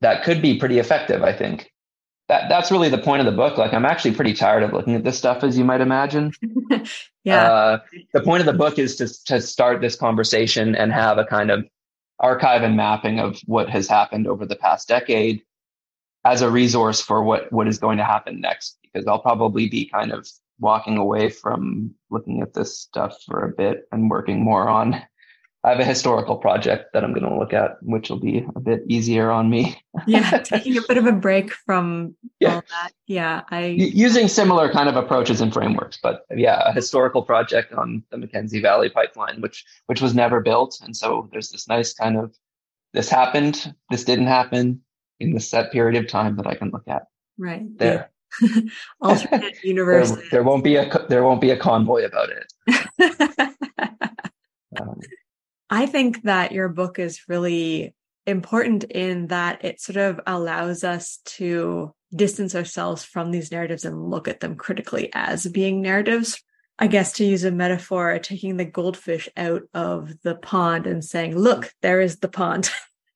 that 0.00 0.24
could 0.24 0.42
be 0.42 0.58
pretty 0.58 0.78
effective 0.78 1.22
i 1.22 1.32
think. 1.32 1.70
That 2.28 2.48
that's 2.48 2.70
really 2.70 2.88
the 2.88 2.96
point 2.96 3.20
of 3.20 3.26
the 3.26 3.36
book. 3.36 3.58
Like 3.58 3.74
i'm 3.74 3.84
actually 3.84 4.14
pretty 4.14 4.32
tired 4.32 4.62
of 4.62 4.72
looking 4.72 4.94
at 4.94 5.04
this 5.04 5.18
stuff 5.18 5.44
as 5.44 5.58
you 5.58 5.64
might 5.64 5.80
imagine. 5.80 6.32
Yeah. 7.24 7.50
Uh, 7.50 7.78
the 8.12 8.20
point 8.20 8.40
of 8.40 8.46
the 8.46 8.52
book 8.52 8.78
is 8.78 8.96
to, 8.96 9.08
to 9.24 9.40
start 9.40 9.80
this 9.80 9.96
conversation 9.96 10.74
and 10.74 10.92
have 10.92 11.16
a 11.16 11.24
kind 11.24 11.50
of 11.50 11.64
archive 12.20 12.62
and 12.62 12.76
mapping 12.76 13.18
of 13.18 13.40
what 13.46 13.68
has 13.70 13.88
happened 13.88 14.26
over 14.26 14.46
the 14.46 14.56
past 14.56 14.88
decade 14.88 15.42
as 16.24 16.42
a 16.42 16.50
resource 16.50 17.00
for 17.00 17.22
what 17.22 17.50
what 17.52 17.66
is 17.66 17.78
going 17.78 17.98
to 17.98 18.04
happen 18.04 18.40
next 18.40 18.78
because 18.82 19.06
I'll 19.06 19.18
probably 19.18 19.68
be 19.68 19.86
kind 19.86 20.12
of 20.12 20.28
walking 20.60 20.96
away 20.96 21.30
from 21.30 21.94
looking 22.10 22.40
at 22.40 22.54
this 22.54 22.78
stuff 22.78 23.16
for 23.26 23.44
a 23.44 23.52
bit 23.52 23.88
and 23.90 24.10
working 24.10 24.42
more 24.42 24.68
on 24.68 25.02
I 25.64 25.70
have 25.70 25.80
a 25.80 25.84
historical 25.84 26.36
project 26.36 26.92
that 26.92 27.02
I'm 27.02 27.14
going 27.14 27.24
to 27.24 27.38
look 27.38 27.54
at, 27.54 27.82
which 27.82 28.10
will 28.10 28.20
be 28.20 28.46
a 28.54 28.60
bit 28.60 28.82
easier 28.86 29.30
on 29.30 29.48
me. 29.48 29.82
yeah, 30.06 30.38
taking 30.44 30.76
a 30.76 30.82
bit 30.86 30.98
of 30.98 31.06
a 31.06 31.12
break 31.12 31.52
from 31.52 32.14
yeah. 32.38 32.56
all 32.56 32.64
that. 32.68 32.92
Yeah, 33.06 33.42
I 33.50 33.66
using 33.68 34.28
similar 34.28 34.70
kind 34.70 34.90
of 34.90 34.96
approaches 34.96 35.40
and 35.40 35.52
frameworks, 35.52 35.98
but 36.02 36.26
yeah, 36.36 36.68
a 36.68 36.72
historical 36.72 37.22
project 37.22 37.72
on 37.72 38.02
the 38.10 38.18
Mackenzie 38.18 38.60
Valley 38.60 38.90
pipeline, 38.90 39.40
which 39.40 39.64
which 39.86 40.02
was 40.02 40.14
never 40.14 40.40
built, 40.40 40.78
and 40.82 40.94
so 40.94 41.30
there's 41.32 41.48
this 41.48 41.66
nice 41.66 41.94
kind 41.94 42.18
of 42.18 42.36
this 42.92 43.08
happened, 43.08 43.74
this 43.90 44.04
didn't 44.04 44.26
happen 44.26 44.82
in 45.18 45.32
this 45.32 45.48
set 45.48 45.72
period 45.72 45.96
of 46.02 46.08
time 46.08 46.36
that 46.36 46.46
I 46.46 46.56
can 46.56 46.70
look 46.70 46.86
at. 46.88 47.06
Right 47.38 47.66
there. 47.78 48.10
Yeah. 48.42 48.60
Alternate 49.00 49.64
universe. 49.64 50.10
there, 50.10 50.24
there 50.30 50.42
won't 50.42 50.64
be 50.64 50.76
a 50.76 51.06
there 51.08 51.24
won't 51.24 51.40
be 51.40 51.50
a 51.50 51.56
convoy 51.56 52.04
about 52.04 52.28
it. 52.30 52.52
um, 54.78 55.00
I 55.74 55.86
think 55.86 56.22
that 56.22 56.52
your 56.52 56.68
book 56.68 57.00
is 57.00 57.22
really 57.26 57.96
important 58.28 58.84
in 58.84 59.26
that 59.26 59.64
it 59.64 59.80
sort 59.80 59.96
of 59.96 60.20
allows 60.24 60.84
us 60.84 61.18
to 61.24 61.92
distance 62.14 62.54
ourselves 62.54 63.04
from 63.04 63.32
these 63.32 63.50
narratives 63.50 63.84
and 63.84 64.08
look 64.08 64.28
at 64.28 64.38
them 64.38 64.54
critically 64.54 65.10
as 65.14 65.46
being 65.46 65.82
narratives. 65.82 66.40
I 66.78 66.86
guess 66.86 67.14
to 67.14 67.24
use 67.24 67.42
a 67.42 67.50
metaphor, 67.50 68.16
taking 68.20 68.56
the 68.56 68.64
goldfish 68.64 69.28
out 69.36 69.62
of 69.74 70.12
the 70.22 70.36
pond 70.36 70.86
and 70.86 71.04
saying, 71.04 71.36
look, 71.36 71.72
there 71.82 72.00
is 72.00 72.20
the 72.20 72.28
pond. 72.28 72.70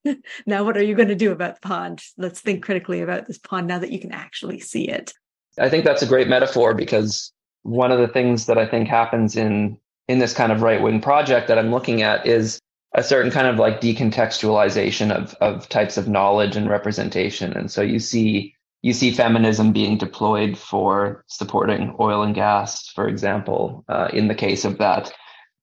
now, 0.44 0.64
what 0.64 0.76
are 0.76 0.82
you 0.82 0.96
going 0.96 1.08
to 1.08 1.14
do 1.14 1.30
about 1.30 1.60
the 1.60 1.68
pond? 1.68 2.02
Let's 2.16 2.40
think 2.40 2.64
critically 2.64 3.02
about 3.02 3.28
this 3.28 3.38
pond 3.38 3.68
now 3.68 3.78
that 3.78 3.92
you 3.92 4.00
can 4.00 4.10
actually 4.10 4.58
see 4.58 4.88
it. 4.88 5.12
I 5.58 5.68
think 5.68 5.84
that's 5.84 6.02
a 6.02 6.06
great 6.08 6.26
metaphor 6.26 6.74
because 6.74 7.32
one 7.62 7.92
of 7.92 8.00
the 8.00 8.08
things 8.08 8.46
that 8.46 8.58
I 8.58 8.66
think 8.66 8.88
happens 8.88 9.36
in 9.36 9.78
in 10.08 10.18
this 10.18 10.32
kind 10.32 10.50
of 10.50 10.62
right 10.62 10.82
wing 10.82 11.00
project 11.00 11.48
that 11.48 11.58
I'm 11.58 11.70
looking 11.70 12.02
at 12.02 12.26
is 12.26 12.58
a 12.94 13.02
certain 13.02 13.30
kind 13.30 13.46
of 13.46 13.56
like 13.56 13.80
decontextualization 13.80 15.12
of 15.12 15.34
of 15.40 15.68
types 15.68 15.96
of 15.96 16.08
knowledge 16.08 16.56
and 16.56 16.68
representation. 16.68 17.52
And 17.52 17.70
so 17.70 17.82
you 17.82 17.98
see 17.98 18.54
you 18.82 18.92
see 18.92 19.10
feminism 19.10 19.72
being 19.72 19.98
deployed 19.98 20.56
for 20.56 21.24
supporting 21.26 21.94
oil 22.00 22.22
and 22.22 22.34
gas, 22.34 22.88
for 22.88 23.08
example, 23.08 23.84
uh, 23.88 24.08
in 24.12 24.28
the 24.28 24.34
case 24.34 24.64
of 24.64 24.78
that 24.78 25.12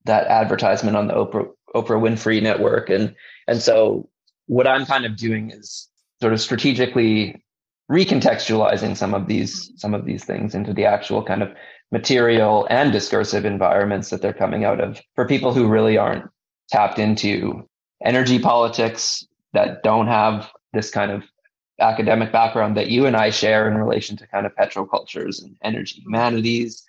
that 0.05 0.27
advertisement 0.27 0.95
on 0.95 1.07
the 1.07 1.13
Oprah 1.13 1.47
Oprah 1.75 1.99
Winfrey 1.99 2.41
network. 2.41 2.89
And 2.89 3.15
and 3.47 3.61
so 3.61 4.09
what 4.47 4.67
I'm 4.67 4.85
kind 4.85 5.05
of 5.05 5.17
doing 5.17 5.51
is 5.51 5.89
sort 6.21 6.33
of 6.33 6.41
strategically 6.41 7.43
recontextualizing 7.91 8.97
some 8.97 9.13
of 9.13 9.27
these 9.27 9.71
some 9.77 9.93
of 9.93 10.05
these 10.05 10.23
things 10.23 10.55
into 10.55 10.73
the 10.73 10.85
actual 10.85 11.23
kind 11.23 11.43
of 11.43 11.49
material 11.91 12.67
and 12.69 12.91
discursive 12.91 13.45
environments 13.45 14.09
that 14.09 14.21
they're 14.21 14.33
coming 14.33 14.65
out 14.65 14.79
of 14.79 15.01
for 15.15 15.27
people 15.27 15.53
who 15.53 15.67
really 15.67 15.97
aren't 15.97 16.29
tapped 16.69 16.99
into 16.99 17.67
energy 18.03 18.39
politics 18.39 19.25
that 19.53 19.83
don't 19.83 20.07
have 20.07 20.51
this 20.73 20.91
kind 20.91 21.11
of 21.11 21.23
academic 21.79 22.31
background 22.31 22.77
that 22.77 22.87
you 22.87 23.05
and 23.05 23.15
I 23.15 23.29
share 23.29 23.69
in 23.69 23.77
relation 23.77 24.15
to 24.17 24.27
kind 24.27 24.45
of 24.45 24.55
petrocultures 24.55 25.41
and 25.41 25.55
energy 25.63 26.01
humanities. 26.01 26.83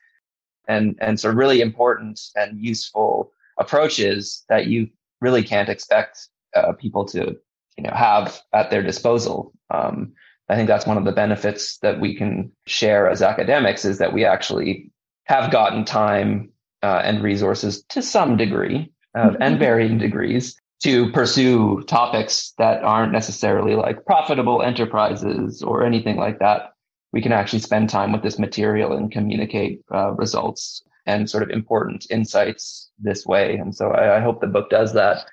And 0.69 0.97
and 1.01 1.19
so 1.19 1.31
really 1.31 1.61
important 1.61 2.21
and 2.35 2.59
useful 2.59 3.33
approaches 3.59 4.45
that 4.49 4.67
you 4.67 4.89
really 5.21 5.43
can't 5.43 5.69
expect 5.69 6.29
uh, 6.55 6.73
people 6.73 7.05
to 7.07 7.37
you 7.77 7.85
know 7.85 7.93
have 7.95 8.41
at 8.53 8.71
their 8.71 8.83
disposal. 8.83 9.53
Um, 9.71 10.13
I 10.49 10.55
think 10.55 10.69
that's 10.69 10.87
one 10.87 10.97
of 10.97 11.05
the 11.05 11.13
benefits 11.13 11.79
that 11.79 12.01
we 12.01 12.15
can 12.15 12.53
share 12.67 13.09
as 13.09 13.23
academics 13.23 13.85
is 13.85 13.99
that 13.99 14.13
we 14.13 14.25
actually 14.25 14.91
have 15.25 15.51
gotten 15.51 15.85
time 15.85 16.51
uh, 16.83 17.03
and 17.05 17.23
resources 17.23 17.83
to 17.89 18.01
some 18.01 18.37
degree 18.37 18.93
uh, 19.17 19.33
and 19.41 19.55
mm-hmm. 19.55 19.59
varying 19.59 19.99
degrees 19.99 20.57
to 20.83 21.11
pursue 21.13 21.83
topics 21.85 22.53
that 22.59 22.83
aren't 22.85 23.13
necessarily 23.13 23.75
like 23.75 24.05
profitable 24.05 24.63
enterprises 24.63 25.63
or 25.63 25.85
anything 25.85 26.17
like 26.17 26.39
that. 26.39 26.75
We 27.13 27.23
can 27.23 27.33
actually 27.33 27.61
spend 27.61 27.89
time 27.89 28.13
with 28.13 28.23
this 28.23 28.39
material 28.39 28.93
and 28.93 29.11
communicate 29.11 29.81
uh, 29.93 30.13
results 30.13 30.83
and 31.07 31.31
sort 31.31 31.43
of 31.43 31.51
important 31.51 32.07
insights 32.11 32.91
this 32.99 33.25
way. 33.25 33.57
And 33.57 33.75
so 33.75 33.91
I, 33.91 34.19
I 34.19 34.21
hope 34.21 34.41
the 34.41 34.47
book 34.47 34.71
does 34.71 34.93
that. 34.93 35.25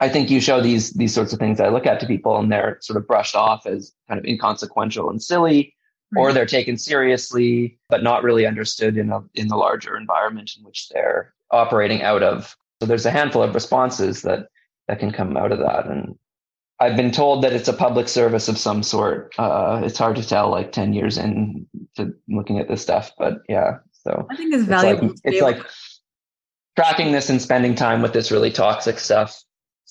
I 0.00 0.08
think 0.08 0.30
you 0.30 0.40
show 0.40 0.60
these 0.60 0.92
these 0.92 1.14
sorts 1.14 1.32
of 1.32 1.38
things 1.38 1.60
I 1.60 1.68
look 1.68 1.86
at 1.86 2.00
to 2.00 2.06
people 2.06 2.38
and 2.38 2.50
they're 2.52 2.78
sort 2.80 2.96
of 2.96 3.06
brushed 3.06 3.34
off 3.34 3.66
as 3.66 3.92
kind 4.08 4.18
of 4.18 4.24
inconsequential 4.24 5.10
and 5.10 5.22
silly, 5.22 5.74
right. 6.12 6.20
or 6.20 6.32
they're 6.32 6.46
taken 6.46 6.78
seriously 6.78 7.78
but 7.88 8.02
not 8.02 8.22
really 8.22 8.46
understood 8.46 8.96
in 8.96 9.10
a, 9.10 9.20
in 9.34 9.48
the 9.48 9.56
larger 9.56 9.96
environment 9.96 10.52
in 10.56 10.64
which 10.64 10.88
they're 10.90 11.34
operating 11.50 12.02
out 12.02 12.22
of. 12.22 12.56
So 12.80 12.86
there's 12.86 13.06
a 13.06 13.10
handful 13.10 13.42
of 13.42 13.54
responses 13.54 14.22
that 14.22 14.48
that 14.86 15.00
can 15.00 15.10
come 15.10 15.36
out 15.36 15.52
of 15.52 15.58
that, 15.58 15.86
and 15.86 16.16
I've 16.80 16.96
been 16.96 17.10
told 17.10 17.42
that 17.42 17.52
it's 17.52 17.68
a 17.68 17.72
public 17.72 18.08
service 18.08 18.48
of 18.48 18.56
some 18.56 18.82
sort. 18.84 19.34
Uh, 19.36 19.82
it's 19.84 19.98
hard 19.98 20.16
to 20.16 20.26
tell, 20.26 20.48
like 20.48 20.70
ten 20.70 20.92
years 20.92 21.18
in 21.18 21.66
to 21.96 22.14
looking 22.28 22.60
at 22.60 22.68
this 22.68 22.82
stuff, 22.82 23.10
but 23.18 23.42
yeah. 23.48 23.78
So 23.92 24.26
I 24.30 24.36
think 24.36 24.54
it's 24.54 24.64
valuable. 24.64 25.10
It's 25.10 25.24
like, 25.24 25.34
it's 25.34 25.42
like 25.42 25.66
tracking 26.76 27.10
this 27.10 27.28
and 27.28 27.42
spending 27.42 27.74
time 27.74 28.00
with 28.00 28.12
this 28.12 28.30
really 28.30 28.52
toxic 28.52 29.00
stuff 29.00 29.42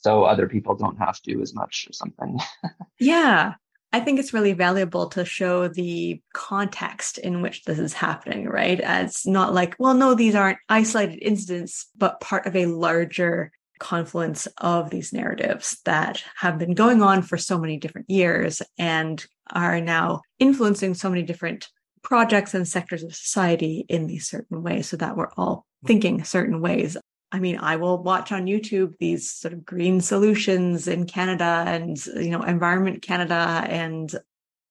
so 0.07 0.23
other 0.23 0.47
people 0.47 0.75
don't 0.75 0.97
have 0.97 1.21
to 1.23 1.41
as 1.41 1.53
much 1.53 1.85
or 1.89 1.93
something. 1.93 2.39
yeah. 2.99 3.55
I 3.93 3.99
think 3.99 4.19
it's 4.19 4.33
really 4.33 4.53
valuable 4.53 5.07
to 5.09 5.25
show 5.25 5.67
the 5.67 6.21
context 6.33 7.17
in 7.17 7.41
which 7.41 7.63
this 7.63 7.79
is 7.79 7.93
happening, 7.93 8.45
right? 8.45 8.79
As 8.79 9.25
not 9.25 9.53
like, 9.53 9.75
well, 9.79 9.93
no, 9.93 10.13
these 10.13 10.35
aren't 10.35 10.59
isolated 10.69 11.19
incidents, 11.21 11.87
but 11.97 12.19
part 12.21 12.45
of 12.45 12.55
a 12.55 12.67
larger 12.67 13.51
confluence 13.79 14.47
of 14.57 14.89
these 14.89 15.13
narratives 15.13 15.79
that 15.85 16.23
have 16.37 16.57
been 16.57 16.73
going 16.73 17.01
on 17.01 17.21
for 17.21 17.37
so 17.37 17.57
many 17.57 17.77
different 17.77 18.09
years 18.09 18.61
and 18.77 19.25
are 19.51 19.79
now 19.79 20.21
influencing 20.39 20.93
so 20.93 21.09
many 21.09 21.23
different 21.23 21.67
projects 22.01 22.53
and 22.53 22.67
sectors 22.67 23.03
of 23.03 23.15
society 23.15 23.85
in 23.89 24.07
these 24.07 24.27
certain 24.27 24.63
ways 24.63 24.87
so 24.87 24.97
that 24.97 25.15
we're 25.15 25.31
all 25.37 25.65
thinking 25.85 26.23
certain 26.23 26.61
ways 26.61 26.97
I 27.31 27.39
mean, 27.39 27.57
I 27.57 27.75
will 27.75 28.01
watch 28.01 28.31
on 28.31 28.45
YouTube 28.45 28.97
these 28.99 29.29
sort 29.29 29.53
of 29.53 29.65
green 29.65 29.99
solutions 29.99 30.87
in 30.87 31.05
Canada 31.05 31.65
and, 31.67 32.03
you 32.05 32.29
know, 32.29 32.41
Environment 32.41 33.01
Canada 33.01 33.65
and, 33.67 34.13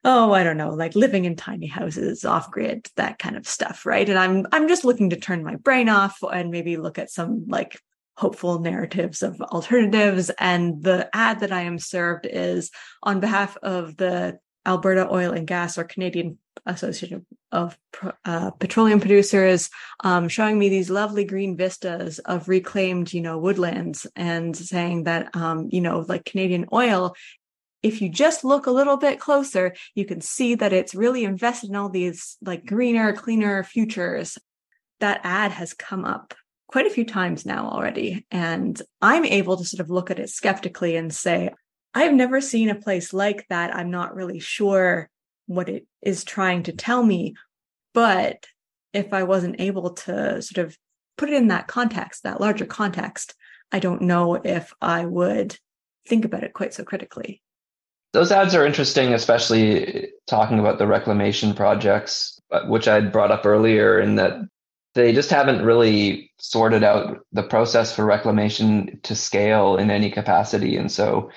oh, 0.04 0.32
I 0.32 0.42
don't 0.42 0.56
know, 0.56 0.70
like 0.70 0.94
living 0.94 1.26
in 1.26 1.36
tiny 1.36 1.66
houses 1.66 2.24
off 2.24 2.50
grid, 2.50 2.88
that 2.96 3.18
kind 3.18 3.36
of 3.36 3.46
stuff. 3.46 3.84
Right. 3.84 4.08
And 4.08 4.18
I'm, 4.18 4.46
I'm 4.52 4.68
just 4.68 4.84
looking 4.84 5.10
to 5.10 5.16
turn 5.16 5.44
my 5.44 5.56
brain 5.56 5.90
off 5.90 6.18
and 6.22 6.50
maybe 6.50 6.78
look 6.78 6.98
at 6.98 7.10
some 7.10 7.44
like 7.46 7.78
hopeful 8.16 8.60
narratives 8.60 9.22
of 9.22 9.38
alternatives. 9.42 10.30
And 10.38 10.82
the 10.82 11.10
ad 11.14 11.40
that 11.40 11.52
I 11.52 11.62
am 11.62 11.78
served 11.78 12.26
is 12.26 12.70
on 13.02 13.20
behalf 13.20 13.58
of 13.62 13.98
the 13.98 14.38
Alberta 14.64 15.08
Oil 15.12 15.32
and 15.32 15.46
Gas 15.46 15.76
or 15.76 15.84
Canadian 15.84 16.38
Association 16.64 17.26
of 17.52 17.76
uh, 18.24 18.50
Petroleum 18.52 19.00
Producers, 19.00 19.70
um, 20.02 20.28
showing 20.28 20.58
me 20.58 20.68
these 20.68 20.90
lovely 20.90 21.24
green 21.24 21.56
vistas 21.56 22.18
of 22.20 22.48
reclaimed, 22.48 23.12
you 23.12 23.20
know, 23.20 23.38
woodlands, 23.38 24.06
and 24.16 24.56
saying 24.56 25.04
that, 25.04 25.34
um, 25.36 25.68
you 25.70 25.80
know, 25.80 26.04
like 26.08 26.24
Canadian 26.24 26.66
oil. 26.72 27.14
If 27.82 28.00
you 28.00 28.08
just 28.08 28.42
look 28.42 28.66
a 28.66 28.72
little 28.72 28.96
bit 28.96 29.20
closer, 29.20 29.74
you 29.94 30.04
can 30.04 30.20
see 30.20 30.54
that 30.56 30.72
it's 30.72 30.94
really 30.94 31.24
invested 31.24 31.70
in 31.70 31.76
all 31.76 31.88
these 31.88 32.36
like 32.42 32.64
greener, 32.66 33.12
cleaner 33.12 33.62
futures. 33.62 34.38
That 35.00 35.20
ad 35.24 35.52
has 35.52 35.74
come 35.74 36.04
up 36.04 36.34
quite 36.68 36.86
a 36.86 36.90
few 36.90 37.04
times 37.04 37.46
now 37.46 37.68
already. 37.68 38.26
And 38.30 38.80
I'm 39.00 39.24
able 39.24 39.56
to 39.56 39.64
sort 39.64 39.80
of 39.80 39.90
look 39.90 40.10
at 40.10 40.18
it 40.18 40.30
skeptically 40.30 40.96
and 40.96 41.14
say, 41.14 41.50
I've 41.94 42.14
never 42.14 42.40
seen 42.40 42.70
a 42.70 42.74
place 42.74 43.12
like 43.12 43.46
that. 43.48 43.74
I'm 43.74 43.90
not 43.90 44.14
really 44.14 44.40
sure 44.40 45.08
what 45.46 45.68
it 45.68 45.86
is 46.02 46.24
trying 46.24 46.64
to 46.64 46.72
tell 46.72 47.02
me. 47.02 47.34
But 47.94 48.46
if 48.92 49.12
I 49.12 49.22
wasn't 49.22 49.60
able 49.60 49.90
to 49.90 50.42
sort 50.42 50.66
of 50.66 50.76
put 51.16 51.30
it 51.30 51.34
in 51.34 51.48
that 51.48 51.66
context, 51.66 52.22
that 52.22 52.40
larger 52.40 52.66
context, 52.66 53.34
I 53.72 53.78
don't 53.78 54.02
know 54.02 54.34
if 54.34 54.72
I 54.80 55.04
would 55.04 55.58
think 56.06 56.24
about 56.24 56.44
it 56.44 56.52
quite 56.52 56.74
so 56.74 56.84
critically. 56.84 57.42
Those 58.12 58.32
ads 58.32 58.54
are 58.54 58.64
interesting, 58.64 59.12
especially 59.12 60.10
talking 60.26 60.58
about 60.58 60.78
the 60.78 60.86
reclamation 60.86 61.54
projects, 61.54 62.40
uh, 62.50 62.62
which 62.66 62.88
I 62.88 63.00
brought 63.00 63.30
up 63.30 63.44
earlier, 63.44 63.98
in 63.98 64.14
that 64.16 64.38
they 64.94 65.12
just 65.12 65.28
haven't 65.28 65.64
really 65.64 66.32
sorted 66.38 66.82
out 66.82 67.18
the 67.32 67.42
process 67.42 67.94
for 67.94 68.04
reclamation 68.06 68.98
to 69.02 69.14
scale 69.14 69.76
in 69.76 69.90
any 69.90 70.10
capacity. 70.10 70.76
And 70.76 70.90
so 70.90 71.30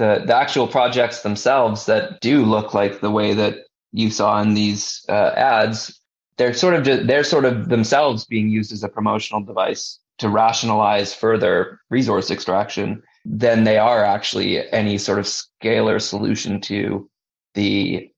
the 0.00 0.22
the 0.26 0.34
actual 0.34 0.66
projects 0.66 1.22
themselves 1.22 1.86
that 1.86 2.20
do 2.20 2.44
look 2.44 2.74
like 2.74 3.00
the 3.00 3.10
way 3.10 3.34
that 3.34 3.66
you 3.92 4.10
saw 4.10 4.40
in 4.40 4.54
these 4.54 5.04
uh, 5.08 5.32
ads, 5.36 6.00
they're 6.38 6.54
sort 6.54 6.74
of 6.74 6.84
just, 6.84 7.06
they're 7.06 7.24
sort 7.24 7.44
of 7.44 7.68
themselves 7.68 8.24
being 8.24 8.48
used 8.48 8.72
as 8.72 8.82
a 8.82 8.88
promotional 8.88 9.42
device 9.42 10.00
to 10.18 10.28
rationalize 10.28 11.12
further 11.14 11.80
resource 11.90 12.30
extraction 12.30 13.02
than 13.24 13.64
they 13.64 13.78
are 13.78 14.02
actually 14.02 14.66
any 14.72 14.96
sort 14.96 15.18
of 15.18 15.26
scalar 15.26 16.00
solution 16.00 16.60
to 16.60 17.08
the 17.54 18.10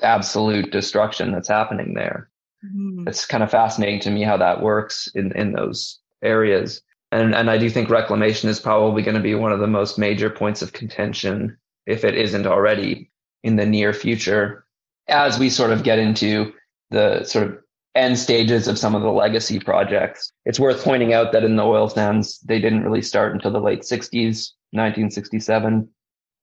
absolute 0.00 0.72
destruction 0.72 1.32
that's 1.32 1.48
happening 1.48 1.92
there. 1.94 2.30
Mm. 2.64 3.06
It's 3.06 3.26
kind 3.26 3.42
of 3.42 3.50
fascinating 3.50 4.00
to 4.00 4.10
me 4.10 4.22
how 4.22 4.38
that 4.38 4.62
works 4.62 5.08
in, 5.14 5.32
in 5.32 5.52
those 5.52 5.98
areas. 6.22 6.80
And, 7.10 7.34
and 7.34 7.50
I 7.50 7.58
do 7.58 7.70
think 7.70 7.88
reclamation 7.88 8.48
is 8.48 8.60
probably 8.60 9.02
going 9.02 9.16
to 9.16 9.22
be 9.22 9.34
one 9.34 9.52
of 9.52 9.60
the 9.60 9.66
most 9.66 9.98
major 9.98 10.28
points 10.28 10.62
of 10.62 10.72
contention, 10.72 11.56
if 11.86 12.04
it 12.04 12.14
isn't 12.14 12.46
already 12.46 13.10
in 13.42 13.56
the 13.56 13.66
near 13.66 13.92
future, 13.92 14.66
as 15.08 15.38
we 15.38 15.48
sort 15.48 15.70
of 15.70 15.82
get 15.82 15.98
into 15.98 16.52
the 16.90 17.24
sort 17.24 17.46
of 17.46 17.58
end 17.94 18.18
stages 18.18 18.68
of 18.68 18.78
some 18.78 18.94
of 18.94 19.02
the 19.02 19.10
legacy 19.10 19.58
projects. 19.58 20.32
It's 20.44 20.60
worth 20.60 20.84
pointing 20.84 21.12
out 21.12 21.32
that 21.32 21.44
in 21.44 21.56
the 21.56 21.64
oil 21.64 21.88
sands, 21.88 22.38
they 22.40 22.60
didn't 22.60 22.84
really 22.84 23.02
start 23.02 23.32
until 23.32 23.50
the 23.50 23.60
late 23.60 23.80
60s, 23.80 24.52
1967. 24.72 25.88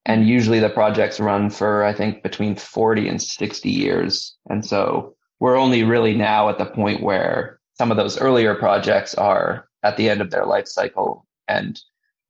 And 0.08 0.28
usually 0.28 0.60
the 0.60 0.70
projects 0.70 1.20
run 1.20 1.50
for, 1.50 1.84
I 1.84 1.94
think, 1.94 2.24
between 2.24 2.56
40 2.56 3.08
and 3.08 3.22
60 3.22 3.70
years. 3.70 4.36
And 4.50 4.66
so 4.66 5.16
we're 5.40 5.58
only 5.58 5.84
really 5.84 6.16
now 6.16 6.50
at 6.50 6.58
the 6.58 6.66
point 6.66 7.02
where 7.02 7.60
some 7.78 7.92
of 7.92 7.98
those 7.98 8.20
earlier 8.20 8.56
projects 8.56 9.16
are 9.16 9.68
at 9.86 9.98
the 9.98 10.10
end 10.10 10.20
of 10.20 10.32
their 10.32 10.46
life 10.46 10.68
cycle 10.68 11.26
and 11.48 11.80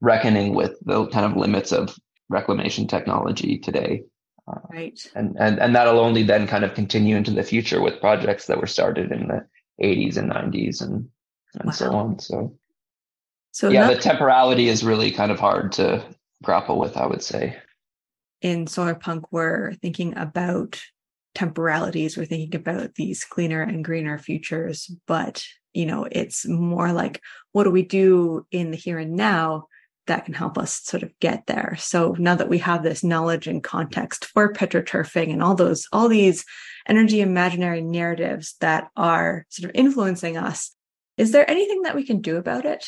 reckoning 0.01 0.53
with 0.53 0.77
the 0.81 1.07
kind 1.07 1.25
of 1.25 1.37
limits 1.37 1.71
of 1.71 1.97
reclamation 2.29 2.85
technology 2.85 3.57
today. 3.57 4.03
Uh, 4.47 4.59
right. 4.69 4.99
And, 5.15 5.37
and, 5.39 5.57
and 5.59 5.73
that'll 5.73 5.99
only 5.99 6.21
then 6.21 6.47
kind 6.47 6.65
of 6.65 6.73
continue 6.73 7.15
into 7.15 7.31
the 7.31 7.43
future 7.43 7.81
with 7.81 8.01
projects 8.01 8.45
that 8.47 8.59
were 8.59 8.67
started 8.67 9.11
in 9.11 9.29
the 9.29 9.47
80s 9.81 10.17
and 10.17 10.31
90s 10.31 10.81
and, 10.81 11.07
and 11.55 11.65
wow. 11.65 11.71
so 11.71 11.91
on. 11.93 12.19
So, 12.19 12.57
so 13.51 13.69
yeah, 13.69 13.87
not- 13.87 13.95
the 13.95 14.01
temporality 14.01 14.67
is 14.67 14.83
really 14.83 15.11
kind 15.11 15.31
of 15.31 15.39
hard 15.39 15.71
to 15.73 16.05
grapple 16.43 16.77
with, 16.77 16.97
I 16.97 17.07
would 17.07 17.23
say. 17.23 17.57
In 18.41 18.67
solar 18.67 18.95
punk, 18.95 19.31
we're 19.31 19.73
thinking 19.75 20.15
about 20.17 20.81
temporalities. 21.33 22.17
We're 22.17 22.25
thinking 22.25 22.59
about 22.59 22.95
these 22.95 23.23
cleaner 23.23 23.61
and 23.61 23.83
greener 23.83 24.17
futures, 24.17 24.91
but 25.07 25.43
you 25.75 25.85
know, 25.85 26.07
it's 26.09 26.47
more 26.47 26.91
like 26.93 27.21
what 27.51 27.65
do 27.65 27.71
we 27.71 27.83
do 27.83 28.45
in 28.51 28.71
the 28.71 28.77
here 28.77 28.97
and 28.97 29.15
now 29.15 29.67
that 30.07 30.25
can 30.25 30.33
help 30.33 30.57
us 30.57 30.81
sort 30.83 31.03
of 31.03 31.11
get 31.19 31.47
there. 31.47 31.75
So 31.79 32.15
now 32.17 32.35
that 32.35 32.49
we 32.49 32.59
have 32.59 32.83
this 32.83 33.03
knowledge 33.03 33.47
and 33.47 33.63
context 33.63 34.25
for 34.25 34.53
petroturfing 34.53 35.31
and 35.31 35.41
all 35.41 35.55
those, 35.55 35.87
all 35.91 36.07
these 36.07 36.45
energy 36.87 37.21
imaginary 37.21 37.81
narratives 37.81 38.55
that 38.61 38.89
are 38.95 39.45
sort 39.49 39.69
of 39.69 39.75
influencing 39.75 40.37
us, 40.37 40.71
is 41.17 41.31
there 41.31 41.49
anything 41.49 41.83
that 41.83 41.95
we 41.95 42.05
can 42.05 42.21
do 42.21 42.37
about 42.37 42.65
it? 42.65 42.87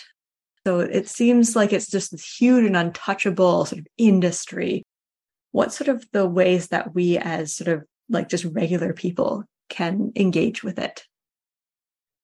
So 0.66 0.82
it 0.82 1.08
seems 1.08 1.56
like 1.56 1.74
it's 1.74 1.90
just 1.90 2.12
this 2.12 2.38
huge 2.38 2.66
and 2.66 2.78
untouchable 2.78 3.66
sort 3.66 3.80
of 3.80 3.88
industry. 3.98 4.84
What 5.52 5.74
sort 5.74 5.88
of 5.88 6.06
the 6.12 6.28
ways 6.28 6.68
that 6.68 6.94
we 6.94 7.18
as 7.18 7.56
sort 7.56 7.70
of 7.70 7.84
like 8.10 8.30
just 8.30 8.46
regular 8.46 8.94
people 8.94 9.44
can 9.70 10.12
engage 10.16 10.64
with 10.64 10.78
it? 10.78 11.04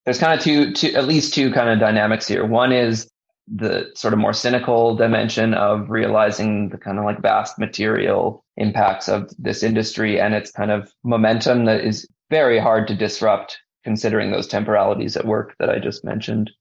There's 0.05 0.19
kind 0.19 0.37
of 0.37 0.43
two, 0.43 0.73
two, 0.73 0.95
at 0.95 1.07
least 1.07 1.33
two 1.33 1.51
kind 1.51 1.69
of 1.69 1.79
dynamics 1.79 2.27
here. 2.27 2.45
One 2.45 2.71
is 2.71 3.09
the 3.47 3.91
sort 3.95 4.13
of 4.13 4.19
more 4.19 4.33
cynical 4.33 4.95
dimension 4.95 5.53
of 5.53 5.89
realizing 5.89 6.69
the 6.69 6.77
kind 6.77 6.97
of 6.97 7.05
like 7.05 7.21
vast 7.21 7.59
material 7.59 8.43
impacts 8.57 9.09
of 9.09 9.31
this 9.37 9.63
industry 9.63 10.19
and 10.19 10.33
its 10.33 10.51
kind 10.51 10.71
of 10.71 10.91
momentum 11.03 11.65
that 11.65 11.83
is 11.83 12.07
very 12.29 12.59
hard 12.59 12.87
to 12.87 12.95
disrupt 12.95 13.59
considering 13.83 14.31
those 14.31 14.47
temporalities 14.47 15.17
at 15.17 15.25
work 15.25 15.55
that 15.59 15.69
I 15.69 15.79
just 15.79 16.05
mentioned. 16.05 16.51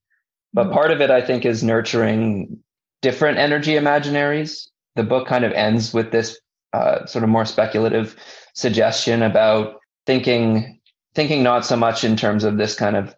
But 0.53 0.67
mm-hmm. 0.67 0.75
part 0.75 0.91
of 0.91 1.01
it, 1.01 1.11
I 1.11 1.25
think, 1.25 1.45
is 1.45 1.63
nurturing 1.63 2.59
different 3.01 3.39
energy 3.39 3.73
imaginaries. 3.73 4.69
The 4.97 5.05
book 5.05 5.27
kind 5.27 5.45
of 5.45 5.53
ends 5.53 5.95
with 5.95 6.11
this 6.11 6.39
uh, 6.73 7.07
sort 7.07 7.25
of 7.25 7.31
more 7.31 7.45
speculative 7.45 8.17
suggestion 8.55 9.23
about 9.23 9.77
thinking, 10.07 10.81
thinking 11.15 11.43
not 11.43 11.65
so 11.65 11.77
much 11.77 12.05
in 12.05 12.17
terms 12.17 12.45
of 12.45 12.57
this 12.57 12.75
kind 12.75 12.97
of 12.97 13.15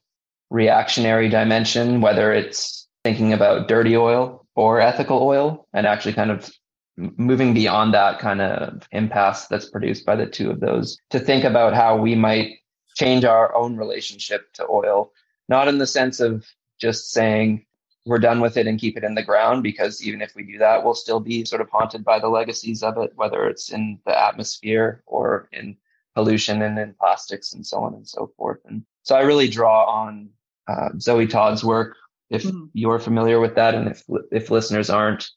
reactionary 0.54 1.28
dimension, 1.28 2.00
whether 2.00 2.32
it's 2.32 2.86
thinking 3.02 3.32
about 3.32 3.66
dirty 3.66 3.96
oil 3.96 4.46
or 4.54 4.80
ethical 4.80 5.20
oil 5.20 5.66
and 5.72 5.84
actually 5.84 6.12
kind 6.12 6.30
of 6.30 6.48
moving 6.96 7.52
beyond 7.52 7.92
that 7.92 8.20
kind 8.20 8.40
of 8.40 8.88
impasse 8.92 9.48
that's 9.48 9.68
produced 9.68 10.06
by 10.06 10.14
the 10.14 10.26
two 10.26 10.50
of 10.52 10.60
those 10.60 10.96
to 11.10 11.18
think 11.18 11.42
about 11.42 11.74
how 11.74 11.96
we 11.96 12.14
might 12.14 12.52
change 12.94 13.24
our 13.24 13.52
own 13.56 13.76
relationship 13.76 14.52
to 14.52 14.64
oil, 14.68 15.10
not 15.48 15.66
in 15.66 15.78
the 15.78 15.88
sense 15.88 16.20
of 16.20 16.46
just 16.78 17.10
saying 17.10 17.66
we're 18.06 18.18
done 18.18 18.40
with 18.40 18.56
it 18.56 18.68
and 18.68 18.78
keep 18.78 18.96
it 18.96 19.02
in 19.02 19.16
the 19.16 19.24
ground, 19.24 19.64
because 19.64 20.06
even 20.06 20.22
if 20.22 20.36
we 20.36 20.44
do 20.44 20.58
that, 20.58 20.84
we'll 20.84 20.94
still 20.94 21.18
be 21.18 21.44
sort 21.44 21.62
of 21.62 21.68
haunted 21.70 22.04
by 22.04 22.20
the 22.20 22.28
legacies 22.28 22.84
of 22.84 22.96
it, 22.98 23.10
whether 23.16 23.48
it's 23.48 23.72
in 23.72 23.98
the 24.06 24.16
atmosphere 24.16 25.02
or 25.06 25.48
in 25.50 25.76
pollution 26.14 26.62
and 26.62 26.78
in 26.78 26.94
plastics 26.94 27.54
and 27.54 27.66
so 27.66 27.78
on 27.78 27.92
and 27.94 28.06
so 28.06 28.30
forth. 28.36 28.60
And 28.66 28.84
so 29.02 29.16
I 29.16 29.22
really 29.22 29.48
draw 29.48 29.84
on 29.86 30.30
uh, 30.68 30.90
Zoe 30.98 31.26
Todd's 31.26 31.64
work 31.64 31.96
if 32.30 32.44
mm-hmm. 32.44 32.66
you're 32.72 32.98
familiar 32.98 33.40
with 33.40 33.54
that, 33.56 33.74
and 33.74 33.88
if 33.88 34.02
if 34.32 34.50
listeners 34.50 34.90
aren't, 34.90 35.28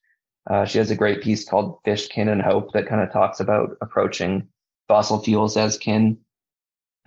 uh, 0.49 0.65
she 0.65 0.77
has 0.77 0.89
a 0.89 0.95
great 0.95 1.21
piece 1.21 1.47
called 1.47 1.79
"Fish, 1.83 2.07
Kin, 2.07 2.29
and 2.29 2.41
Hope" 2.41 2.71
that 2.73 2.87
kind 2.87 3.01
of 3.01 3.11
talks 3.11 3.39
about 3.39 3.77
approaching 3.81 4.47
fossil 4.87 5.21
fuels 5.21 5.57
as 5.57 5.77
kin 5.77 6.17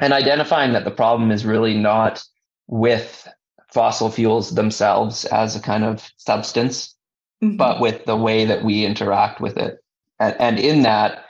and 0.00 0.12
identifying 0.12 0.72
that 0.72 0.84
the 0.84 0.90
problem 0.90 1.30
is 1.30 1.44
really 1.44 1.76
not 1.76 2.22
with 2.66 3.28
fossil 3.72 4.10
fuels 4.10 4.54
themselves 4.54 5.24
as 5.26 5.54
a 5.54 5.60
kind 5.60 5.84
of 5.84 6.10
substance, 6.16 6.96
mm-hmm. 7.42 7.56
but 7.56 7.80
with 7.80 8.04
the 8.06 8.16
way 8.16 8.46
that 8.46 8.64
we 8.64 8.84
interact 8.84 9.40
with 9.40 9.56
it. 9.56 9.78
And, 10.18 10.40
and 10.40 10.58
in 10.58 10.82
that, 10.82 11.26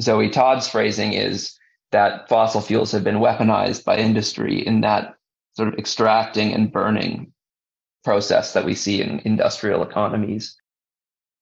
Zoe 0.00 0.30
Todd's 0.30 0.68
phrasing 0.68 1.12
is 1.12 1.56
that 1.92 2.28
fossil 2.28 2.60
fuels 2.60 2.92
have 2.92 3.04
been 3.04 3.16
weaponized 3.16 3.84
by 3.84 3.96
industry 3.96 4.66
in 4.66 4.80
that 4.80 5.14
sort 5.54 5.68
of 5.68 5.78
extracting 5.78 6.52
and 6.52 6.72
burning 6.72 7.32
process 8.04 8.52
that 8.52 8.64
we 8.64 8.74
see 8.74 9.00
in 9.02 9.20
industrial 9.24 9.82
economies. 9.82 10.56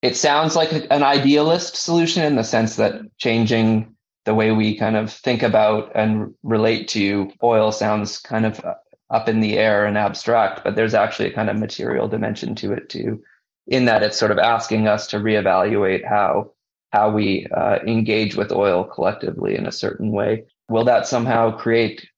It 0.03 0.17
sounds 0.17 0.57
like 0.57 0.73
an 0.73 1.03
idealist 1.03 1.77
solution 1.77 2.23
in 2.25 2.37
the 2.37 2.45
sense 2.45 2.77
that 2.77 3.01
changing 3.19 3.95
the 4.25 4.35
way 4.35 4.53
we 4.53 4.77
kind 4.77 4.97
of 4.97 5.13
think 5.13 5.43
about 5.43 5.93
and 5.95 6.35
relate 6.43 6.89
to 6.89 7.31
oil 7.43 7.73
sounds 7.73 8.19
kind 8.19 8.47
of 8.47 8.65
up 9.11 9.29
in 9.29 9.41
the 9.41 9.59
air 9.59 9.87
and 9.87 9.99
abstract, 9.99 10.63
but 10.65 10.77
there's 10.77 10.95
actually 10.95 11.29
a 11.29 11.35
kind 11.35 11.51
of 11.51 11.59
material 11.59 12.09
dimension 12.09 12.55
to 12.55 12.73
it 12.73 12.89
too, 12.89 13.23
in 13.67 13.87
that 13.87 14.03
it's 14.03 14.17
sort 14.17 14.31
of 14.31 14.39
asking 14.39 14.87
us 14.87 15.07
to 15.09 15.19
reevaluate 15.19 16.07
how 16.07 16.53
how 16.93 17.09
we 17.09 17.47
uh, 17.57 17.79
engage 17.87 18.35
with 18.35 18.51
oil 18.51 18.83
collectively 18.83 19.57
in 19.57 19.67
a 19.67 19.73
certain 19.73 20.11
way. 20.11 20.45
Will 20.69 20.85
that 20.85 21.07
somehow 21.07 21.57
create 21.57 22.09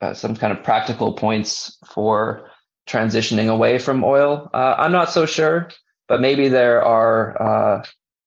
uh, 0.00 0.14
some 0.14 0.36
kind 0.36 0.52
of 0.52 0.64
practical 0.64 1.12
points 1.12 1.76
for 1.86 2.50
transitioning 2.88 3.48
away 3.48 3.78
from 3.78 4.04
oil. 4.04 4.50
Uh, 4.52 4.74
I'm 4.78 4.92
not 4.92 5.10
so 5.10 5.26
sure, 5.26 5.68
but 6.08 6.20
maybe 6.20 6.48
there 6.48 6.82
are 6.82 7.42
uh, 7.42 7.84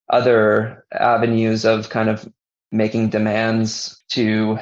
other 0.09 0.85
avenues 0.91 1.65
of 1.65 1.89
kind 1.89 2.09
of 2.09 2.27
making 2.71 3.09
demands 3.09 4.01
to, 4.09 4.57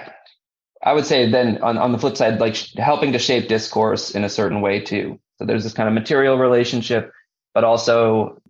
I 0.84 0.94
would 0.94 1.06
say 1.06 1.30
then 1.30 1.62
on, 1.62 1.78
on 1.78 1.92
the 1.92 1.98
flip 1.98 2.18
side, 2.18 2.40
like 2.40 2.56
sh- 2.56 2.74
helping 2.78 3.12
to 3.14 3.20
shape 3.20 3.48
discourse 3.48 4.12
in 4.12 4.24
a 4.24 4.30
certain 4.30 4.62
way 4.62 4.80
too. 4.80 5.20
So 5.38 5.46
there's 5.46 5.64
this 5.64 5.74
kind 5.74 5.88
of 5.88 5.94
material 5.94 6.38
relationship, 6.38 7.12
but 7.54 7.64
also 7.64 8.42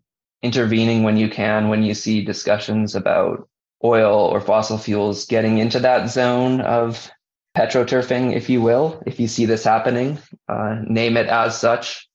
intervening 0.41 1.03
when 1.03 1.17
you 1.17 1.29
can, 1.29 1.69
when 1.69 1.83
you 1.83 1.93
see 1.93 2.23
discussions 2.23 2.95
about 2.95 3.47
oil 3.83 4.19
or 4.19 4.41
fossil 4.41 4.77
fuels 4.77 5.25
getting 5.25 5.57
into 5.57 5.79
that 5.79 6.09
zone 6.09 6.61
of 6.61 7.09
petroturfing, 7.59 8.33
if 8.33 8.49
you 8.49 8.61
will, 8.61 9.03
if 9.05 9.19
you 9.19 9.27
see 9.27 9.45
this 9.45 9.65
happening, 9.65 10.17
uh, 10.47 10.77
name 10.87 11.17
it 11.17 11.27
as 11.27 11.59
such, 11.59 12.07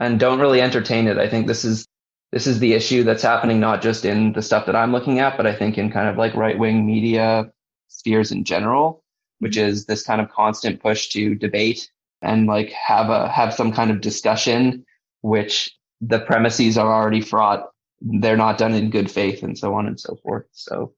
and 0.00 0.18
don't 0.18 0.40
really 0.40 0.60
entertain 0.60 1.06
it. 1.06 1.18
I 1.18 1.28
think 1.28 1.46
this 1.46 1.64
is 1.64 1.86
this 2.32 2.46
is 2.46 2.58
the 2.58 2.74
issue 2.74 3.04
that's 3.04 3.22
happening 3.22 3.60
not 3.60 3.80
just 3.80 4.04
in 4.04 4.32
the 4.32 4.42
stuff 4.42 4.66
that 4.66 4.76
I'm 4.76 4.92
looking 4.92 5.20
at, 5.20 5.36
but 5.36 5.46
I 5.46 5.54
think 5.54 5.78
in 5.78 5.90
kind 5.90 6.08
of 6.08 6.16
like 6.16 6.34
right 6.34 6.58
wing 6.58 6.84
media 6.84 7.50
spheres 7.86 8.32
in 8.32 8.44
general, 8.44 9.02
which 9.38 9.56
mm-hmm. 9.56 9.68
is 9.68 9.86
this 9.86 10.02
kind 10.02 10.20
of 10.20 10.30
constant 10.30 10.82
push 10.82 11.08
to 11.10 11.36
debate 11.36 11.90
and 12.20 12.46
like 12.46 12.72
have 12.72 13.08
a 13.08 13.28
have 13.28 13.54
some 13.54 13.72
kind 13.72 13.92
of 13.92 14.00
discussion, 14.00 14.84
which 15.20 15.70
the 16.00 16.18
premises 16.18 16.76
are 16.76 16.92
already 16.92 17.20
fraught. 17.20 17.70
They're 18.00 18.36
not 18.36 18.58
done 18.58 18.74
in 18.74 18.90
good 18.90 19.10
faith, 19.10 19.44
and 19.44 19.56
so 19.56 19.74
on 19.74 19.86
and 19.86 19.98
so 19.98 20.16
forth. 20.24 20.46
So 20.52 20.92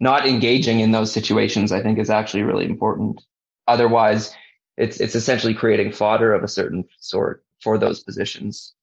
not 0.00 0.26
engaging 0.26 0.80
in 0.80 0.92
those 0.92 1.12
situations, 1.12 1.72
I 1.72 1.82
think, 1.82 1.98
is 1.98 2.10
actually 2.10 2.42
really 2.42 2.66
important. 2.66 3.22
Otherwise, 3.68 4.34
it's 4.76 5.00
it's 5.00 5.14
essentially 5.14 5.54
creating 5.54 5.92
fodder 5.92 6.32
of 6.32 6.42
a 6.42 6.48
certain 6.48 6.84
sort 6.98 7.44
for 7.60 7.78
those 7.78 8.00
positions. 8.00 8.74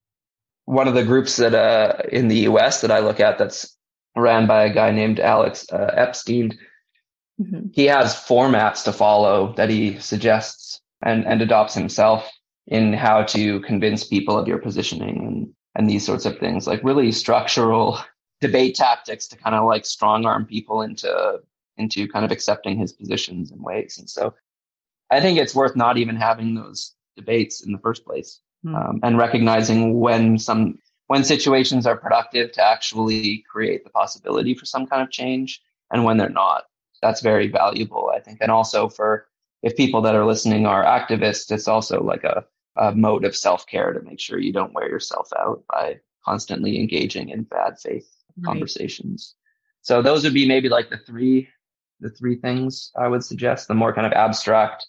One 0.65 0.87
of 0.87 0.93
the 0.93 1.03
groups 1.03 1.35
that 1.37 1.53
uh, 1.53 2.03
in 2.11 2.27
the 2.27 2.39
U.S. 2.49 2.81
that 2.81 2.91
I 2.91 2.99
look 2.99 3.19
at 3.19 3.37
that's 3.37 3.75
ran 4.15 4.47
by 4.47 4.65
a 4.65 4.73
guy 4.73 4.91
named 4.91 5.19
Alex 5.19 5.65
uh, 5.71 5.91
Epstein. 5.93 6.57
Mm-hmm. 7.41 7.67
He 7.73 7.85
has 7.85 8.15
formats 8.15 8.83
to 8.85 8.93
follow 8.93 9.53
that 9.57 9.69
he 9.69 9.99
suggests 9.99 10.79
and 11.03 11.25
and 11.25 11.41
adopts 11.41 11.73
himself 11.73 12.29
in 12.67 12.93
how 12.93 13.23
to 13.23 13.59
convince 13.61 14.03
people 14.03 14.37
of 14.37 14.47
your 14.47 14.57
positioning 14.57 15.25
and 15.27 15.53
and 15.75 15.89
these 15.89 16.05
sorts 16.05 16.25
of 16.25 16.37
things, 16.39 16.67
like 16.67 16.81
really 16.83 17.11
structural 17.11 17.99
debate 18.41 18.75
tactics 18.75 19.27
to 19.27 19.37
kind 19.37 19.55
of 19.55 19.65
like 19.65 19.85
strong 19.85 20.25
arm 20.25 20.45
people 20.45 20.81
into 20.81 21.39
into 21.77 22.07
kind 22.07 22.23
of 22.23 22.31
accepting 22.31 22.77
his 22.77 22.93
positions 22.93 23.51
in 23.51 23.61
ways. 23.61 23.97
And 23.97 24.09
so 24.09 24.33
I 25.11 25.21
think 25.21 25.37
it's 25.37 25.55
worth 25.55 25.75
not 25.75 25.97
even 25.97 26.15
having 26.15 26.55
those 26.55 26.93
debates 27.15 27.61
in 27.61 27.71
the 27.71 27.79
first 27.79 28.05
place 28.05 28.39
mm. 28.65 28.75
um, 28.75 28.99
and 29.03 29.17
recognizing 29.17 29.99
when 29.99 30.37
some 30.37 30.79
when 31.07 31.23
situations 31.23 31.85
are 31.85 31.97
productive 31.97 32.51
to 32.53 32.65
actually 32.65 33.45
create 33.49 33.83
the 33.83 33.91
possibility 33.91 34.55
for 34.55 34.65
some 34.65 34.87
kind 34.87 35.03
of 35.03 35.11
change 35.11 35.61
and 35.91 36.03
when 36.03 36.17
they're 36.17 36.29
not. 36.29 36.63
That's 37.01 37.21
very 37.21 37.47
valuable, 37.47 38.11
I 38.15 38.19
think. 38.19 38.39
And 38.41 38.49
also 38.49 38.89
for 38.89 39.27
if 39.61 39.75
people 39.75 40.01
that 40.01 40.15
are 40.15 40.25
listening 40.25 40.65
are 40.65 40.83
activists, 40.83 41.51
it's 41.51 41.67
also 41.67 42.01
like 42.01 42.23
a, 42.23 42.45
a 42.75 42.93
mode 42.93 43.25
of 43.25 43.35
self 43.35 43.67
care 43.67 43.93
to 43.93 44.01
make 44.01 44.19
sure 44.19 44.39
you 44.39 44.53
don't 44.53 44.73
wear 44.73 44.89
yourself 44.89 45.29
out 45.37 45.63
by 45.69 45.99
constantly 46.23 46.79
engaging 46.79 47.29
in 47.29 47.43
bad 47.43 47.79
faith 47.79 48.09
right. 48.37 48.45
conversations. 48.45 49.35
So 49.81 50.01
those 50.01 50.23
would 50.23 50.33
be 50.33 50.47
maybe 50.47 50.69
like 50.69 50.89
the 50.89 50.97
three 50.97 51.49
the 51.99 52.09
three 52.09 52.35
things 52.35 52.91
I 52.97 53.07
would 53.07 53.23
suggest. 53.23 53.67
The 53.67 53.73
more 53.73 53.93
kind 53.93 54.07
of 54.07 54.13
abstract, 54.13 54.87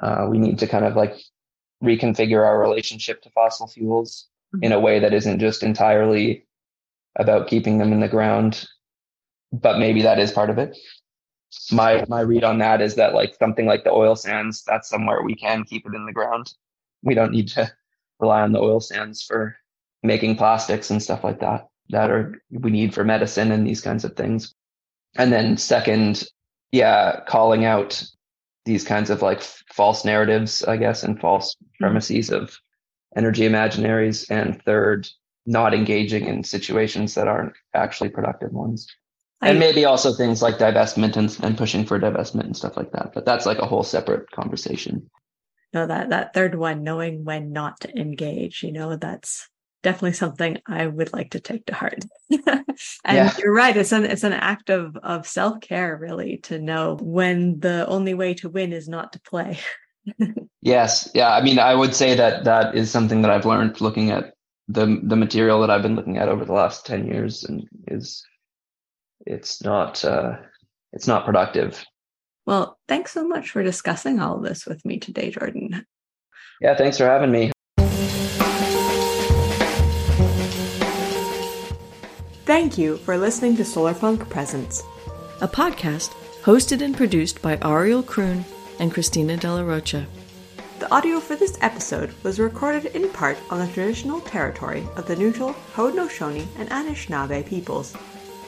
uh, 0.00 0.26
we 0.28 0.38
need 0.38 0.58
to 0.58 0.66
kind 0.66 0.84
of 0.84 0.96
like 0.96 1.16
reconfigure 1.82 2.44
our 2.44 2.58
relationship 2.58 3.22
to 3.22 3.30
fossil 3.30 3.66
fuels 3.66 4.26
in 4.62 4.72
a 4.72 4.80
way 4.80 5.00
that 5.00 5.12
isn't 5.12 5.40
just 5.40 5.62
entirely 5.62 6.46
about 7.16 7.48
keeping 7.48 7.78
them 7.78 7.92
in 7.92 8.00
the 8.00 8.08
ground, 8.08 8.66
but 9.52 9.78
maybe 9.78 10.02
that 10.02 10.18
is 10.18 10.32
part 10.32 10.50
of 10.50 10.58
it. 10.58 10.76
My 11.70 12.04
my 12.08 12.20
read 12.20 12.44
on 12.44 12.58
that 12.58 12.80
is 12.80 12.96
that 12.96 13.14
like 13.14 13.36
something 13.36 13.66
like 13.66 13.84
the 13.84 13.92
oil 13.92 14.16
sands, 14.16 14.64
that's 14.66 14.88
somewhere 14.88 15.22
we 15.22 15.36
can 15.36 15.64
keep 15.64 15.86
it 15.86 15.94
in 15.94 16.06
the 16.06 16.12
ground. 16.12 16.52
We 17.02 17.14
don't 17.14 17.32
need 17.32 17.48
to 17.48 17.72
rely 18.18 18.42
on 18.42 18.52
the 18.52 18.60
oil 18.60 18.80
sands 18.80 19.22
for 19.22 19.56
making 20.02 20.36
plastics 20.36 20.90
and 20.90 21.02
stuff 21.02 21.24
like 21.24 21.40
that 21.40 21.68
that 21.90 22.10
are 22.10 22.40
we 22.50 22.70
need 22.70 22.94
for 22.94 23.04
medicine 23.04 23.52
and 23.52 23.66
these 23.66 23.80
kinds 23.80 24.04
of 24.04 24.16
things. 24.16 24.54
And 25.16 25.32
then 25.32 25.56
second, 25.56 26.24
yeah, 26.72 27.20
calling 27.26 27.64
out 27.64 28.04
these 28.64 28.84
kinds 28.84 29.10
of 29.10 29.22
like 29.22 29.42
false 29.42 30.04
narratives, 30.04 30.64
I 30.64 30.76
guess, 30.76 31.02
and 31.02 31.20
false 31.20 31.54
mm-hmm. 31.54 31.84
premises 31.84 32.30
of 32.30 32.58
energy 33.16 33.42
imaginaries. 33.48 34.30
And 34.30 34.62
third, 34.62 35.08
not 35.46 35.74
engaging 35.74 36.26
in 36.26 36.44
situations 36.44 37.14
that 37.14 37.28
aren't 37.28 37.54
actually 37.74 38.10
productive 38.10 38.52
ones. 38.52 38.86
I, 39.40 39.50
and 39.50 39.58
maybe 39.58 39.84
also 39.84 40.14
things 40.14 40.40
like 40.40 40.56
divestment 40.56 41.16
and, 41.16 41.36
and 41.42 41.58
pushing 41.58 41.84
for 41.84 41.98
divestment 41.98 42.44
and 42.44 42.56
stuff 42.56 42.76
like 42.76 42.92
that. 42.92 43.12
But 43.12 43.26
that's 43.26 43.46
like 43.46 43.58
a 43.58 43.66
whole 43.66 43.82
separate 43.82 44.30
conversation. 44.30 45.10
No, 45.74 45.86
that 45.86 46.10
that 46.10 46.32
third 46.32 46.54
one, 46.54 46.84
knowing 46.84 47.24
when 47.24 47.52
not 47.52 47.80
to 47.80 47.98
engage, 47.98 48.62
you 48.62 48.72
know, 48.72 48.96
that's 48.96 49.48
definitely 49.84 50.14
something 50.14 50.58
I 50.66 50.86
would 50.86 51.12
like 51.12 51.30
to 51.30 51.40
take 51.40 51.66
to 51.66 51.74
heart. 51.74 52.04
and 52.30 52.64
yeah. 53.06 53.32
you're 53.38 53.54
right. 53.54 53.76
It's 53.76 53.92
an 53.92 54.04
it's 54.04 54.24
an 54.24 54.32
act 54.32 54.70
of 54.70 54.96
of 54.96 55.28
self 55.28 55.60
care, 55.60 55.96
really, 55.96 56.38
to 56.44 56.58
know 56.58 56.98
when 57.00 57.60
the 57.60 57.86
only 57.86 58.14
way 58.14 58.34
to 58.34 58.48
win 58.48 58.72
is 58.72 58.88
not 58.88 59.12
to 59.12 59.20
play. 59.20 59.58
yes, 60.62 61.08
yeah. 61.14 61.30
I 61.30 61.42
mean, 61.42 61.60
I 61.60 61.74
would 61.74 61.94
say 61.94 62.16
that 62.16 62.44
that 62.44 62.74
is 62.74 62.90
something 62.90 63.22
that 63.22 63.30
I've 63.30 63.46
learned 63.46 63.80
looking 63.80 64.10
at 64.10 64.34
the 64.66 65.00
the 65.04 65.16
material 65.16 65.60
that 65.60 65.70
I've 65.70 65.82
been 65.82 65.94
looking 65.94 66.18
at 66.18 66.28
over 66.28 66.44
the 66.44 66.52
last 66.52 66.84
ten 66.84 67.06
years, 67.06 67.44
and 67.44 67.68
is 67.86 68.24
it's 69.26 69.62
not 69.62 70.04
uh, 70.04 70.38
it's 70.92 71.06
not 71.06 71.24
productive. 71.24 71.84
Well, 72.46 72.78
thanks 72.88 73.12
so 73.12 73.26
much 73.26 73.50
for 73.50 73.62
discussing 73.62 74.20
all 74.20 74.38
of 74.38 74.42
this 74.42 74.66
with 74.66 74.84
me 74.84 74.98
today, 74.98 75.30
Jordan. 75.30 75.86
Yeah, 76.60 76.76
thanks 76.76 76.98
for 76.98 77.06
having 77.06 77.30
me. 77.30 77.53
Thank 82.54 82.78
you 82.78 82.98
for 82.98 83.18
listening 83.18 83.56
to 83.56 83.64
Solarpunk 83.64 84.30
Presents, 84.30 84.84
a 85.40 85.48
podcast 85.48 86.10
hosted 86.44 86.82
and 86.82 86.96
produced 86.96 87.42
by 87.42 87.58
Ariel 87.60 88.00
Kroon 88.00 88.44
and 88.78 88.94
Christina 88.94 89.36
De 89.36 89.52
La 89.52 89.62
Rocha. 89.62 90.06
The 90.78 90.88
audio 90.94 91.18
for 91.18 91.34
this 91.34 91.58
episode 91.62 92.14
was 92.22 92.38
recorded 92.38 92.94
in 92.94 93.08
part 93.08 93.38
on 93.50 93.58
the 93.58 93.66
traditional 93.72 94.20
territory 94.20 94.86
of 94.94 95.08
the 95.08 95.16
neutral 95.16 95.52
Haudenosaunee 95.74 96.46
and 96.56 96.70
Anishinaabe 96.70 97.44
peoples. 97.44 97.96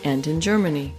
And 0.05 0.25
in 0.29 0.41
Germany. 0.41 0.95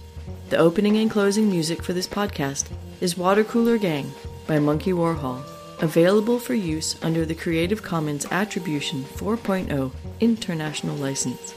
The 0.50 0.58
opening 0.58 0.98
and 0.98 1.10
closing 1.10 1.48
music 1.48 1.82
for 1.82 1.94
this 1.94 2.06
podcast 2.06 2.66
is 3.00 3.16
Water 3.16 3.42
Cooler 3.42 3.78
Gang 3.78 4.12
by 4.46 4.58
Monkey 4.58 4.92
Warhol, 4.92 5.42
available 5.80 6.38
for 6.38 6.52
use 6.52 6.94
under 7.02 7.24
the 7.24 7.34
Creative 7.34 7.82
Commons 7.82 8.26
Attribution 8.30 9.02
4.0 9.04 9.92
International 10.20 10.96
License. 10.96 11.54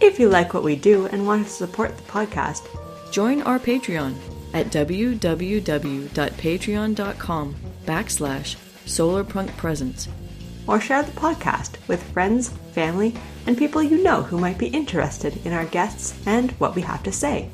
If 0.00 0.18
you 0.18 0.28
like 0.30 0.54
what 0.54 0.64
we 0.64 0.76
do 0.76 1.04
and 1.06 1.26
want 1.26 1.46
to 1.46 1.52
support 1.52 1.94
the 1.94 2.02
podcast, 2.04 2.66
join 3.12 3.42
our 3.42 3.58
Patreon 3.58 4.14
at 4.54 4.68
www.patreon.com 4.68 7.56
backslash 7.84 8.56
solarpunkpresents 8.86 10.08
or 10.66 10.80
share 10.80 11.02
the 11.02 11.12
podcast 11.12 11.74
with 11.86 12.02
friends, 12.12 12.48
family, 12.72 13.14
and 13.46 13.58
people 13.58 13.82
you 13.82 14.02
know 14.02 14.22
who 14.22 14.38
might 14.38 14.56
be 14.56 14.68
interested 14.68 15.38
in 15.44 15.52
our 15.52 15.66
guests 15.66 16.18
and 16.26 16.52
what 16.52 16.74
we 16.74 16.80
have 16.80 17.02
to 17.02 17.12
say. 17.12 17.50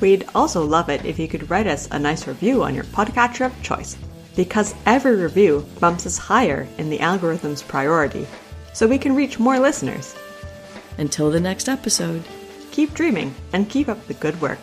We'd 0.00 0.28
also 0.32 0.64
love 0.64 0.88
it 0.88 1.04
if 1.04 1.18
you 1.18 1.26
could 1.26 1.50
write 1.50 1.66
us 1.66 1.88
a 1.90 1.98
nice 1.98 2.28
review 2.28 2.62
on 2.62 2.76
your 2.76 2.84
podcatcher 2.84 3.46
of 3.46 3.62
choice, 3.62 3.96
because 4.36 4.76
every 4.86 5.16
review 5.16 5.66
bumps 5.80 6.06
us 6.06 6.18
higher 6.18 6.68
in 6.78 6.88
the 6.88 7.00
algorithm's 7.00 7.62
priority, 7.62 8.28
so 8.72 8.86
we 8.86 8.98
can 8.98 9.16
reach 9.16 9.40
more 9.40 9.58
listeners. 9.58 10.14
Until 10.98 11.30
the 11.30 11.40
next 11.40 11.68
episode, 11.68 12.22
keep 12.70 12.94
dreaming 12.94 13.34
and 13.52 13.68
keep 13.68 13.88
up 13.88 14.06
the 14.06 14.14
good 14.14 14.40
work. 14.40 14.60